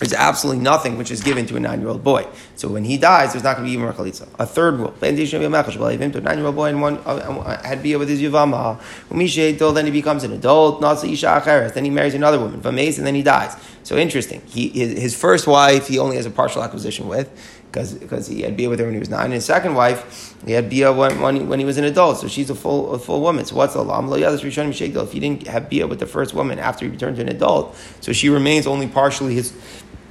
there's 0.00 0.14
absolutely 0.14 0.62
nothing 0.62 0.96
which 0.96 1.10
is 1.10 1.22
given 1.22 1.44
to 1.46 1.56
a 1.56 1.60
nine-year-old 1.60 2.02
boy. 2.02 2.26
So 2.56 2.68
when 2.68 2.84
he 2.84 2.96
dies, 2.96 3.32
there's 3.32 3.44
not 3.44 3.56
going 3.56 3.68
to 3.68 3.70
be 3.70 3.78
even 3.78 3.92
chalitza. 3.92 4.26
A 4.38 4.46
third 4.46 4.76
rule: 4.76 4.94
a 5.02 6.20
nine-year-old 6.20 6.56
boy 6.56 6.68
and 6.70 6.80
one 6.80 6.96
uh, 7.04 7.62
had 7.62 7.82
bia 7.82 7.98
with 7.98 8.08
his 8.08 8.20
yivama. 8.20 8.80
Then 9.74 9.84
he 9.84 9.92
becomes 9.92 10.24
an 10.24 10.32
adult. 10.32 10.80
Then 10.80 11.84
he 11.84 11.90
marries 11.90 12.14
another 12.14 12.38
woman, 12.38 12.60
and 12.64 13.06
then 13.06 13.14
he 13.14 13.22
dies. 13.22 13.56
So 13.82 13.96
interesting. 13.96 14.40
He 14.46 14.68
his, 14.68 15.14
first 15.14 15.46
wife 15.46 15.88
he 15.88 15.98
only 15.98 16.16
has 16.16 16.24
a 16.24 16.30
partial 16.30 16.62
acquisition 16.62 17.06
with 17.08 17.30
because 17.70 18.26
he 18.26 18.42
had 18.42 18.56
bia 18.56 18.68
with 18.68 18.78
her 18.80 18.84
when 18.84 18.94
he 18.94 18.98
was 18.98 19.08
nine. 19.08 19.26
And 19.26 19.34
his 19.34 19.44
second 19.44 19.74
wife, 19.74 20.34
he 20.44 20.52
had 20.52 20.68
bia 20.68 20.92
when, 20.92 21.20
when, 21.20 21.36
he, 21.36 21.42
when 21.42 21.58
he 21.58 21.64
was 21.64 21.78
an 21.78 21.84
adult, 21.84 22.18
so 22.18 22.26
she's 22.26 22.50
a 22.50 22.54
full 22.54 22.94
a 22.94 22.98
full 22.98 23.20
woman. 23.20 23.44
So 23.44 23.54
what's 23.56 23.74
the 23.74 23.82
law? 23.82 24.00
If 24.12 25.12
he 25.12 25.20
didn't 25.20 25.46
have 25.46 25.68
bia 25.70 25.86
with 25.86 26.00
the 26.00 26.06
first 26.06 26.34
woman 26.34 26.58
after 26.58 26.84
he 26.84 26.90
returned 26.90 27.16
to 27.16 27.22
an 27.22 27.28
adult, 27.28 27.76
so 28.00 28.12
she 28.12 28.28
remains 28.28 28.66
only 28.66 28.88
partially 28.88 29.34
his 29.34 29.52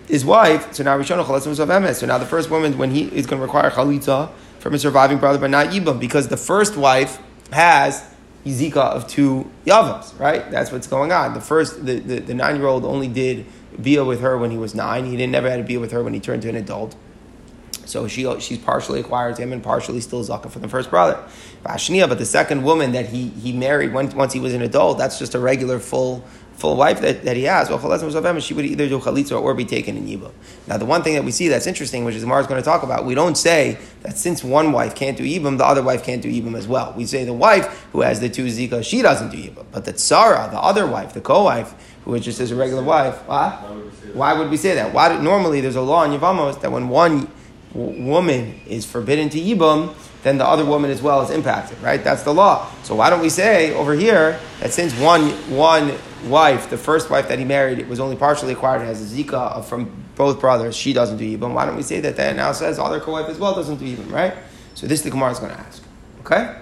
his 0.09 0.25
wife, 0.25 0.73
so 0.73 0.83
now 0.83 0.97
Rishon 0.97 1.23
Chalatzim 1.23 1.95
So 1.95 2.07
now 2.07 2.17
the 2.17 2.25
first 2.25 2.49
woman, 2.49 2.77
when 2.77 2.91
he 2.91 3.03
is 3.03 3.27
going 3.27 3.39
to 3.39 3.45
require 3.45 3.69
Chalitza 3.69 4.31
from 4.59 4.73
his 4.73 4.81
surviving 4.81 5.19
brother, 5.19 5.37
but 5.37 5.51
not 5.51 5.67
Yibam, 5.67 5.99
because 5.99 6.27
the 6.27 6.37
first 6.37 6.75
wife 6.75 7.19
has 7.51 8.03
Yizika 8.43 8.77
of 8.77 9.07
two 9.07 9.49
Yavams, 9.65 10.19
right? 10.19 10.49
That's 10.49 10.71
what's 10.71 10.87
going 10.87 11.11
on. 11.11 11.35
The 11.35 11.41
first, 11.41 11.85
the, 11.85 11.99
the, 11.99 12.19
the 12.19 12.33
nine 12.33 12.55
year 12.55 12.65
old 12.65 12.85
only 12.85 13.07
did 13.07 13.45
Bia 13.79 14.03
with 14.03 14.21
her 14.21 14.35
when 14.37 14.49
he 14.49 14.57
was 14.57 14.73
nine. 14.73 15.05
He 15.05 15.11
didn't 15.15 15.31
never 15.31 15.49
had 15.49 15.59
a 15.59 15.63
Bia 15.63 15.79
with 15.79 15.91
her 15.91 16.03
when 16.03 16.15
he 16.15 16.19
turned 16.19 16.41
to 16.41 16.49
an 16.49 16.55
adult. 16.55 16.95
So 17.85 18.07
she, 18.07 18.39
she's 18.39 18.57
partially 18.57 18.99
acquired 18.99 19.37
him 19.37 19.53
and 19.53 19.63
partially 19.63 20.01
still 20.01 20.23
Zaka 20.23 20.49
from 20.49 20.63
the 20.63 20.67
first 20.67 20.89
brother. 20.89 21.23
But 21.63 22.17
the 22.17 22.25
second 22.25 22.63
woman 22.63 22.91
that 22.93 23.07
he, 23.07 23.29
he 23.29 23.51
married 23.51 23.93
when, 23.93 24.09
once 24.11 24.33
he 24.33 24.39
was 24.39 24.53
an 24.53 24.61
adult, 24.61 24.97
that's 24.97 25.19
just 25.19 25.35
a 25.35 25.39
regular 25.39 25.79
full 25.79 26.23
full 26.59 26.75
wife 26.75 26.99
that, 26.99 27.23
that 27.23 27.37
he 27.37 27.43
has, 27.43 27.69
well, 27.69 28.39
she 28.41 28.53
would 28.53 28.65
either 28.65 28.89
do 28.89 28.99
chalitza 28.99 29.41
or 29.41 29.53
be 29.53 29.63
taken 29.63 29.95
in 29.95 30.05
yibam. 30.05 30.31
Now, 30.67 30.77
the 30.77 30.85
one 30.85 31.03
thing 31.03 31.13
that 31.15 31.23
we 31.23 31.31
see 31.31 31.47
that's 31.47 31.67
interesting, 31.67 32.03
which 32.03 32.15
is 32.15 32.25
Mara 32.25 32.41
is 32.41 32.47
going 32.47 32.61
to 32.61 32.65
talk 32.65 32.83
about, 32.83 33.05
we 33.05 33.15
don't 33.15 33.35
say 33.35 33.77
that 34.01 34.17
since 34.17 34.43
one 34.43 34.73
wife 34.73 34.93
can't 34.93 35.17
do 35.17 35.23
yibam, 35.23 35.57
the 35.57 35.65
other 35.65 35.81
wife 35.81 36.03
can't 36.03 36.21
do 36.21 36.29
yibam 36.29 36.57
as 36.57 36.67
well. 36.67 36.93
We 36.97 37.05
say 37.05 37.23
the 37.23 37.33
wife 37.33 37.87
who 37.93 38.01
has 38.01 38.19
the 38.19 38.29
two 38.29 38.47
zika, 38.47 38.83
she 38.83 39.01
doesn't 39.01 39.29
do 39.29 39.37
yibam, 39.37 39.67
but 39.71 39.85
the 39.85 39.93
tsara, 39.93 40.51
the 40.51 40.59
other 40.59 40.85
wife, 40.85 41.13
the 41.13 41.21
co-wife, 41.21 41.73
who 42.03 42.13
is 42.15 42.25
just 42.25 42.41
as 42.41 42.51
a 42.51 42.55
regular 42.55 42.83
wife, 42.83 43.15
why? 43.25 43.51
Why 44.13 44.33
would 44.37 44.49
we 44.49 44.57
say 44.57 44.75
that? 44.75 44.93
Why? 44.93 45.17
Normally, 45.17 45.61
there's 45.61 45.75
a 45.75 45.81
law 45.81 46.03
in 46.03 46.11
Yavamos 46.11 46.59
that 46.61 46.71
when 46.71 46.89
one 46.89 47.29
woman 47.73 48.59
is 48.65 48.85
forbidden 48.85 49.29
to 49.29 49.39
yibam, 49.39 49.93
then 50.23 50.37
the 50.37 50.45
other 50.45 50.65
woman 50.65 50.91
as 50.91 51.01
well 51.01 51.21
is 51.21 51.29
impacted, 51.29 51.81
right? 51.81 52.03
That's 52.03 52.23
the 52.23 52.33
law. 52.33 52.69
So 52.83 52.95
why 52.95 53.09
don't 53.09 53.21
we 53.21 53.29
say 53.29 53.73
over 53.73 53.93
here 53.93 54.39
that 54.59 54.73
since 54.73 54.93
one 54.99 55.29
one 55.49 55.93
wife, 56.25 56.69
the 56.69 56.77
first 56.77 57.09
wife 57.09 57.29
that 57.29 57.39
he 57.39 57.45
married, 57.45 57.87
was 57.87 57.99
only 57.99 58.15
partially 58.15 58.53
acquired, 58.53 58.81
has 58.81 59.01
a 59.01 59.15
zika 59.15 59.63
from 59.63 59.91
both 60.15 60.39
brothers, 60.41 60.75
she 60.75 60.91
doesn't 60.91 61.17
do 61.17 61.37
yibam. 61.37 61.53
Why 61.53 61.65
don't 61.65 61.77
we 61.77 61.83
say 61.83 62.01
that 62.01 62.17
that 62.17 62.35
now 62.35 62.51
says 62.51 62.77
other 62.77 62.99
co-wife 62.99 63.29
as 63.29 63.39
well 63.39 63.55
doesn't 63.55 63.77
do 63.77 63.85
yibam, 63.85 64.11
right? 64.11 64.33
So 64.75 64.87
this 64.87 65.01
the 65.01 65.09
Gemara 65.09 65.31
is 65.31 65.39
going 65.39 65.53
to 65.53 65.59
ask. 65.59 65.81
Okay. 66.21 66.55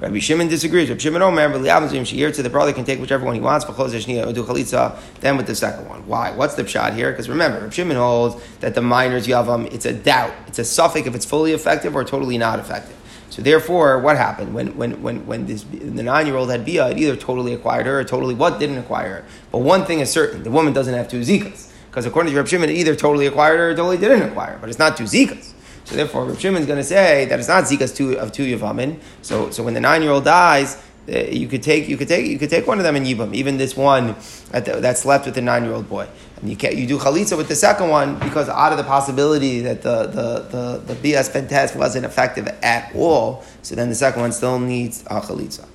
Rabbi 0.00 0.18
Shimon 0.18 0.48
disagrees. 0.48 0.88
Rabbi 0.88 1.00
Shimon 1.00 1.22
Omer, 1.22 1.52
to 1.52 2.42
the 2.42 2.50
brother 2.50 2.72
can 2.72 2.84
take 2.84 3.00
whichever 3.00 3.24
one 3.24 3.34
he 3.34 3.40
wants. 3.40 3.64
Then 3.64 5.36
with 5.36 5.46
the 5.46 5.54
second 5.54 5.88
one. 5.88 6.06
Why? 6.06 6.32
What's 6.32 6.54
the 6.54 6.66
shot 6.66 6.94
here? 6.94 7.10
Because 7.10 7.28
remember, 7.28 7.60
Rabbi 7.60 7.70
Shimon 7.70 7.96
holds 7.96 8.42
that 8.60 8.74
the 8.74 8.82
minors 8.82 9.26
yavam. 9.26 9.72
It's 9.72 9.86
a 9.86 9.92
doubt. 9.92 10.32
It's 10.46 10.58
a 10.58 10.64
suffix 10.64 11.06
if 11.06 11.14
it's 11.14 11.24
fully 11.24 11.52
effective 11.52 11.94
or 11.94 12.04
totally 12.04 12.38
not 12.38 12.58
effective. 12.58 12.96
So 13.30 13.42
therefore, 13.42 13.98
what 13.98 14.16
happened 14.16 14.54
when 14.54 14.76
when 14.76 15.02
when 15.02 15.26
when 15.26 15.46
this 15.46 15.64
the 15.64 16.02
nine 16.02 16.26
year 16.26 16.36
old 16.36 16.50
had 16.50 16.64
bia? 16.64 16.90
It 16.90 16.98
either 16.98 17.16
totally 17.16 17.52
acquired 17.52 17.86
her 17.86 17.98
or 17.98 18.04
totally 18.04 18.34
what 18.34 18.60
didn't 18.60 18.78
acquire 18.78 19.08
her. 19.08 19.24
But 19.50 19.58
one 19.58 19.86
thing 19.86 20.00
is 20.00 20.10
certain: 20.10 20.42
the 20.42 20.50
woman 20.50 20.72
doesn't 20.72 20.94
have 20.94 21.08
two 21.08 21.20
zikas. 21.20 21.72
Because 21.90 22.06
according 22.06 22.32
to 22.32 22.36
Rabbi 22.36 22.48
Shimon, 22.48 22.68
it 22.70 22.74
either 22.74 22.94
totally 22.94 23.26
acquired 23.26 23.58
her 23.58 23.70
or 23.70 23.74
totally 23.74 23.96
didn't 23.96 24.22
acquire. 24.22 24.52
Her. 24.52 24.58
But 24.58 24.68
it's 24.68 24.78
not 24.78 24.96
two 24.96 25.04
zikas. 25.04 25.53
So 25.84 25.96
therefore, 25.96 26.24
Rav 26.24 26.40
Shimon 26.40 26.62
is 26.62 26.66
going 26.66 26.78
to 26.78 26.84
say 26.84 27.26
that 27.26 27.38
it's 27.38 27.48
not 27.48 27.64
zikas 27.64 27.94
two 27.94 28.18
of 28.18 28.32
two 28.32 28.44
yavamin. 28.44 28.98
So 29.22 29.50
so 29.50 29.62
when 29.62 29.74
the 29.74 29.80
nine 29.80 30.02
year 30.02 30.12
old 30.12 30.24
dies, 30.24 30.82
uh, 31.06 31.18
you 31.18 31.46
could 31.46 31.62
take 31.62 31.88
you 31.88 31.98
could 31.98 32.08
take 32.08 32.26
you 32.26 32.38
could 32.38 32.48
take 32.48 32.66
one 32.66 32.78
of 32.78 32.84
them 32.84 32.96
in 32.96 33.04
yibam, 33.04 33.34
even 33.34 33.58
this 33.58 33.76
one 33.76 34.16
that's 34.50 35.04
left 35.04 35.26
with 35.26 35.34
the 35.34 35.42
nine 35.42 35.64
year 35.64 35.74
old 35.74 35.88
boy, 35.88 36.08
and 36.40 36.48
you 36.48 36.56
can't, 36.56 36.76
you 36.76 36.86
do 36.86 36.98
chalitza 36.98 37.36
with 37.36 37.48
the 37.48 37.54
second 37.54 37.90
one 37.90 38.18
because 38.20 38.48
out 38.48 38.72
of 38.72 38.78
the 38.78 38.84
possibility 38.84 39.60
that 39.60 39.82
the 39.82 40.06
the 40.06 40.82
the, 40.86 40.94
the 40.94 41.12
BS 41.12 41.30
pen 41.30 41.46
test 41.46 41.76
wasn't 41.76 42.06
effective 42.06 42.48
at 42.62 42.90
all, 42.94 43.44
so 43.60 43.74
then 43.74 43.90
the 43.90 43.94
second 43.94 44.22
one 44.22 44.32
still 44.32 44.58
needs 44.58 45.02
a 45.02 45.20
chalitza. 45.20 45.66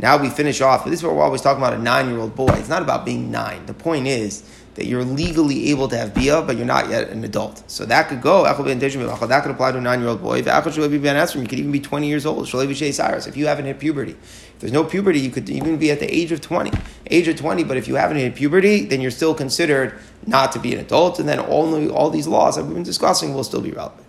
Now 0.00 0.16
we 0.20 0.30
finish 0.30 0.60
off. 0.60 0.84
This 0.84 0.94
is 0.94 1.04
what 1.04 1.14
we're 1.14 1.22
always 1.22 1.42
talking 1.42 1.62
about 1.62 1.74
a 1.74 1.78
nine 1.78 2.08
year 2.08 2.18
old 2.18 2.34
boy. 2.34 2.52
It's 2.54 2.68
not 2.68 2.82
about 2.82 3.04
being 3.04 3.30
nine. 3.30 3.64
The 3.66 3.74
point 3.74 4.08
is 4.08 4.42
that 4.74 4.86
you're 4.86 5.04
legally 5.04 5.70
able 5.70 5.86
to 5.88 5.96
have 5.98 6.14
bia, 6.14 6.40
but 6.40 6.56
you're 6.56 6.64
not 6.64 6.88
yet 6.88 7.10
an 7.10 7.22
adult. 7.24 7.62
So 7.70 7.84
that 7.84 8.08
could 8.08 8.22
go. 8.22 8.44
That 8.44 8.56
could 8.56 9.50
apply 9.50 9.72
to 9.72 9.78
a 9.78 9.80
nine-year-old 9.80 10.22
boy. 10.22 10.38
You 10.38 10.44
could 10.44 11.58
even 11.58 11.72
be 11.72 11.80
20 11.80 12.08
years 12.08 12.24
old. 12.24 12.48
If 12.48 13.36
you 13.36 13.46
haven't 13.46 13.66
hit 13.66 13.78
puberty, 13.78 14.12
if 14.12 14.56
there's 14.60 14.72
no 14.72 14.84
puberty, 14.84 15.20
you 15.20 15.30
could 15.30 15.50
even 15.50 15.76
be 15.76 15.90
at 15.90 16.00
the 16.00 16.12
age 16.14 16.32
of 16.32 16.40
20. 16.40 16.70
Age 17.10 17.28
of 17.28 17.36
20, 17.36 17.64
but 17.64 17.76
if 17.76 17.86
you 17.86 17.96
haven't 17.96 18.16
hit 18.16 18.34
puberty, 18.34 18.86
then 18.86 19.00
you're 19.02 19.10
still 19.10 19.34
considered 19.34 19.98
not 20.26 20.52
to 20.52 20.58
be 20.58 20.72
an 20.72 20.80
adult, 20.80 21.18
and 21.18 21.28
then 21.28 21.40
only 21.40 21.90
all 21.90 22.08
these 22.08 22.26
laws 22.26 22.56
that 22.56 22.64
we've 22.64 22.74
been 22.74 22.82
discussing 22.82 23.34
will 23.34 23.44
still 23.44 23.60
be 23.60 23.72
relevant. 23.72 24.06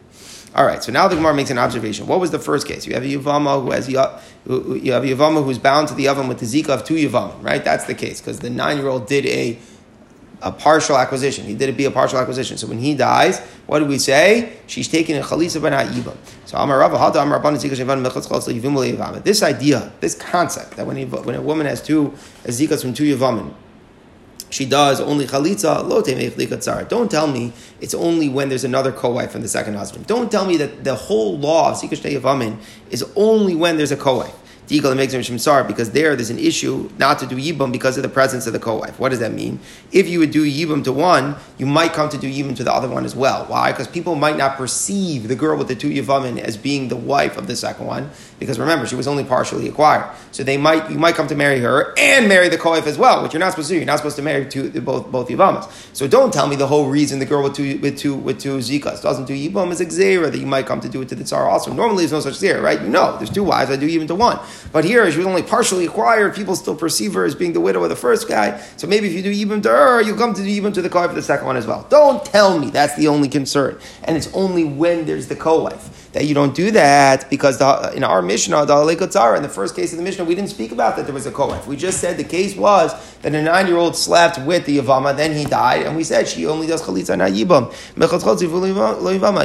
All 0.56 0.66
right, 0.66 0.84
so 0.84 0.92
now 0.92 1.08
the 1.08 1.16
Gemara 1.16 1.34
makes 1.34 1.50
an 1.50 1.58
observation. 1.58 2.06
What 2.06 2.20
was 2.20 2.30
the 2.30 2.38
first 2.38 2.68
case? 2.68 2.86
You 2.86 2.94
have 2.94 3.02
a 3.04 3.08
Yavama 3.08 3.64
who 3.64 3.72
has 3.72 3.90
you 3.90 3.98
have 3.98 4.24
a 4.46 5.08
Yavama 5.08 5.44
who's 5.44 5.58
bound 5.58 5.88
to 5.88 5.96
the 5.96 6.08
oven 6.08 6.28
with 6.28 6.38
the 6.40 6.46
Zika 6.46 6.70
of 6.70 6.84
two 6.86 6.94
Yavama, 6.94 7.44
right? 7.44 7.64
That's 7.66 7.86
the 7.86 7.96
case 7.96 8.22
because 8.22 8.40
the 8.40 8.52
nine-year-old 8.52 9.08
did 9.08 9.26
a 9.26 9.58
a 10.44 10.52
partial 10.52 10.98
acquisition. 10.98 11.46
He 11.46 11.56
did 11.56 11.70
it 11.70 11.78
be 11.78 11.86
a 11.86 11.92
partial 11.92 12.20
acquisition. 12.20 12.58
So 12.58 12.68
when 12.68 12.78
he 12.78 12.94
dies, 12.96 13.40
what 13.66 13.80
do 13.80 13.86
we 13.86 13.98
say? 13.98 14.58
She's 14.68 14.88
taking 14.88 15.18
a 15.18 15.22
chalitza 15.22 15.62
ben 15.62 15.74
ha'ibam. 15.74 16.18
So 16.46 16.58
Amar 16.58 16.80
Rava 16.80 16.98
Hada 16.98 17.24
Amar 17.24 17.42
Rabban 17.42 19.24
This 19.24 19.42
idea, 19.42 19.92
this 20.02 20.16
concept 20.16 20.76
that 20.76 20.86
when, 20.86 20.98
he, 20.98 21.06
when 21.06 21.36
a 21.36 21.42
woman 21.42 21.66
has 21.66 21.82
two 21.82 22.14
zikas 22.44 22.82
from 22.82 22.94
two 22.94 23.16
yavamin, 23.16 23.54
she 24.50 24.66
does 24.66 25.02
only 25.02 25.26
chalitza 25.26 25.88
lo 25.88 26.84
Don't 26.84 27.10
tell 27.10 27.28
me 27.28 27.54
it's 27.80 27.94
only 27.94 28.30
when 28.30 28.50
there's 28.50 28.66
another 28.66 28.92
co-wife 28.92 29.32
from 29.32 29.42
the 29.42 29.48
second 29.48 29.76
husband. 29.76 30.06
Don't 30.08 30.30
tell 30.30 30.46
me 30.46 30.58
that 30.58 30.84
the 30.84 30.94
whole 30.94 31.40
law 31.40 31.72
of 31.72 31.78
zikash 31.78 32.04
yavamin 32.04 32.58
is 32.92 33.04
only 33.16 33.56
when 33.56 33.78
there's 33.78 33.92
a 33.92 33.98
co-wife. 33.98 34.36
Tikal 34.68 34.96
makes 34.96 35.14
Shemsar 35.14 35.68
because 35.68 35.92
there 35.92 36.16
there's 36.16 36.30
an 36.30 36.40
issue 36.40 36.90
not 36.98 37.20
to 37.20 37.26
do 37.26 37.36
Yibam 37.36 37.72
because 37.72 37.98
of 37.98 38.04
the 38.04 38.10
presence 38.10 38.48
of 38.48 38.54
the 38.54 38.60
co-wife. 38.60 38.98
What 39.00 39.10
does 39.10 39.20
that 39.20 39.34
mean? 39.34 39.60
If 39.92 40.08
you 40.08 40.20
would 40.20 40.32
do 40.32 40.46
Yibam 40.46 40.84
to 40.86 40.94
one, 40.94 41.36
you 41.58 41.66
might 41.66 41.94
come 41.94 42.10
to 42.10 42.18
do 42.18 42.32
Yibam 42.32 42.56
to 42.56 42.64
the 42.64 42.74
other 42.74 42.88
one 42.88 43.04
as 43.04 43.16
well. 43.16 43.46
Why? 43.46 43.72
Because 43.72 43.88
people 43.88 44.16
might 44.16 44.38
not 44.38 44.58
perceive 44.58 45.28
the 45.28 45.36
girl 45.36 45.58
with 45.58 45.68
the 45.68 45.76
two 45.76 45.90
Yavamin 45.90 46.40
as 46.40 46.56
being 46.56 46.88
the 46.88 46.96
wife 46.96 47.38
of 47.38 47.48
the 47.48 47.56
second 47.56 47.86
one 47.86 48.10
because 48.44 48.60
remember 48.60 48.86
she 48.86 48.96
was 48.96 49.08
only 49.08 49.24
partially 49.24 49.68
acquired. 49.68 50.10
So 50.32 50.44
they 50.44 50.58
might 50.58 50.90
you 50.92 51.00
might 51.00 51.16
come 51.16 51.28
to 51.28 51.36
marry 51.36 51.60
her 51.60 51.94
and 51.98 52.28
marry 52.28 52.50
the 52.50 52.58
co-wife 52.58 52.88
as 52.88 52.98
well, 52.98 53.24
which 53.24 53.34
you're 53.34 53.40
not 53.40 53.52
supposed 53.52 53.70
to 53.70 53.76
do. 53.76 53.78
You're 53.78 53.86
not 53.86 53.98
supposed 53.98 54.18
to 54.18 54.22
marry 54.22 54.46
two, 54.46 54.70
both 54.82 55.12
both 55.12 55.30
Yavamas. 55.30 55.70
So 55.96 56.08
don't 56.08 56.34
tell 56.34 56.48
me 56.48 56.56
the 56.56 56.68
whole 56.68 56.90
reason 56.90 57.20
the 57.20 57.26
girl 57.26 57.44
with 57.44 57.56
two 57.56 57.78
with 57.80 57.98
two 57.98 58.16
with 58.16 58.40
two 58.40 58.58
Zikas 58.58 59.02
doesn't 59.02 59.26
do 59.26 59.34
Yibam 59.34 59.72
is 59.72 59.80
a 59.80 59.94
that 59.94 60.38
you 60.38 60.46
might 60.46 60.66
come 60.66 60.82
to 60.82 60.90
do 60.90 61.02
it 61.02 61.10
to 61.10 61.16
the 61.16 61.24
Tsar 61.24 61.50
also. 61.50 61.72
Normally 61.72 62.06
there's 62.06 62.12
no 62.12 62.20
such 62.20 62.34
Xera, 62.34 62.62
right? 62.62 62.82
You 62.82 62.90
know, 62.90 63.16
there's 63.18 63.30
two 63.30 63.44
wives, 63.44 63.72
I 63.72 63.76
do 63.76 63.88
even 63.88 64.08
to 64.08 64.16
one. 64.16 64.40
But 64.72 64.84
here, 64.86 65.10
she 65.12 65.18
was 65.18 65.28
only 65.28 65.44
partially 65.44 65.86
acquired, 65.86 66.36
people 66.36 66.56
still 66.56 66.76
perceive 66.76 67.14
her 67.14 67.26
as 67.26 67.36
being 67.36 67.54
the 67.54 67.62
widow 67.62 67.84
of 67.84 67.90
the 67.90 67.96
first 67.96 68.28
guy. 68.28 68.60
So 68.78 68.88
maybe 68.88 69.08
if 69.08 69.14
you 69.14 69.22
do 69.22 69.32
even 69.32 69.62
to 69.62 69.70
her, 69.70 70.02
you'll 70.02 70.18
come 70.18 70.34
to 70.34 70.42
do 70.42 70.48
even 70.48 70.74
to 70.74 70.82
the 70.82 70.90
co-wife 70.90 71.10
for 71.10 71.16
the 71.16 71.22
second 71.22 71.46
one 71.46 71.58
as 71.58 71.68
well. 71.68 71.86
Don't 71.90 72.24
tell 72.26 72.60
me 72.60 72.70
that's 72.70 72.96
the 72.96 73.08
only 73.08 73.30
concern. 73.30 73.80
And 74.04 74.18
it's 74.18 74.34
only 74.34 74.64
when 74.64 75.06
there's 75.06 75.28
the 75.28 75.36
co-wife 75.36 75.93
that 76.14 76.26
you 76.26 76.34
don't 76.34 76.56
do 76.56 76.72
that 76.72 77.30
because 77.30 77.58
the, 77.58 77.92
in 77.96 78.04
our 78.04 78.22
Mishnah, 78.22 78.66
the 78.66 78.74
Alekotzara, 78.74 79.36
in 79.36 79.44
the 79.44 79.50
first 79.50 79.76
case 79.76 79.92
of 79.92 79.98
the 79.98 80.04
Mishnah, 80.04 80.24
we 80.24 80.36
didn't 80.36 80.52
speak 80.52 80.72
about 80.72 80.96
that 80.96 81.06
there 81.06 81.14
was 81.14 81.26
a 81.26 81.32
co-wife. 81.32 81.68
We 81.68 81.76
just 81.76 82.00
said 82.00 82.18
the 82.18 82.24
case 82.24 82.56
was 82.56 82.94
that 83.22 83.34
a 83.34 83.42
nine-year-old 83.42 83.96
slept 83.96 84.40
with 84.40 84.66
the 84.66 84.78
Yavama, 84.78 85.16
then 85.18 85.36
he 85.36 85.44
died, 85.46 85.86
and 85.86 85.96
we 85.96 86.04
said 86.04 86.28
she 86.28 86.46
only 86.46 86.68
does 86.68 86.82
Chalitza 86.82 87.18
not 87.18 87.32
Yibam. 87.32 87.74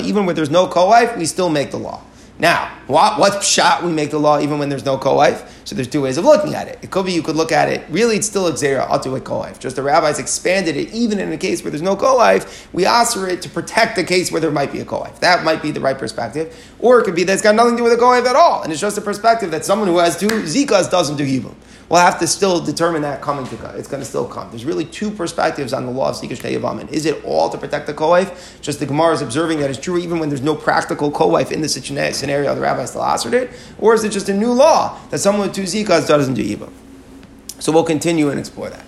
Even 0.05 0.27
where 0.27 0.35
there's 0.35 0.51
no 0.51 0.67
co-wife, 0.67 1.17
we 1.17 1.27
still 1.27 1.49
make 1.49 1.71
the 1.71 1.79
law. 1.79 2.03
Now, 2.41 2.73
what, 2.87 3.19
what's 3.19 3.49
shot 3.49 3.83
we 3.83 3.91
make 3.91 4.11
the 4.11 4.19
law 4.19 4.39
even 4.39 4.61
when 4.61 4.69
there's 4.69 4.85
no 4.85 4.97
co-wife? 4.97 5.63
So 5.65 5.75
there's 5.75 5.89
two 5.89 6.03
ways 6.03 6.19
of 6.19 6.25
looking 6.25 6.55
at 6.55 6.69
it. 6.69 6.79
It 6.83 6.91
could 6.91 7.05
be 7.05 7.13
you 7.13 7.23
could 7.23 7.35
look 7.35 7.51
at 7.51 7.69
it, 7.69 7.85
really 7.91 8.17
it's 8.17 8.29
still 8.29 8.47
a 8.47 8.53
xera, 8.53 8.87
atu 8.89 9.17
a 9.17 9.21
co-wife. 9.21 9.59
Just 9.59 9.75
the 9.75 9.83
rabbis 9.83 10.21
expanded 10.21 10.77
it, 10.77 10.93
even 10.93 11.19
in 11.19 11.33
a 11.33 11.37
case 11.37 11.65
where 11.65 11.71
there's 11.73 11.83
no 11.83 11.97
co-wife, 11.97 12.69
we 12.73 12.87
answer 12.87 13.29
it 13.29 13.43
to 13.43 13.49
protect 13.49 13.97
the 13.97 14.05
case 14.05 14.31
where 14.31 14.41
there 14.41 14.53
might 14.53 14.71
be 14.71 14.79
a 14.79 14.85
co-wife. 14.85 15.19
That 15.21 15.45
might 15.45 15.63
be 15.63 15.73
the 15.73 15.81
right 15.81 15.99
perspective. 15.99 16.57
Or 16.79 17.01
it 17.01 17.05
could 17.05 17.17
be 17.17 17.25
that 17.25 17.33
it's 17.33 17.43
got 17.43 17.57
nothing 17.57 17.73
to 17.73 17.79
do 17.79 17.85
with 17.85 17.93
a 17.93 17.97
co-wife 17.97 18.25
at 18.25 18.37
all, 18.37 18.63
and 18.63 18.71
it's 18.71 18.81
just 18.81 18.97
a 18.97 19.03
perspective 19.03 19.51
that 19.51 19.65
someone 19.65 19.89
who 19.89 19.99
has 19.99 20.17
two 20.17 20.29
zikas 20.29 20.91
doesn't 20.91 21.17
do 21.17 21.27
yibum. 21.27 21.55
We'll 21.89 22.01
have 22.01 22.19
to 22.19 22.27
still 22.27 22.61
determine 22.61 23.01
that 23.03 23.23
coming 23.23 23.47
to 23.47 23.57
come. 23.57 23.75
It's 23.77 23.89
going 23.89 24.03
to 24.03 24.09
still 24.09 24.29
come. 24.29 24.51
There's 24.51 24.67
really 24.67 24.85
two 24.85 25.11
perspectives 25.11 25.73
on 25.73 25.87
the 25.87 25.93
law 25.93 26.11
of 26.11 26.17
Sikash 26.17 26.43
Yavamin. 26.43 26.91
Is 26.91 27.07
it 27.07 27.25
all 27.25 27.49
to 27.49 27.57
protect 27.57 27.87
the 27.87 27.95
co-wife? 27.95 28.59
Just 28.61 28.79
the 28.79 28.85
Gemara 28.85 29.15
is 29.15 29.23
observing 29.23 29.61
that 29.61 29.71
it's 29.71 29.79
true 29.79 29.97
even 29.97 30.19
when 30.19 30.29
there's 30.29 30.43
no 30.43 30.55
practical 30.55 31.11
co-wife 31.11 31.51
in 31.51 31.63
the 31.63 31.69
scenario, 31.69 32.55
the 32.55 32.61
rabbi 32.61 32.85
still 32.85 33.03
answered 33.03 33.33
it? 33.33 33.51
Or 33.79 33.95
is 33.95 34.05
it 34.05 34.11
just 34.11 34.29
a 34.29 34.35
new 34.35 34.53
law 34.53 34.99
that 35.09 35.19
someone 35.19 35.47
with 35.49 35.57
two 35.57 35.63
Zikas 35.63 36.07
doesn't 36.07 36.35
do 36.35 36.45
Yibam? 36.45 36.73
So 37.59 37.73
we'll 37.73 37.85
continue 37.85 38.29
and 38.29 38.39
explore 38.39 38.69
that. 38.69 38.85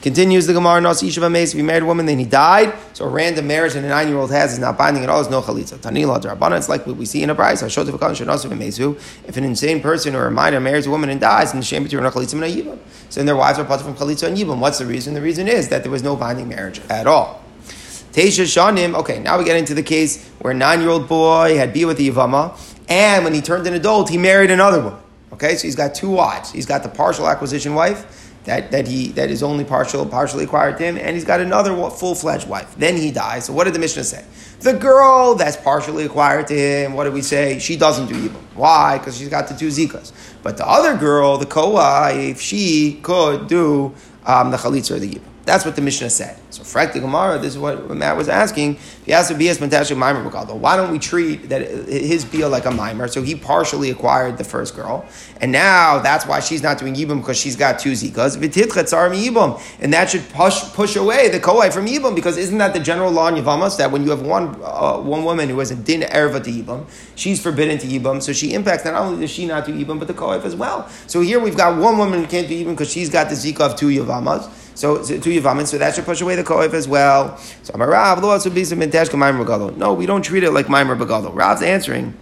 Continues 0.00 0.46
the 0.46 0.54
Gemara, 0.54 0.80
Nas 0.80 1.02
Ishav 1.02 1.26
Ames, 1.26 1.52
if 1.52 1.58
you 1.58 1.64
married 1.64 1.82
a 1.82 1.86
woman, 1.86 2.06
then 2.06 2.18
he 2.18 2.24
died. 2.24 2.72
So 2.94 3.04
a 3.04 3.08
random 3.08 3.46
marriage 3.46 3.74
that 3.74 3.84
a 3.84 3.88
nine 3.88 4.08
year 4.08 4.16
old 4.16 4.30
has 4.30 4.54
is 4.54 4.58
not 4.58 4.78
binding 4.78 5.02
at 5.02 5.10
all, 5.10 5.22
There's 5.22 5.30
no 5.30 5.42
chalitza. 5.42 5.76
Tanila 5.76 6.18
Drabana, 6.18 6.56
it's 6.56 6.70
like 6.70 6.86
what 6.86 6.96
we 6.96 7.04
see 7.04 7.22
in 7.22 7.28
a 7.28 7.34
price. 7.34 7.60
If 7.62 9.36
an 9.36 9.44
insane 9.44 9.82
person 9.82 10.14
or 10.14 10.26
a 10.26 10.30
minor 10.30 10.58
marries 10.58 10.86
a 10.86 10.90
woman 10.90 11.10
and 11.10 11.20
dies, 11.20 11.52
then 11.52 11.60
the 11.60 11.66
shame 11.66 11.82
between 11.82 12.02
a 12.02 12.10
chalitza 12.10 12.32
and 12.32 12.44
a 12.44 12.48
yibam. 12.48 12.78
So 13.10 13.20
then 13.20 13.26
their 13.26 13.36
wives 13.36 13.58
are 13.58 13.64
part 13.64 13.82
from 13.82 13.94
chalitza 13.94 14.26
and 14.26 14.38
yibam. 14.38 14.58
What's 14.58 14.78
the 14.78 14.86
reason? 14.86 15.12
The 15.12 15.20
reason 15.20 15.46
is 15.46 15.68
that 15.68 15.82
there 15.82 15.92
was 15.92 16.02
no 16.02 16.16
binding 16.16 16.48
marriage 16.48 16.80
at 16.88 17.06
all. 17.06 17.44
Teisha 18.12 18.44
Shanim, 18.44 18.94
okay, 19.00 19.18
now 19.18 19.38
we 19.38 19.44
get 19.44 19.58
into 19.58 19.74
the 19.74 19.82
case 19.82 20.26
where 20.38 20.52
a 20.52 20.56
nine 20.56 20.80
year 20.80 20.88
old 20.88 21.08
boy 21.08 21.56
had 21.58 21.74
be 21.74 21.84
with 21.84 21.98
the 21.98 22.08
Yavama, 22.08 22.58
and 22.88 23.22
when 23.22 23.34
he 23.34 23.42
turned 23.42 23.66
an 23.66 23.74
adult, 23.74 24.08
he 24.08 24.16
married 24.16 24.50
another 24.50 24.82
woman. 24.82 24.98
Okay, 25.34 25.54
so 25.56 25.62
he's 25.62 25.76
got 25.76 25.94
two 25.94 26.10
wives. 26.10 26.50
He's 26.50 26.66
got 26.66 26.82
the 26.82 26.88
partial 26.88 27.28
acquisition 27.28 27.74
wife 27.74 28.19
that, 28.44 28.70
that 28.70 28.88
he 28.88 29.08
that 29.08 29.30
is 29.30 29.42
only 29.42 29.64
partial 29.64 30.04
partially 30.06 30.44
acquired 30.44 30.78
to 30.78 30.84
him, 30.84 30.96
and 30.96 31.14
he's 31.14 31.24
got 31.24 31.40
another 31.40 31.74
full 31.90 32.14
fledged 32.14 32.48
wife. 32.48 32.74
Then 32.76 32.96
he 32.96 33.10
dies. 33.10 33.44
So 33.44 33.52
what 33.52 33.64
did 33.64 33.74
the 33.74 33.78
Mishnah 33.78 34.04
say? 34.04 34.24
The 34.60 34.72
girl 34.74 35.34
that's 35.34 35.56
partially 35.56 36.04
acquired 36.04 36.46
to 36.48 36.54
him, 36.54 36.94
what 36.94 37.04
did 37.04 37.14
we 37.14 37.22
say? 37.22 37.58
She 37.58 37.76
doesn't 37.76 38.06
do 38.06 38.16
evil. 38.16 38.40
Why? 38.54 38.98
Because 38.98 39.16
she's 39.16 39.28
got 39.28 39.48
the 39.48 39.54
two 39.54 39.68
zikas. 39.68 40.12
But 40.42 40.56
the 40.56 40.66
other 40.66 40.96
girl, 40.96 41.38
the 41.38 41.46
co-wife, 41.46 42.40
she 42.40 43.00
could 43.02 43.46
do 43.46 43.94
um, 44.26 44.50
the 44.50 44.56
chalitza 44.56 44.92
or 44.92 44.98
the 44.98 45.10
yibam. 45.10 45.22
That's 45.50 45.64
what 45.64 45.74
the 45.74 45.82
Mishnah 45.82 46.10
said. 46.10 46.38
So, 46.50 46.62
Frak 46.62 46.92
the 46.92 47.00
Gemara, 47.00 47.36
this 47.36 47.54
is 47.54 47.58
what 47.58 47.90
Matt 47.90 48.16
was 48.16 48.28
asking. 48.28 48.78
Why 49.04 50.76
don't 50.76 50.92
we 50.92 51.00
treat 51.00 51.48
that 51.48 51.62
his 51.88 52.24
Bia 52.24 52.48
like 52.48 52.66
a 52.66 52.70
Mimer? 52.70 53.08
So 53.08 53.20
he 53.20 53.34
partially 53.34 53.90
acquired 53.90 54.38
the 54.38 54.44
first 54.44 54.76
girl, 54.76 55.04
and 55.40 55.50
now 55.50 55.98
that's 55.98 56.24
why 56.24 56.38
she's 56.38 56.62
not 56.62 56.78
doing 56.78 56.94
Yibam 56.94 57.18
because 57.20 57.36
she's 57.36 57.56
got 57.56 57.80
two 57.80 57.90
Zikas. 57.92 58.36
And 59.80 59.92
that 59.92 60.10
should 60.10 60.28
push 60.28 60.60
push 60.72 60.94
away 60.94 61.28
the 61.30 61.40
Koai 61.40 61.72
from 61.72 61.86
Yibam 61.86 62.14
because 62.14 62.36
isn't 62.36 62.58
that 62.58 62.72
the 62.72 62.78
general 62.78 63.10
law 63.10 63.26
in 63.26 63.34
Yavamas 63.34 63.76
that 63.78 63.90
when 63.90 64.04
you 64.04 64.10
have 64.10 64.22
one 64.22 64.56
uh, 64.62 64.98
one 64.98 65.24
woman 65.24 65.48
who 65.48 65.58
has 65.58 65.72
a 65.72 65.74
din 65.74 66.02
erva 66.02 66.40
to 66.44 66.50
Yibam, 66.52 66.86
she's 67.16 67.42
forbidden 67.42 67.76
to 67.78 67.88
Yibam, 67.88 68.22
so 68.22 68.32
she 68.32 68.54
impacts 68.54 68.84
not 68.84 68.94
only 68.94 69.22
does 69.22 69.30
she 69.32 69.46
not 69.46 69.66
do 69.66 69.72
Yibam, 69.72 69.98
but 69.98 70.06
the 70.06 70.14
Koai 70.14 70.40
as 70.44 70.54
well. 70.54 70.88
So 71.08 71.22
here 71.22 71.40
we've 71.40 71.56
got 71.56 71.76
one 71.76 71.98
woman 71.98 72.20
who 72.20 72.28
can't 72.28 72.46
do 72.46 72.54
Yibam 72.54 72.74
because 72.74 72.92
she's 72.92 73.10
got 73.10 73.30
the 73.30 73.34
Zika 73.34 73.62
of 73.62 73.74
two 73.74 73.88
Yavamas. 73.88 74.48
So, 74.80 74.96
two 75.02 75.18
Yavamin, 75.18 75.66
so 75.66 75.76
that 75.76 75.94
should 75.94 76.06
push 76.06 76.22
away 76.22 76.36
the 76.36 76.42
Koif 76.42 76.72
as 76.72 76.88
well. 76.88 77.36
So 77.36 77.74
Amarav, 77.74 78.22
lo 78.22 78.30
also 78.30 78.48
be 78.48 78.64
some 78.64 78.78
No, 78.78 79.92
we 79.92 80.06
don't 80.06 80.22
treat 80.22 80.42
it 80.42 80.52
like 80.52 80.68
Maimer 80.68 80.98
Bagalo. 80.98 81.34
Rav's 81.34 81.60
answering, 81.60 82.14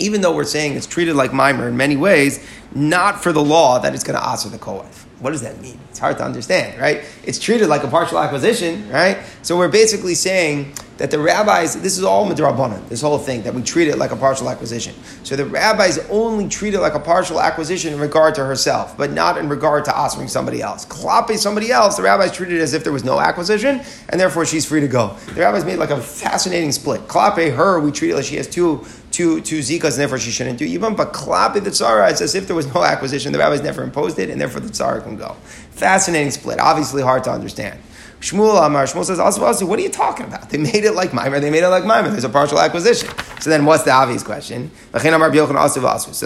even 0.00 0.20
though 0.20 0.34
we're 0.34 0.42
saying 0.42 0.74
it's 0.74 0.88
treated 0.88 1.14
like 1.14 1.30
Maimer 1.30 1.68
in 1.68 1.76
many 1.76 1.94
ways, 1.94 2.44
not 2.74 3.22
for 3.22 3.30
the 3.30 3.44
law 3.44 3.78
that 3.78 3.94
it's 3.94 4.02
going 4.02 4.18
to 4.18 4.28
answer 4.28 4.48
the 4.48 4.58
Koif. 4.58 5.04
What 5.20 5.32
does 5.32 5.42
that 5.42 5.60
mean? 5.60 5.78
It's 5.90 5.98
hard 5.98 6.16
to 6.18 6.24
understand, 6.24 6.80
right? 6.80 7.04
It's 7.24 7.40
treated 7.40 7.66
like 7.68 7.82
a 7.82 7.88
partial 7.88 8.20
acquisition, 8.20 8.88
right? 8.88 9.18
So 9.42 9.58
we're 9.58 9.68
basically 9.68 10.14
saying 10.14 10.74
that 10.98 11.10
the 11.10 11.18
rabbis, 11.18 11.80
this 11.80 11.98
is 11.98 12.04
all 12.04 12.28
midrabanan, 12.28 12.88
this 12.88 13.00
whole 13.00 13.18
thing, 13.18 13.42
that 13.42 13.52
we 13.52 13.62
treat 13.62 13.88
it 13.88 13.98
like 13.98 14.12
a 14.12 14.16
partial 14.16 14.48
acquisition. 14.48 14.94
So 15.24 15.34
the 15.34 15.44
rabbis 15.44 15.98
only 16.08 16.48
treat 16.48 16.74
it 16.74 16.80
like 16.80 16.94
a 16.94 17.00
partial 17.00 17.40
acquisition 17.40 17.92
in 17.92 17.98
regard 18.00 18.36
to 18.36 18.44
herself, 18.44 18.96
but 18.96 19.10
not 19.10 19.38
in 19.38 19.48
regard 19.48 19.84
to 19.86 19.96
offering 19.96 20.28
somebody 20.28 20.62
else. 20.62 20.86
Klape 20.86 21.36
somebody 21.36 21.72
else, 21.72 21.96
the 21.96 22.02
rabbis 22.02 22.32
treat 22.32 22.52
it 22.52 22.60
as 22.60 22.72
if 22.74 22.84
there 22.84 22.92
was 22.92 23.04
no 23.04 23.18
acquisition, 23.18 23.80
and 24.08 24.20
therefore 24.20 24.46
she's 24.46 24.66
free 24.66 24.80
to 24.80 24.88
go. 24.88 25.16
The 25.34 25.40
rabbis 25.40 25.64
made 25.64 25.76
like 25.76 25.90
a 25.90 26.00
fascinating 26.00 26.70
split. 26.70 27.02
Klape 27.08 27.54
her, 27.54 27.80
we 27.80 27.90
treat 27.90 28.10
it 28.10 28.16
like 28.16 28.24
she 28.24 28.36
has 28.36 28.48
two 28.48 28.84
two 29.18 29.40
two 29.40 29.58
zikas, 29.58 29.92
and 29.94 30.00
therefore 30.02 30.18
she 30.18 30.30
shouldn't 30.30 30.58
do 30.58 30.64
even. 30.64 30.94
But 30.94 31.12
klapi 31.12 31.64
the 31.64 31.70
tzara, 31.70 32.08
it's 32.10 32.20
as 32.20 32.36
if 32.36 32.46
there 32.46 32.54
was 32.54 32.72
no 32.72 32.84
acquisition. 32.92 33.32
The 33.32 33.38
rabbis 33.38 33.62
never 33.62 33.82
imposed 33.82 34.18
it, 34.18 34.30
and 34.30 34.40
therefore 34.40 34.60
the 34.60 34.68
tzara 34.68 35.02
can 35.02 35.16
go. 35.16 35.36
Fascinating 35.72 36.30
split. 36.30 36.60
Obviously 36.60 37.02
hard 37.02 37.24
to 37.24 37.30
understand. 37.30 37.80
Shmuel 38.20 38.66
Amar, 38.66 38.84
Shmuel 38.84 39.04
says, 39.04 39.20
also, 39.20 39.44
also, 39.44 39.64
what 39.64 39.78
are 39.78 39.82
you 39.82 39.90
talking 39.90 40.26
about? 40.26 40.50
They 40.50 40.58
made 40.58 40.84
it 40.84 40.92
like 40.92 41.14
Mimer, 41.14 41.38
they 41.38 41.50
made 41.50 41.62
it 41.62 41.68
like 41.68 41.84
Mimer. 41.84 42.10
There's 42.10 42.24
a 42.24 42.28
partial 42.28 42.58
acquisition. 42.58 43.08
So 43.40 43.48
then 43.48 43.64
what's 43.64 43.84
the 43.84 43.92
obvious 43.92 44.24
question? 44.24 44.72
So 44.92 44.98
the 44.98 45.18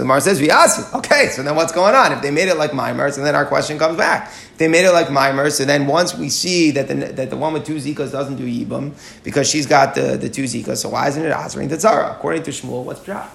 Mar 0.07 0.21
says, 0.21 0.41
V'yasu. 0.41 0.95
Okay, 0.95 1.29
so 1.29 1.43
then 1.43 1.55
what's 1.55 1.73
going 1.73 1.95
on? 1.95 2.13
If 2.13 2.23
they 2.23 2.31
made 2.31 2.49
it 2.49 2.57
like 2.57 2.73
Mimer, 2.73 3.11
so 3.11 3.23
then 3.23 3.35
our 3.35 3.45
question 3.45 3.79
comes 3.79 3.99
back. 3.99 4.29
If 4.29 4.57
they 4.57 4.69
made 4.69 4.87
it 4.87 4.93
like 4.93 5.11
Mimer, 5.11 5.51
so 5.51 5.67
then 5.67 5.87
once 5.87 6.15
we 6.15 6.31
see 6.31 6.71
that 6.71 6.89
the, 6.89 6.95
that 6.95 7.29
the 7.29 7.37
one 7.37 7.53
with 7.53 7.67
two 7.67 7.77
Zikas 7.77 8.11
doesn't 8.11 8.37
do 8.37 8.47
Yibam, 8.47 8.95
because 9.23 9.51
she's 9.51 9.67
got 9.67 9.95
the, 9.95 10.17
the 10.17 10.31
two 10.31 10.45
Zikas, 10.45 10.79
so 10.79 10.89
why 10.89 11.09
isn't 11.09 11.23
it 11.23 11.29
the 11.29 11.77
Tzara? 11.77 12.13
According 12.13 12.45
to 12.45 12.53
Shmuel, 12.53 12.85
what's 12.85 13.01
Pshat? 13.01 13.29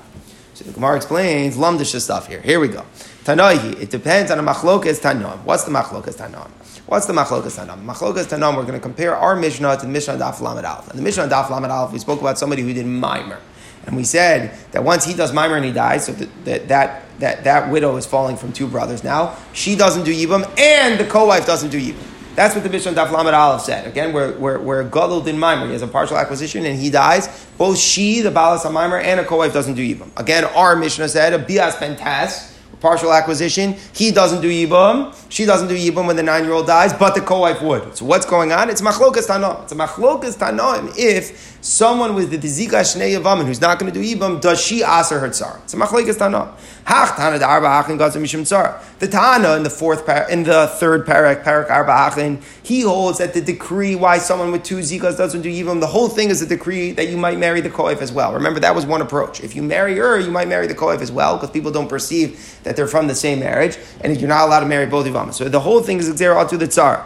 So 0.56 0.64
the 0.64 0.72
Gemara 0.72 0.96
explains 0.96 1.56
Lamdisha 1.58 2.02
stuff 2.02 2.28
here. 2.28 2.42
Here 2.42 2.60
we 2.60 2.70
go. 2.70 2.84
Tanoihi, 3.24 3.80
it 3.80 3.92
depends 3.92 4.32
on 4.32 4.40
a 4.40 4.42
machlokas 4.42 5.00
tanom. 5.00 5.44
What's 5.44 5.66
the 5.66 5.72
machlokas 5.72 6.16
tanom? 6.16 6.50
What's 6.88 7.06
the 7.06 7.12
machlokas 7.12 7.60
tanam? 7.60 7.84
Machlokas 7.84 8.28
tanam, 8.28 8.56
we're 8.56 8.62
going 8.62 8.76
to 8.76 8.80
compare 8.80 9.14
our 9.14 9.36
Mishnah 9.36 9.76
to 9.76 9.82
the 9.82 9.92
Mishnah 9.92 10.14
Daf 10.14 10.40
Lamed. 10.40 10.66
And 10.66 10.98
the 10.98 11.04
Mishnah 11.04 11.28
Daf 11.28 11.50
Lamed 11.50 11.92
we 11.92 12.00
spoke 12.00 12.22
about 12.22 12.38
somebody 12.38 12.62
who 12.62 12.74
did 12.74 12.86
mimer. 12.86 13.42
And 13.86 13.98
we 13.98 14.06
said 14.06 14.58
that 14.72 14.86
once 14.86 15.04
he 15.04 15.14
does 15.14 15.34
mimer 15.34 15.58
and 15.58 15.66
he 15.66 15.74
dies, 15.74 16.06
so 16.06 16.14
that, 16.14 16.68
that, 16.70 17.20
that, 17.20 17.44
that, 17.44 17.72
widow 17.72 17.98
is 17.98 18.06
falling 18.06 18.38
from 18.38 18.54
two 18.54 18.68
brothers 18.68 19.04
now, 19.04 19.36
she 19.52 19.76
doesn't 19.76 20.06
do 20.06 20.14
yibam, 20.14 20.50
and 20.58 20.98
the 20.98 21.06
co-wife 21.06 21.46
doesn't 21.46 21.72
do 21.72 21.80
yibam. 21.80 22.02
That's 22.36 22.56
what 22.56 22.64
the 22.64 22.70
Mishnah 22.70 22.94
Daf 22.94 23.12
Lamed 23.12 23.36
Aleph 23.36 23.64
said. 23.64 23.86
Again, 23.86 24.14
where, 24.14 24.32
where, 24.34 24.58
where 24.58 24.84
Gadol 24.86 25.22
did 25.22 25.36
mimer, 25.36 25.66
he 25.66 25.74
has 25.74 25.82
a 25.82 25.88
partial 25.88 26.18
acquisition 26.18 26.66
and 26.66 26.80
he 26.80 26.90
dies, 26.90 27.28
both 27.58 27.78
she, 27.78 28.22
the 28.22 28.32
Balas 28.32 28.64
of 28.64 28.72
mimer, 28.72 28.98
and 28.98 29.20
a 29.20 29.26
co-wife 29.26 29.52
doesn't 29.52 29.74
do 29.74 29.82
yibam. 29.82 30.10
Again, 30.16 30.46
our 30.46 30.78
Mishnah 30.78 31.10
said, 31.10 31.34
a 31.34 31.40
bias 31.40 31.76
pentas, 31.76 32.57
partial 32.80 33.14
acquisition. 33.14 33.76
He 33.94 34.12
doesn't 34.12 34.42
do 34.42 34.50
yibum. 34.50 35.16
She 35.30 35.46
doesn't 35.46 35.68
do 35.68 35.76
yibum 35.76 36.08
when 36.08 36.16
the 36.16 36.24
nine-year-old 36.24 36.68
dies, 36.68 36.94
but 36.94 37.16
the 37.16 37.22
co-wife 37.22 37.62
would. 37.62 37.98
So 37.98 38.06
what's 38.06 38.26
going 38.26 38.52
on? 38.52 38.70
It's 38.70 38.82
machlokas 38.82 39.28
tanom. 39.28 39.64
It's 39.64 39.72
a 39.72 39.76
machlokas 39.76 40.38
tanom 40.38 40.94
if 40.98 41.58
someone 41.62 42.16
with 42.16 42.30
the 42.30 42.38
zika 42.38 42.82
shnei 42.82 43.20
yavamin 43.20 43.46
who's 43.46 43.62
not 43.62 43.80
going 43.80 43.92
to 43.92 44.00
do 44.00 44.06
yibum, 44.06 44.40
does 44.40 44.62
she 44.62 44.84
aser 44.84 45.20
her 45.20 45.30
tzara? 45.30 45.62
It's 45.64 45.74
a 45.74 45.78
machlokas 45.78 46.18
tanom. 46.18 46.54
Hach 46.86 47.16
tana 47.18 47.44
arba 47.46 47.68
hachin 47.68 47.98
mishum 47.98 48.42
tzara. 48.42 48.82
The 49.00 49.08
tana 49.08 49.56
in 49.56 49.64
the 49.64 49.70
fourth 49.70 50.06
par- 50.06 50.30
in 50.30 50.44
the 50.44 50.68
third 50.80 51.06
parak 51.06 51.44
parak 51.44 51.70
arba 51.70 51.92
hachin, 51.92 52.42
he 52.64 52.82
holds 52.82 53.18
that 53.18 53.34
the 53.34 53.42
decree 53.42 53.96
why 53.96 54.20
someone 54.20 54.52
with 54.52 54.64
two 54.64 54.78
zikas 54.78 55.18
doesn't 55.18 55.42
do 55.42 55.50
yibum, 55.50 55.80
the 55.80 55.88
whole 55.88 56.08
thing 56.08 56.30
is 56.30 56.42
a 56.42 56.46
decree 56.46 56.92
that 56.92 57.10
you 57.10 57.18
might 57.18 57.38
marry 57.38 57.62
the 57.62 57.70
co-wife 57.70 58.02
as 58.02 58.12
well. 58.12 58.34
Remember 58.34 58.60
that 58.60 58.76
was 58.76 58.86
one 58.86 59.02
approach. 59.02 59.42
If 59.42 59.56
you 59.56 59.64
marry 59.64 59.96
her, 59.96 60.20
you 60.20 60.32
might 60.32 60.48
marry 60.48 60.68
the 60.68 60.76
co-wife 60.76 61.02
as 61.02 61.12
well 61.12 61.36
because 61.36 61.52
people 61.52 61.72
don't 61.72 61.90
perceive 61.90 62.57
that 62.68 62.76
they're 62.76 62.88
from 62.88 63.08
the 63.08 63.16
same 63.16 63.40
marriage, 63.40 63.78
and 64.02 64.20
you're 64.20 64.30
not 64.30 64.46
allowed 64.46 64.60
to 64.60 64.66
marry 64.66 64.86
both 64.86 65.06
Yivamas. 65.06 65.36
So 65.36 65.50
the 65.50 65.62
whole 65.62 65.82
thing 65.82 66.00
is 66.00 66.10
Xera 66.10 66.46
Atu 66.46 66.60
the 66.60 66.68
Tzara. 66.68 67.06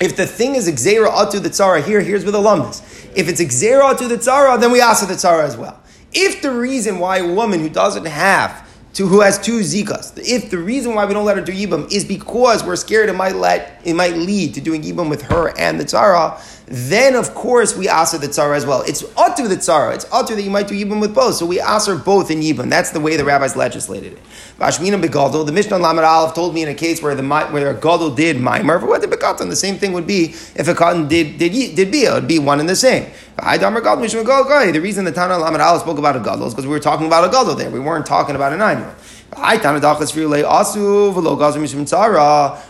If 0.00 0.16
the 0.16 0.26
thing 0.26 0.56
is 0.56 0.68
Xera 0.68 1.08
Atu 1.08 1.40
the 1.40 1.48
Tzara 1.48 1.82
here, 1.82 2.00
here's 2.00 2.24
where 2.24 2.32
the. 2.32 2.82
If 3.14 3.28
it's 3.28 3.40
Xera 3.40 3.94
Atu 3.94 4.08
the 4.08 4.16
Tzara, 4.16 4.60
then 4.60 4.72
we 4.72 4.80
ask 4.80 5.06
the 5.06 5.14
Tzara 5.14 5.44
as 5.44 5.56
well. 5.56 5.80
If 6.12 6.42
the 6.42 6.50
reason 6.50 6.98
why 6.98 7.18
a 7.18 7.32
woman 7.32 7.60
who 7.60 7.68
doesn't 7.68 8.06
have 8.06 8.68
to 8.94 9.06
who 9.06 9.20
has 9.20 9.38
two 9.38 9.60
zikas. 9.60 10.18
If 10.18 10.50
the 10.50 10.58
reason 10.58 10.94
why 10.94 11.06
we 11.06 11.14
don't 11.14 11.24
let 11.24 11.38
her 11.38 11.42
do 11.42 11.52
yibam 11.52 11.90
is 11.90 12.04
because 12.04 12.62
we're 12.62 12.76
scared 12.76 13.08
it 13.08 13.14
might 13.14 13.34
let 13.34 13.80
it 13.84 13.94
might 13.94 14.16
lead 14.16 14.54
to 14.54 14.60
doing 14.60 14.82
yibam 14.82 15.08
with 15.08 15.22
her 15.22 15.58
and 15.58 15.80
the 15.80 15.84
tzara, 15.84 16.38
then 16.74 17.16
of 17.16 17.34
course 17.34 17.76
we 17.76 17.86
ask 17.86 18.18
the 18.18 18.26
tzara 18.26 18.56
as 18.56 18.64
well. 18.64 18.80
It's 18.86 19.02
atu 19.02 19.46
the 19.46 19.56
tzara. 19.56 19.94
It's 19.94 20.06
atu 20.06 20.28
that 20.28 20.40
you 20.40 20.48
might 20.48 20.68
do 20.68 20.74
yibam 20.74 21.02
with 21.02 21.14
both. 21.14 21.34
So 21.34 21.44
we 21.44 21.60
ask 21.60 21.86
both 22.02 22.30
in 22.30 22.40
yibam. 22.40 22.70
That's 22.70 22.92
the 22.92 23.00
way 23.00 23.18
the 23.18 23.26
rabbis 23.26 23.56
legislated 23.56 24.14
it. 24.14 24.18
Vashmina 24.58 24.98
begadol. 24.98 25.44
The 25.44 25.52
Mishnah 25.52 25.76
Lamed 25.76 26.00
Aleph 26.00 26.34
told 26.34 26.54
me 26.54 26.62
in 26.62 26.70
a 26.70 26.74
case 26.74 27.02
where 27.02 27.14
the 27.14 27.22
where 27.22 27.68
a 27.68 27.74
gadol 27.74 28.14
did 28.14 28.36
maimer. 28.38 28.80
For 28.80 28.86
what 28.86 29.02
the 29.02 29.06
bekatan, 29.06 29.50
the 29.50 29.56
same 29.56 29.76
thing 29.76 29.92
would 29.92 30.06
be 30.06 30.30
if 30.54 30.66
a 30.66 30.72
katan 30.72 31.10
did 31.10 31.36
did 31.36 31.76
did 31.76 31.92
be 31.92 32.04
it 32.04 32.12
would 32.14 32.26
be 32.26 32.38
one 32.38 32.58
and 32.58 32.66
the 32.66 32.74
same. 32.74 33.10
The 33.36 34.80
reason 34.82 35.04
the 35.04 35.12
Tana 35.12 35.36
Lamed 35.36 35.60
Aleph 35.60 35.82
spoke 35.82 35.98
about 35.98 36.16
a 36.16 36.20
gadol 36.20 36.46
is 36.46 36.54
because 36.54 36.66
we 36.66 36.72
were 36.72 36.80
talking 36.80 37.06
about 37.06 37.28
a 37.28 37.30
gadol 37.30 37.54
there. 37.54 37.70
We 37.70 37.80
weren't 37.80 38.06
talking 38.06 38.34
about 38.34 38.54
a 38.54 38.56
nine 38.56 38.78
year 38.78 38.86
old. 38.86 38.96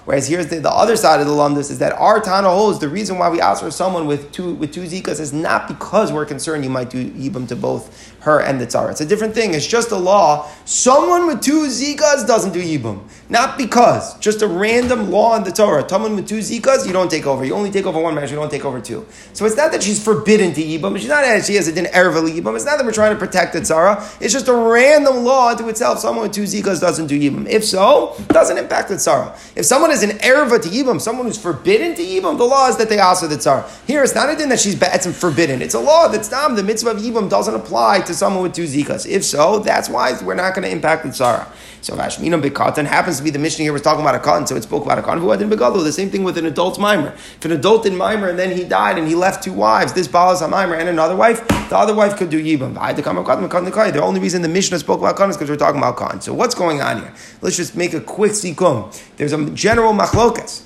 Whereas 0.04 0.28
here's 0.28 0.46
the, 0.46 0.60
the 0.60 0.70
other 0.70 0.96
side 0.96 1.20
of 1.20 1.26
the 1.26 1.32
lumdus 1.32 1.70
is 1.70 1.78
that 1.78 1.92
our 1.92 2.20
Tana 2.20 2.48
holds 2.48 2.78
the 2.78 2.88
reason 2.88 3.18
why 3.18 3.28
we 3.30 3.40
ask 3.40 3.62
for 3.62 3.70
someone 3.70 4.06
with 4.06 4.30
two 4.32 4.54
with 4.54 4.72
two 4.72 4.82
zikas 4.82 5.18
is 5.18 5.32
not 5.32 5.66
because 5.66 6.12
we're 6.12 6.26
concerned 6.26 6.62
you 6.64 6.70
might 6.70 6.90
do 6.90 7.10
yibam 7.10 7.48
to 7.48 7.56
both 7.56 8.11
her 8.22 8.40
and 8.40 8.60
the 8.60 8.66
tzara. 8.66 8.90
It's 8.90 9.00
a 9.00 9.06
different 9.06 9.34
thing. 9.34 9.54
It's 9.54 9.66
just 9.66 9.90
a 9.90 9.96
law. 9.96 10.48
Someone 10.64 11.26
with 11.26 11.42
two 11.42 11.66
zikas 11.66 12.26
doesn't 12.26 12.52
do 12.52 12.62
yibum. 12.62 13.02
Not 13.28 13.58
because. 13.58 14.16
Just 14.18 14.42
a 14.42 14.46
random 14.46 15.10
law 15.10 15.36
in 15.36 15.42
the 15.42 15.50
Torah. 15.50 15.88
Someone 15.88 16.14
with 16.14 16.28
two 16.28 16.38
zikas, 16.38 16.86
you 16.86 16.92
don't 16.92 17.10
take 17.10 17.26
over. 17.26 17.44
You 17.44 17.54
only 17.54 17.70
take 17.70 17.84
over 17.84 18.00
one 18.00 18.14
marriage, 18.14 18.30
you 18.30 18.36
don't 18.36 18.50
take 18.50 18.64
over 18.64 18.80
two. 18.80 19.06
So 19.32 19.44
it's 19.44 19.56
not 19.56 19.72
that 19.72 19.82
she's 19.82 20.02
forbidden 20.02 20.54
to 20.54 20.62
yibum. 20.62 20.96
She's 20.98 21.08
not 21.08 21.22
that 21.22 21.44
she 21.44 21.56
has 21.56 21.66
a 21.66 21.72
din 21.72 21.86
erva 21.86 22.22
yibum. 22.30 22.54
It's 22.54 22.64
not 22.64 22.78
that 22.78 22.86
we're 22.86 22.92
trying 22.92 23.12
to 23.12 23.18
protect 23.18 23.54
the 23.54 23.60
tzara. 23.60 24.00
It's 24.20 24.32
just 24.32 24.48
a 24.48 24.54
random 24.54 25.24
law 25.24 25.48
unto 25.48 25.68
itself. 25.68 25.98
Someone 25.98 26.24
with 26.24 26.32
two 26.32 26.44
zikas 26.44 26.80
doesn't 26.80 27.08
do 27.08 27.18
yibum. 27.18 27.48
If 27.48 27.64
so, 27.64 28.14
doesn't 28.28 28.56
impact 28.56 28.90
the 28.90 28.96
tzara. 28.96 29.36
If 29.56 29.64
someone 29.66 29.90
is 29.90 30.04
an 30.04 30.10
erva 30.18 30.62
to 30.62 30.68
yibum, 30.68 31.00
someone 31.00 31.26
who's 31.26 31.40
forbidden 31.40 31.96
to 31.96 32.02
yibum, 32.02 32.38
the 32.38 32.44
law 32.44 32.68
is 32.68 32.76
that 32.76 32.88
they 32.88 33.00
also 33.00 33.26
the 33.26 33.36
tzara. 33.36 33.68
Here, 33.86 34.04
it's 34.04 34.14
not 34.14 34.30
a 34.30 34.36
din 34.36 34.48
that 34.50 34.60
she's 34.60 34.76
bad, 34.76 34.94
it's 34.94 35.18
forbidden. 35.18 35.60
It's 35.60 35.74
a 35.74 35.80
law 35.80 36.06
that's 36.08 36.30
not 36.30 36.54
the 36.54 36.62
mitzvah 36.62 36.90
of 36.90 36.98
yibum 36.98 37.28
doesn't 37.28 37.54
apply 37.54 38.00
to 38.02 38.11
to 38.12 38.18
someone 38.18 38.42
with 38.42 38.54
two 38.54 38.64
zikas? 38.64 39.06
If 39.06 39.24
so, 39.24 39.58
that's 39.58 39.88
why 39.88 40.16
we're 40.22 40.34
not 40.34 40.54
going 40.54 40.64
to 40.64 40.70
impact 40.70 41.02
the 41.02 41.08
tzara. 41.08 41.48
So 41.82 41.96
Hashmina 41.96 42.40
Bekatan 42.40 42.86
happens 42.86 43.18
to 43.18 43.24
be 43.24 43.30
the 43.30 43.40
mission 43.40 43.64
here 43.64 43.72
was 43.72 43.82
talking 43.82 44.02
about 44.02 44.14
a 44.14 44.18
katan, 44.18 44.46
so 44.46 44.54
it 44.54 44.62
spoke 44.62 44.84
about 44.84 44.98
a 44.98 45.02
katan. 45.02 45.26
But 45.26 45.42
in 45.42 45.50
Begalo, 45.50 45.82
the 45.82 45.92
same 45.92 46.10
thing 46.10 46.22
with 46.22 46.38
an 46.38 46.46
adult 46.46 46.78
mimer. 46.78 47.08
If 47.08 47.44
an 47.44 47.50
adult 47.50 47.86
in 47.86 47.96
mimer 47.96 48.28
and 48.28 48.38
then 48.38 48.56
he 48.56 48.62
died 48.62 48.98
and 48.98 49.08
he 49.08 49.16
left 49.16 49.42
two 49.42 49.52
wives, 49.52 49.92
this 49.92 50.06
Baal 50.06 50.36
a 50.36 50.46
mimer 50.46 50.76
and 50.76 50.88
another 50.88 51.16
wife, 51.16 51.46
the 51.48 51.76
other 51.76 51.94
wife 51.94 52.16
could 52.16 52.30
do 52.30 52.42
yibam. 52.42 52.74
The 52.74 54.02
only 54.02 54.20
reason 54.20 54.42
the 54.42 54.48
Mishnah 54.48 54.78
spoke 54.78 55.00
about 55.00 55.16
katan 55.16 55.30
is 55.30 55.36
because 55.36 55.50
we're 55.50 55.56
talking 55.56 55.78
about 55.78 55.96
katan. 55.96 56.22
So 56.22 56.32
what's 56.32 56.54
going 56.54 56.80
on 56.80 57.00
here? 57.00 57.12
Let's 57.40 57.56
just 57.56 57.74
make 57.74 57.94
a 57.94 58.00
quick 58.00 58.32
sikum. 58.32 58.96
There's 59.16 59.32
a 59.32 59.50
general 59.50 59.92
machlokas 59.92 60.62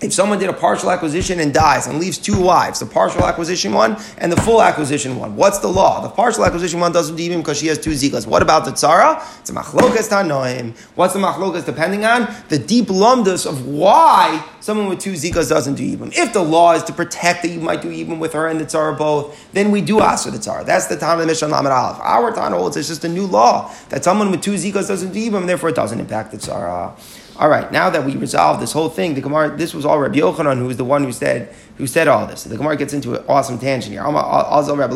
if 0.00 0.12
someone 0.12 0.38
did 0.38 0.48
a 0.48 0.52
partial 0.52 0.90
acquisition 0.90 1.40
and 1.40 1.52
dies 1.52 1.86
and 1.86 1.98
leaves 1.98 2.16
two 2.16 2.40
wives, 2.40 2.80
the 2.80 2.86
partial 2.86 3.24
acquisition 3.24 3.72
one 3.72 3.96
and 4.18 4.32
the 4.32 4.40
full 4.40 4.62
acquisition 4.62 5.18
one, 5.18 5.36
what's 5.36 5.58
the 5.58 5.68
law? 5.68 6.00
The 6.00 6.08
partial 6.08 6.44
acquisition 6.44 6.80
one 6.80 6.92
doesn't 6.92 7.16
do 7.16 7.22
even 7.22 7.40
because 7.40 7.58
she 7.58 7.66
has 7.66 7.78
two 7.78 7.90
zikas. 7.90 8.26
What 8.26 8.42
about 8.42 8.64
the 8.64 8.70
tzara? 8.70 9.22
It's 9.40 9.50
a 9.50 9.52
machlokas 9.52 10.08
tanoim. 10.08 10.76
What's 10.94 11.12
the 11.12 11.20
machlokas 11.20 11.66
depending 11.66 12.04
on? 12.04 12.32
The 12.48 12.58
deep 12.58 12.86
lumdus 12.86 13.46
of 13.46 13.66
why 13.66 14.44
someone 14.60 14.88
with 14.88 15.00
two 15.00 15.12
zikas 15.12 15.48
doesn't 15.48 15.74
do 15.74 15.84
even. 15.84 16.12
If 16.12 16.32
the 16.32 16.42
law 16.42 16.72
is 16.72 16.82
to 16.84 16.92
protect 16.92 17.42
that 17.42 17.48
you 17.48 17.60
might 17.60 17.82
do 17.82 17.90
even 17.90 18.18
with 18.18 18.32
her 18.32 18.48
and 18.48 18.58
the 18.58 18.64
tzara 18.64 18.96
both, 18.96 19.38
then 19.52 19.70
we 19.70 19.82
do 19.82 20.00
ask 20.00 20.24
for 20.24 20.30
the 20.30 20.38
tzara. 20.38 20.64
That's 20.64 20.86
the 20.86 20.96
time 20.96 21.18
of 21.18 21.20
the 21.20 21.26
Mishnah 21.26 21.48
Lamed 21.48 21.66
Aleph. 21.66 22.00
Our 22.00 22.34
time 22.34 22.52
holds 22.52 22.76
it's 22.76 22.88
just 22.88 23.04
a 23.04 23.08
new 23.08 23.26
law 23.26 23.74
that 23.90 24.04
someone 24.04 24.30
with 24.30 24.42
two 24.42 24.54
zikas 24.54 24.88
doesn't 24.88 25.12
do 25.12 25.18
even, 25.18 25.46
therefore 25.46 25.68
it 25.68 25.76
doesn't 25.76 26.00
impact 26.00 26.30
the 26.32 26.38
tzara. 26.38 26.96
All 27.40 27.48
right, 27.48 27.72
now 27.72 27.88
that 27.88 28.04
we 28.04 28.14
resolved 28.16 28.60
this 28.60 28.72
whole 28.72 28.90
thing, 28.90 29.14
the 29.14 29.22
Gemara, 29.22 29.56
this 29.56 29.72
was 29.72 29.86
all 29.86 29.98
Rabbi 29.98 30.18
Yochanan 30.18 30.58
who 30.58 30.66
was 30.66 30.76
the 30.76 30.84
one 30.84 31.02
who 31.02 31.10
said 31.10 31.48
who 31.78 31.86
said 31.86 32.06
all 32.06 32.26
this. 32.26 32.44
The 32.44 32.58
Gemara 32.58 32.76
gets 32.76 32.92
into 32.92 33.14
an 33.18 33.24
awesome 33.26 33.58
tangent 33.58 33.94
here. 33.94 34.02
Rabbi 34.02 34.20
Lazar 34.20 34.74
went 34.76 34.92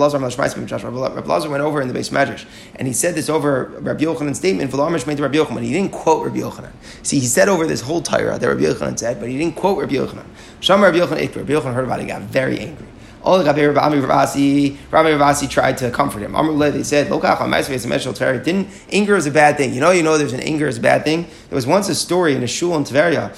over 1.62 1.80
in 1.80 1.88
the 1.88 1.94
beis 1.94 2.10
medrash, 2.10 2.44
and 2.76 2.86
he 2.86 2.92
said 2.92 3.14
this 3.14 3.30
over 3.30 3.72
Rabbi 3.80 4.04
Yochanan's 4.04 4.36
statement, 4.36 4.70
made 5.06 5.16
to 5.16 5.22
Rabbi 5.22 5.38
Yochanan. 5.38 5.62
He 5.62 5.72
didn't 5.72 5.92
quote 5.92 6.26
Rabbi 6.26 6.40
Yochanan. 6.40 6.72
See, 7.02 7.18
he 7.18 7.26
said 7.26 7.48
over 7.48 7.66
this 7.66 7.80
whole 7.80 8.02
Torah 8.02 8.38
that 8.38 8.46
Rabbi 8.46 8.64
Yochanan 8.64 8.98
said, 8.98 9.20
but 9.20 9.30
he 9.30 9.38
didn't 9.38 9.56
quote 9.56 9.78
Rabbi 9.78 9.94
Yochanan. 9.94 10.26
Sham 10.60 10.82
Rabbi 10.82 10.98
Yochanan, 10.98 11.34
Rabbi 11.34 11.50
Yochanan 11.50 11.72
heard 11.72 11.86
about 11.86 12.00
it, 12.00 12.02
he 12.02 12.08
got 12.08 12.20
very 12.20 12.60
angry. 12.60 12.86
Rabbi 13.24 13.60
Ravasi, 13.60 15.50
tried 15.50 15.78
to 15.78 15.90
comfort 15.90 16.20
him. 16.20 16.32
They 16.58 16.82
said, 16.82 17.08
Didn't 17.08 18.68
anger 18.92 19.16
is 19.16 19.26
a 19.26 19.30
bad 19.30 19.56
thing. 19.56 19.72
You 19.72 19.80
know, 19.80 19.90
you 19.90 20.02
know 20.02 20.18
there's 20.18 20.32
an 20.32 20.40
anger 20.40 20.66
is 20.66 20.78
a 20.78 20.80
bad 20.80 21.04
thing. 21.04 21.22
There 21.48 21.56
was 21.56 21.66
once 21.66 21.88
a 21.88 21.94
story 21.94 22.34
in 22.34 22.42
a 22.42 22.46
shul 22.46 22.76
in 22.76 22.84
Tveria. 22.84 23.32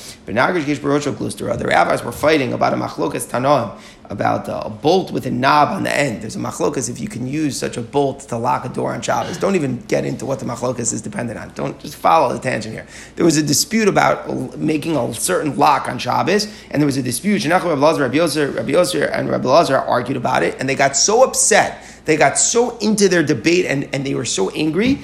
The 1.58 1.66
rabbis 1.66 2.04
were 2.04 2.12
fighting 2.12 2.52
about 2.52 2.72
a 2.72 2.76
machlokas 2.76 3.28
tanoim 3.30 3.78
about 4.10 4.48
a 4.48 4.68
bolt 4.70 5.10
with 5.10 5.26
a 5.26 5.30
knob 5.30 5.68
on 5.68 5.82
the 5.82 5.94
end. 5.94 6.22
There's 6.22 6.36
a 6.36 6.38
machlokas 6.38 6.88
if 6.88 7.00
you 7.00 7.08
can 7.08 7.26
use 7.26 7.58
such 7.58 7.76
a 7.76 7.82
bolt 7.82 8.20
to 8.28 8.36
lock 8.36 8.64
a 8.64 8.68
door 8.68 8.92
on 8.92 9.02
Shabbos. 9.02 9.38
Don't 9.38 9.54
even 9.54 9.78
get 9.86 10.04
into 10.04 10.26
what 10.26 10.40
the 10.40 10.46
machlokas 10.46 10.92
is 10.92 11.02
dependent 11.02 11.38
on. 11.38 11.50
Don't 11.54 11.78
just 11.80 11.96
follow 11.96 12.32
the 12.32 12.38
tangent 12.38 12.74
here. 12.74 12.86
There 13.16 13.24
was 13.24 13.36
a 13.36 13.42
dispute 13.42 13.88
about 13.88 14.58
making 14.58 14.96
a 14.96 15.14
certain 15.14 15.56
lock 15.56 15.88
on 15.88 15.98
Shabbos, 15.98 16.46
and 16.70 16.80
there 16.80 16.86
was 16.86 16.96
a 16.96 17.02
dispute. 17.02 17.44
Rabbi 17.44 17.60
Yoser, 17.60 18.54
Rabbi 18.54 18.72
Yoser, 18.72 19.10
and 19.12 19.28
Rabbi 19.28 19.48
Lazar 19.48 19.78
argued 19.78 20.16
about 20.16 20.42
it, 20.42 20.56
and 20.58 20.68
they 20.68 20.74
got 20.74 20.96
so 20.96 21.24
upset 21.24 21.82
they 22.06 22.16
got 22.16 22.38
so 22.38 22.78
into 22.78 23.08
their 23.08 23.22
debate 23.22 23.66
and, 23.66 23.92
and 23.92 24.06
they 24.06 24.14
were 24.14 24.24
so 24.24 24.50
angry. 24.50 25.00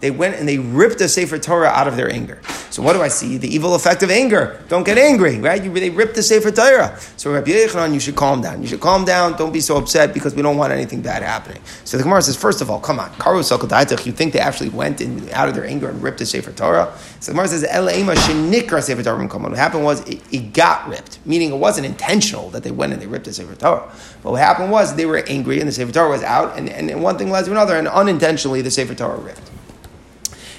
They 0.00 0.10
went 0.10 0.36
and 0.36 0.48
they 0.48 0.58
ripped 0.58 0.98
the 0.98 1.08
Sefer 1.08 1.38
Torah 1.38 1.68
out 1.68 1.86
of 1.88 1.96
their 1.96 2.10
anger. 2.10 2.40
So 2.70 2.82
what 2.82 2.92
do 2.92 3.02
I 3.02 3.08
see? 3.08 3.36
The 3.36 3.52
evil 3.52 3.74
effect 3.74 4.02
of 4.04 4.10
anger. 4.10 4.62
Don't 4.68 4.84
get 4.84 4.96
angry, 4.96 5.38
right? 5.40 5.62
You, 5.62 5.72
they 5.72 5.90
ripped 5.90 6.14
the 6.14 6.22
Sefer 6.22 6.52
Torah. 6.52 6.96
So 7.16 7.32
Rabbi 7.32 7.50
Yochanan, 7.50 7.92
you 7.92 7.98
should 7.98 8.14
calm 8.14 8.40
down. 8.40 8.62
You 8.62 8.68
should 8.68 8.80
calm 8.80 9.04
down. 9.04 9.36
Don't 9.36 9.52
be 9.52 9.60
so 9.60 9.76
upset 9.76 10.14
because 10.14 10.36
we 10.36 10.42
don't 10.42 10.56
want 10.56 10.72
anything 10.72 11.02
bad 11.02 11.24
happening. 11.24 11.60
So 11.84 11.96
the 11.96 12.04
Gemara 12.04 12.22
says, 12.22 12.36
first 12.36 12.60
of 12.60 12.70
all, 12.70 12.78
come 12.78 13.00
on, 13.00 13.10
you 14.06 14.12
think 14.12 14.32
they 14.32 14.38
actually 14.38 14.68
went 14.68 15.00
in, 15.00 15.28
out 15.30 15.48
of 15.48 15.56
their 15.56 15.64
anger 15.66 15.88
and 15.88 16.00
ripped 16.00 16.18
the 16.18 16.26
Sefer 16.26 16.52
Torah? 16.52 16.96
So 17.18 17.32
the 17.32 17.36
Gemara 17.36 17.48
says, 17.48 17.62
Sefer 18.82 19.02
Torah 19.02 19.26
What 19.26 19.58
happened 19.58 19.84
was 19.84 20.08
it, 20.08 20.22
it, 20.32 20.52
got 20.52 20.88
ripped, 20.88 21.18
meaning 21.26 21.52
it 21.52 21.56
wasn't 21.56 21.86
intentional 21.86 22.50
that 22.50 22.62
they 22.62 22.70
went 22.70 22.92
and 22.92 23.02
they 23.02 23.06
ripped 23.06 23.24
the 23.24 23.32
Sefer 23.32 23.56
Torah. 23.56 23.90
But 24.22 24.32
what 24.32 24.40
happened 24.40 24.70
was 24.70 24.94
they 25.00 25.06
were 25.06 25.24
angry 25.26 25.60
and 25.60 25.66
the 25.66 25.72
Sefer 25.72 25.92
Torah 25.92 26.10
was 26.10 26.22
out, 26.22 26.58
and, 26.58 26.68
and 26.68 27.02
one 27.02 27.16
thing 27.16 27.30
led 27.30 27.46
to 27.46 27.50
another, 27.50 27.74
and 27.74 27.88
unintentionally 27.88 28.60
the 28.60 28.70
Sefer 28.70 28.94
Torah 28.94 29.16
ripped. 29.16 29.50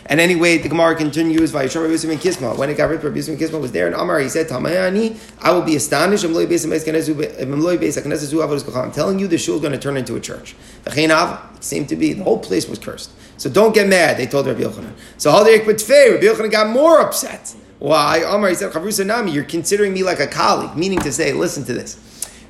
And 0.08 0.20
anyway, 0.20 0.58
the 0.58 0.68
Gemara 0.68 0.96
continues, 0.96 1.52
Vayishar 1.52 1.82
Rabbi 1.84 1.92
Yosef 1.92 2.10
and 2.10 2.20
Kisma. 2.20 2.58
When 2.58 2.72
it 2.72 2.76
got 2.76 2.89
ripped, 2.89 3.04
Rabbi 3.04 3.18
Yosef 3.18 3.30
and 3.30 3.39
Kisma 3.39 3.60
was 3.60 3.72
there, 3.72 3.86
and 3.86 3.96
Amar, 3.96 4.20
he 4.20 4.30
said, 4.30 4.48
Tamayani, 4.50 5.18
I 5.39 5.52
will 5.52 5.62
be 5.62 5.76
astonished. 5.76 6.26
I'm 6.26 6.34
telling 8.92 9.20
you, 9.20 9.28
the 9.28 9.38
shul 9.38 9.56
is 9.56 9.62
going 9.62 9.74
to 9.74 9.80
turn 9.80 9.96
into 9.96 10.16
a 10.16 10.20
church. 10.20 10.56
It 10.88 11.64
seemed 11.64 11.88
to 11.89 11.96
be, 11.96 12.14
the 12.14 12.24
whole 12.24 12.39
place 12.39 12.68
was 12.68 12.80
cursed. 12.80 13.12
So 13.38 13.48
don't 13.48 13.76
get 13.76 13.88
mad, 13.88 14.18
they 14.18 14.26
told 14.26 14.48
Rabbi 14.48 14.62
Yochanan. 14.62 14.94
So 15.18 15.32
Hadik 15.32 15.66
B'Tfei, 15.66 16.16
Rabbi 16.16 16.26
Yochanan 16.26 16.52
got 16.52 16.68
more 16.68 17.00
upset. 17.00 17.56
Why? 17.78 18.24
Amar, 18.28 18.50
he 18.50 18.56
said, 18.56 19.08
Nami, 19.08 19.32
you're 19.32 19.44
considering 19.44 19.94
me 19.94 20.02
like 20.04 20.20
a 20.20 20.28
colleague, 20.28 20.76
meaning 20.76 21.00
to 21.00 21.12
say, 21.12 21.32
listen 21.32 21.64
to 21.66 21.74
this. 21.74 21.96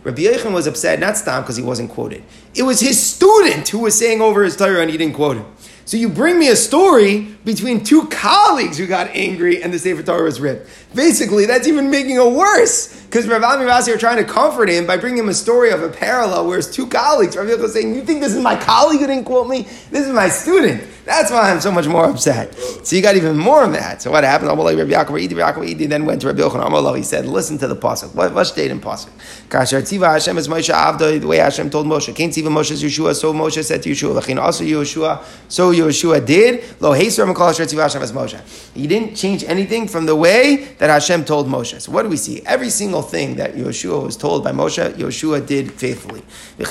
Rabbi 0.03 0.23
Yechon 0.23 0.53
was 0.53 0.65
upset, 0.65 0.99
not 0.99 1.15
Stam 1.15 1.43
because 1.43 1.57
he 1.57 1.63
wasn't 1.63 1.91
quoted. 1.91 2.23
It 2.55 2.63
was 2.63 2.79
his 2.79 2.99
student 3.01 3.67
who 3.69 3.79
was 3.79 3.97
saying 3.97 4.21
over 4.21 4.43
his 4.43 4.55
Torah 4.57 4.81
and 4.81 4.89
he 4.89 4.97
didn't 4.97 5.15
quote 5.15 5.37
him. 5.37 5.45
So 5.85 5.97
you 5.97 6.09
bring 6.09 6.39
me 6.39 6.49
a 6.49 6.55
story 6.55 7.35
between 7.43 7.83
two 7.83 8.07
colleagues 8.07 8.77
who 8.77 8.87
got 8.87 9.09
angry 9.09 9.61
and 9.61 9.73
the 9.73 9.79
Sefer 9.79 10.03
Torah 10.03 10.23
was 10.23 10.39
ripped. 10.39 10.69
Basically, 10.95 11.45
that's 11.45 11.67
even 11.67 11.91
making 11.91 12.15
it 12.15 12.31
worse 12.31 13.00
because 13.11 13.27
Rav 13.27 13.43
Ami 13.43 13.65
Vasi 13.65 13.93
are 13.93 13.97
trying 13.97 14.23
to 14.23 14.23
comfort 14.23 14.69
him 14.69 14.87
by 14.87 14.95
bringing 14.95 15.19
him 15.19 15.27
a 15.27 15.33
story 15.33 15.69
of 15.71 15.83
a 15.83 15.89
parallel 15.89 16.47
where 16.47 16.57
it's 16.57 16.73
two 16.73 16.87
colleagues. 16.87 17.35
Rav 17.35 17.45
Yochanan 17.45 17.67
saying, 17.67 17.93
"You 17.93 18.03
think 18.03 18.21
this 18.21 18.33
is 18.33 18.41
my 18.41 18.55
colleague 18.55 19.01
who 19.01 19.07
didn't 19.07 19.25
quote 19.25 19.49
me? 19.49 19.67
This 19.91 20.07
is 20.07 20.13
my 20.13 20.29
student." 20.29 20.81
That's 21.03 21.29
why 21.29 21.51
I'm 21.51 21.59
so 21.59 21.71
much 21.71 21.87
more 21.87 22.05
upset. 22.05 22.55
So 22.85 22.95
you 22.95 23.01
got 23.01 23.17
even 23.17 23.35
more 23.35 23.67
mad. 23.67 24.01
So 24.01 24.11
what 24.11 24.23
happened? 24.23 24.49
Then 24.49 26.05
went 26.05 26.21
to 26.21 26.27
Rabbi 26.27 26.39
Yochanan. 26.39 26.95
He 26.95 27.03
said, 27.03 27.25
"Listen 27.25 27.57
to 27.57 27.67
the 27.67 27.75
pasuk. 27.75 28.15
What, 28.15 28.47
stayed 28.47 28.71
in 28.71 28.79
pasuk? 28.79 29.09
Kasher 29.49 29.81
tiva 29.81 30.13
Hashem 30.13 30.37
Moshe 30.37 30.73
Avda. 30.73 31.19
The 31.19 31.27
way 31.27 31.37
Hashem 31.37 31.69
told 31.69 31.87
Moshe, 31.87 32.15
"Can't 32.15 32.31
tiva 32.31 32.47
Moshe 32.47 32.81
Yeshua." 32.81 33.13
So 33.13 33.33
Moshe 33.33 33.61
said 33.65 33.83
to 33.83 33.89
Yeshua, 33.89 34.21
"Lachin 34.21 34.41
also 34.41 34.63
Yeshua." 34.63 35.19
So 35.49 35.73
Yeshua 35.73 36.25
did. 36.25 36.63
Lo 36.79 36.93
Heser 36.93 37.27
Makol 37.29 37.51
tiva 37.51 37.81
Hashem 37.81 38.01
as 38.03 38.13
Moshe. 38.13 38.39
He 38.73 38.87
didn't 38.87 39.15
change 39.15 39.43
anything 39.43 39.89
from 39.89 40.05
the 40.05 40.15
way 40.15 40.69
that 40.77 40.89
Hashem 40.89 41.25
told 41.25 41.49
Moshe. 41.49 41.81
So 41.81 41.91
what 41.91 42.03
do 42.03 42.09
we 42.09 42.15
see? 42.15 42.41
Every 42.45 42.69
single 42.69 43.00
thing 43.01 43.35
that 43.35 43.55
Yeshua 43.55 44.03
was 44.03 44.15
told 44.17 44.43
by 44.43 44.51
Moshe, 44.51 44.93
Yeshua 44.93 45.45
did 45.45 45.71
faithfully. 45.71 46.21
You 46.57 46.65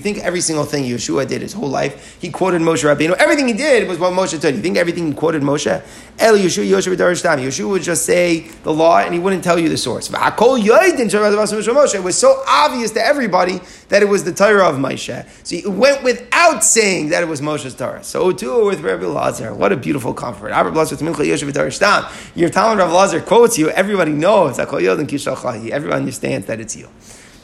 think 0.00 0.18
every 0.18 0.40
single 0.40 0.64
thing 0.64 0.84
Yeshua 0.84 1.26
did 1.26 1.42
his 1.42 1.52
whole 1.52 1.68
life. 1.68 2.16
He 2.20 2.30
quoted 2.30 2.60
Moshe 2.62 2.84
Rabbeinu. 2.84 3.14
Everything 3.14 3.48
he 3.48 3.54
did 3.54 3.88
was 3.88 3.98
what 3.98 4.12
Moshe 4.12 4.40
said. 4.40 4.54
You 4.56 4.62
think 4.62 4.76
everything 4.76 5.08
he 5.08 5.14
quoted 5.14 5.42
Moshe? 5.42 5.82
Eli 6.22 6.38
Yeshua 6.38 6.64
Yoshe 6.64 6.96
Yeshua 6.96 7.68
would 7.70 7.82
just 7.82 8.06
say 8.06 8.48
the 8.62 8.72
law 8.72 8.98
and 8.98 9.12
he 9.12 9.18
wouldn't 9.18 9.42
tell 9.42 9.58
you 9.58 9.68
the 9.68 9.76
source. 9.76 10.08
It 10.08 12.02
was 12.02 12.16
so 12.16 12.42
obvious 12.46 12.90
to 12.92 13.04
everybody 13.04 13.60
that 13.88 14.02
it 14.02 14.08
was 14.08 14.22
the 14.22 14.32
Torah 14.32 14.68
of 14.68 14.76
Moshe. 14.76 15.26
So 15.44 15.56
he 15.56 15.66
went 15.66 16.04
without 16.04 16.62
saying 16.62 17.08
that 17.08 17.24
it 17.24 17.26
was 17.26 17.40
Moshe's 17.40 17.74
Torah. 17.74 18.04
So 18.04 18.30
too 18.30 18.66
with 18.66 18.80
Rabbi 18.80 19.06
Lazar. 19.06 19.52
What 19.54 19.72
a 19.72 19.76
beautiful 19.76 20.14
comfort. 20.14 20.50
Your 20.50 22.48
Talmud 22.48 22.78
Rav 22.78 22.92
Lazar 22.92 23.20
quotes 23.20 23.58
you. 23.58 23.70
Everybody 23.70 24.12
knows. 24.12 24.58
Everyone 24.60 25.98
understands 25.98 26.46
that 26.46 26.60
it's 26.60 26.76
you. 26.76 26.88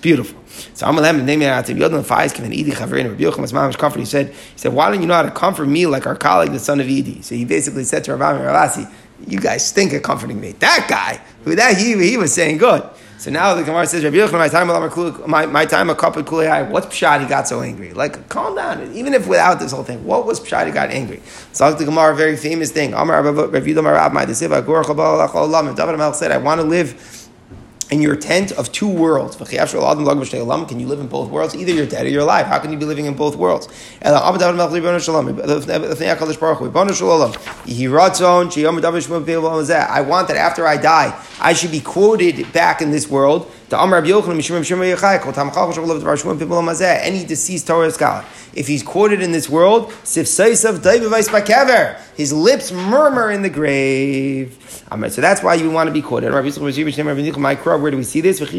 Beautiful. 0.00 0.42
So 0.74 0.86
Amalem 0.86 1.24
name 1.24 1.40
Yodin 1.40 2.02
Faiz 2.02 2.34
Kevin 2.34 2.52
Idi 2.52 2.72
Chavrin 2.72 3.08
Rabbi 3.08 3.22
Yochanan 3.22 3.40
was 3.40 3.52
mamish 3.52 3.76
comfort. 3.76 3.98
He 3.98 4.06
said, 4.06 4.28
he 4.28 4.58
said, 4.58 4.72
why 4.72 4.90
don't 4.90 5.00
you 5.00 5.06
know 5.06 5.14
how 5.14 5.22
to 5.22 5.30
comfort 5.30 5.66
me 5.66 5.86
like 5.86 6.06
our 6.06 6.16
colleague, 6.16 6.52
the 6.52 6.58
son 6.58 6.80
of 6.80 6.86
Idi? 6.86 7.22
So 7.22 7.34
he 7.34 7.44
basically 7.44 7.84
said 7.84 8.04
to 8.04 8.16
Rabbi 8.16 8.42
Ravasi, 8.42 8.90
you 9.26 9.38
guys 9.38 9.66
stink 9.66 9.92
at 9.92 10.02
comforting 10.02 10.40
me. 10.40 10.52
That 10.52 10.86
guy, 10.88 11.20
who 11.44 11.54
that 11.54 11.76
he, 11.76 11.96
he 12.02 12.16
was 12.16 12.32
saying 12.32 12.58
good. 12.58 12.82
So 13.18 13.30
now 13.30 13.54
the 13.54 13.62
Gemara 13.62 13.86
says, 13.86 14.02
Rabbi 14.02 14.16
Yochanan, 14.16 14.38
my 14.38 14.48
time, 14.48 15.30
my, 15.30 15.44
my 15.44 15.66
time, 15.66 15.90
a 15.90 15.94
couple 15.94 16.22
kulei 16.22 16.70
What's 16.70 16.86
pshat? 16.86 17.20
He 17.20 17.26
got 17.26 17.46
so 17.46 17.60
angry. 17.60 17.92
Like, 17.92 18.30
calm 18.30 18.56
down. 18.56 18.94
Even 18.94 19.12
if 19.12 19.26
without 19.26 19.60
this 19.60 19.72
whole 19.72 19.84
thing, 19.84 20.02
what 20.06 20.24
was 20.24 20.40
pshat? 20.40 20.64
He 20.66 20.72
got 20.72 20.88
angry. 20.88 21.20
So 21.52 21.70
the 21.74 21.84
Gemara, 21.84 22.16
very 22.16 22.38
famous 22.38 22.72
thing. 22.72 22.94
Amar 22.94 23.22
Rabbi 23.22 23.60
Yudomar 23.60 24.10
my 24.14 24.24
Desiva 24.24 24.64
Gor 24.64 24.82
David 24.82 24.96
Melch 24.96 26.14
said, 26.14 26.32
I 26.32 26.38
want 26.38 26.62
to 26.62 26.66
live 26.66 26.94
in 27.90 28.00
your 28.00 28.16
tent 28.16 28.52
of 28.52 28.70
two 28.72 28.88
worlds. 28.88 29.36
Can 29.36 30.80
you 30.80 30.86
live 30.86 31.00
in 31.00 31.08
both 31.08 31.28
worlds? 31.30 31.54
Either 31.56 31.72
you're 31.72 31.86
dead 31.86 32.06
or 32.06 32.08
you're 32.08 32.22
alive. 32.22 32.46
How 32.46 32.58
can 32.58 32.72
you 32.72 32.78
be 32.78 32.84
living 32.84 33.06
in 33.06 33.14
both 33.14 33.36
worlds? 33.36 33.68
I 34.02 34.10
want 40.00 40.28
that 40.28 40.36
after 40.36 40.66
I 40.66 40.76
die, 40.76 41.24
I 41.40 41.52
should 41.52 41.70
be 41.70 41.80
quoted 41.80 42.52
back 42.52 42.80
in 42.80 42.90
this 42.90 43.08
world. 43.08 43.50
Any 47.02 47.24
deceased 47.24 47.66
Torah 47.66 47.90
scholar. 47.90 48.24
If 48.52 48.66
he's 48.66 48.82
quoted 48.82 49.22
in 49.22 49.30
this 49.30 49.48
world, 49.48 49.92
his 50.02 50.42
lips 52.32 52.72
murmur 52.72 53.30
in 53.30 53.42
the 53.42 53.48
grave. 53.48 54.84
So 54.90 55.20
that's 55.20 55.40
why 55.42 55.54
you 55.54 55.70
want 55.70 55.86
to 55.86 55.92
be 55.92 56.02
quoted. 56.02 56.32
Where 56.32 56.42
do 56.42 57.96
we 57.96 58.02
see 58.02 58.20
this? 58.20 58.40
It 58.40 58.52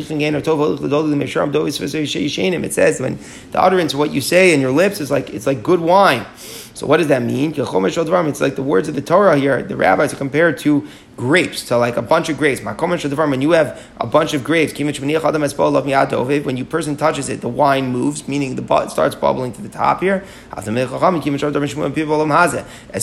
says 2.73 3.01
when 3.01 3.19
the 3.51 3.61
utterance 3.61 3.93
of 3.93 3.99
what 3.99 4.11
you 4.11 4.21
say 4.21 4.53
in 4.53 4.61
your 4.61 4.71
lips 4.71 5.01
is 5.01 5.11
like 5.11 5.29
it's 5.29 5.45
like 5.45 5.61
good 5.61 5.81
wine. 5.81 6.25
So 6.73 6.87
what 6.87 6.97
does 6.97 7.07
that 7.07 7.21
mean? 7.21 7.53
It's 7.53 8.41
like 8.41 8.55
the 8.55 8.63
words 8.63 8.87
of 8.87 8.95
the 8.95 9.01
Torah 9.01 9.37
here. 9.37 9.61
The 9.61 9.75
rabbis 9.75 10.13
are 10.13 10.15
compared 10.15 10.57
to 10.59 10.87
grapes, 11.17 11.67
to 11.67 11.77
like 11.77 11.97
a 11.97 12.01
bunch 12.01 12.29
of 12.29 12.37
grapes. 12.37 12.61
When 12.61 13.41
you 13.41 13.51
have 13.51 13.81
a 13.99 14.07
bunch 14.07 14.33
of 14.33 14.43
grapes, 14.43 14.73
when 14.79 16.57
you 16.57 16.65
person 16.65 16.97
touches 16.97 17.29
it, 17.29 17.41
the 17.41 17.49
wine 17.49 17.91
moves, 17.91 18.27
meaning 18.27 18.55
the 18.55 18.81
it 18.81 18.89
starts 18.89 19.15
bubbling 19.15 19.53
to 19.53 19.61
the 19.61 19.69
top 19.69 20.01
here. 20.01 20.23
As 20.53 20.65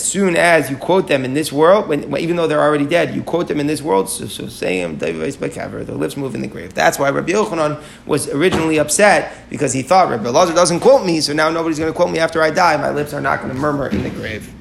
soon 0.04 0.36
as 0.36 0.70
you 0.70 0.76
quote 0.76 1.08
them 1.08 1.24
in 1.24 1.34
this 1.34 1.52
world, 1.52 1.88
when, 1.88 2.16
even 2.16 2.36
though 2.36 2.46
they're 2.46 2.60
already 2.60 2.86
dead, 2.86 3.14
you 3.14 3.22
quote 3.22 3.48
them 3.48 3.60
in 3.60 3.66
this 3.66 3.82
world, 3.82 4.08
so, 4.08 4.26
so 4.26 4.48
say 4.48 4.82
them, 4.82 4.98
their 4.98 5.12
lips 5.12 6.16
move 6.16 6.34
in 6.34 6.40
the 6.40 6.48
grave. 6.48 6.74
That's 6.74 6.98
why 6.98 7.10
Rabbi 7.10 7.32
Yochanan 7.32 7.82
was 8.06 8.28
originally 8.30 8.78
upset 8.78 9.48
because 9.50 9.72
he 9.72 9.82
thought 9.82 10.10
Rabbi 10.10 10.28
Lazar 10.28 10.54
doesn't 10.54 10.80
quote 10.80 11.06
me, 11.06 11.20
so 11.20 11.32
now 11.32 11.50
nobody's 11.50 11.78
going 11.78 11.92
to 11.92 11.96
quote 11.96 12.10
me 12.10 12.18
after 12.18 12.42
I 12.42 12.50
die. 12.50 12.76
My 12.76 12.90
lips 12.90 13.12
are 13.12 13.20
not 13.20 13.40
going 13.40 13.52
to 13.52 13.58
murmur 13.58 13.88
in 13.88 14.02
the 14.02 14.10
grave. 14.10 14.52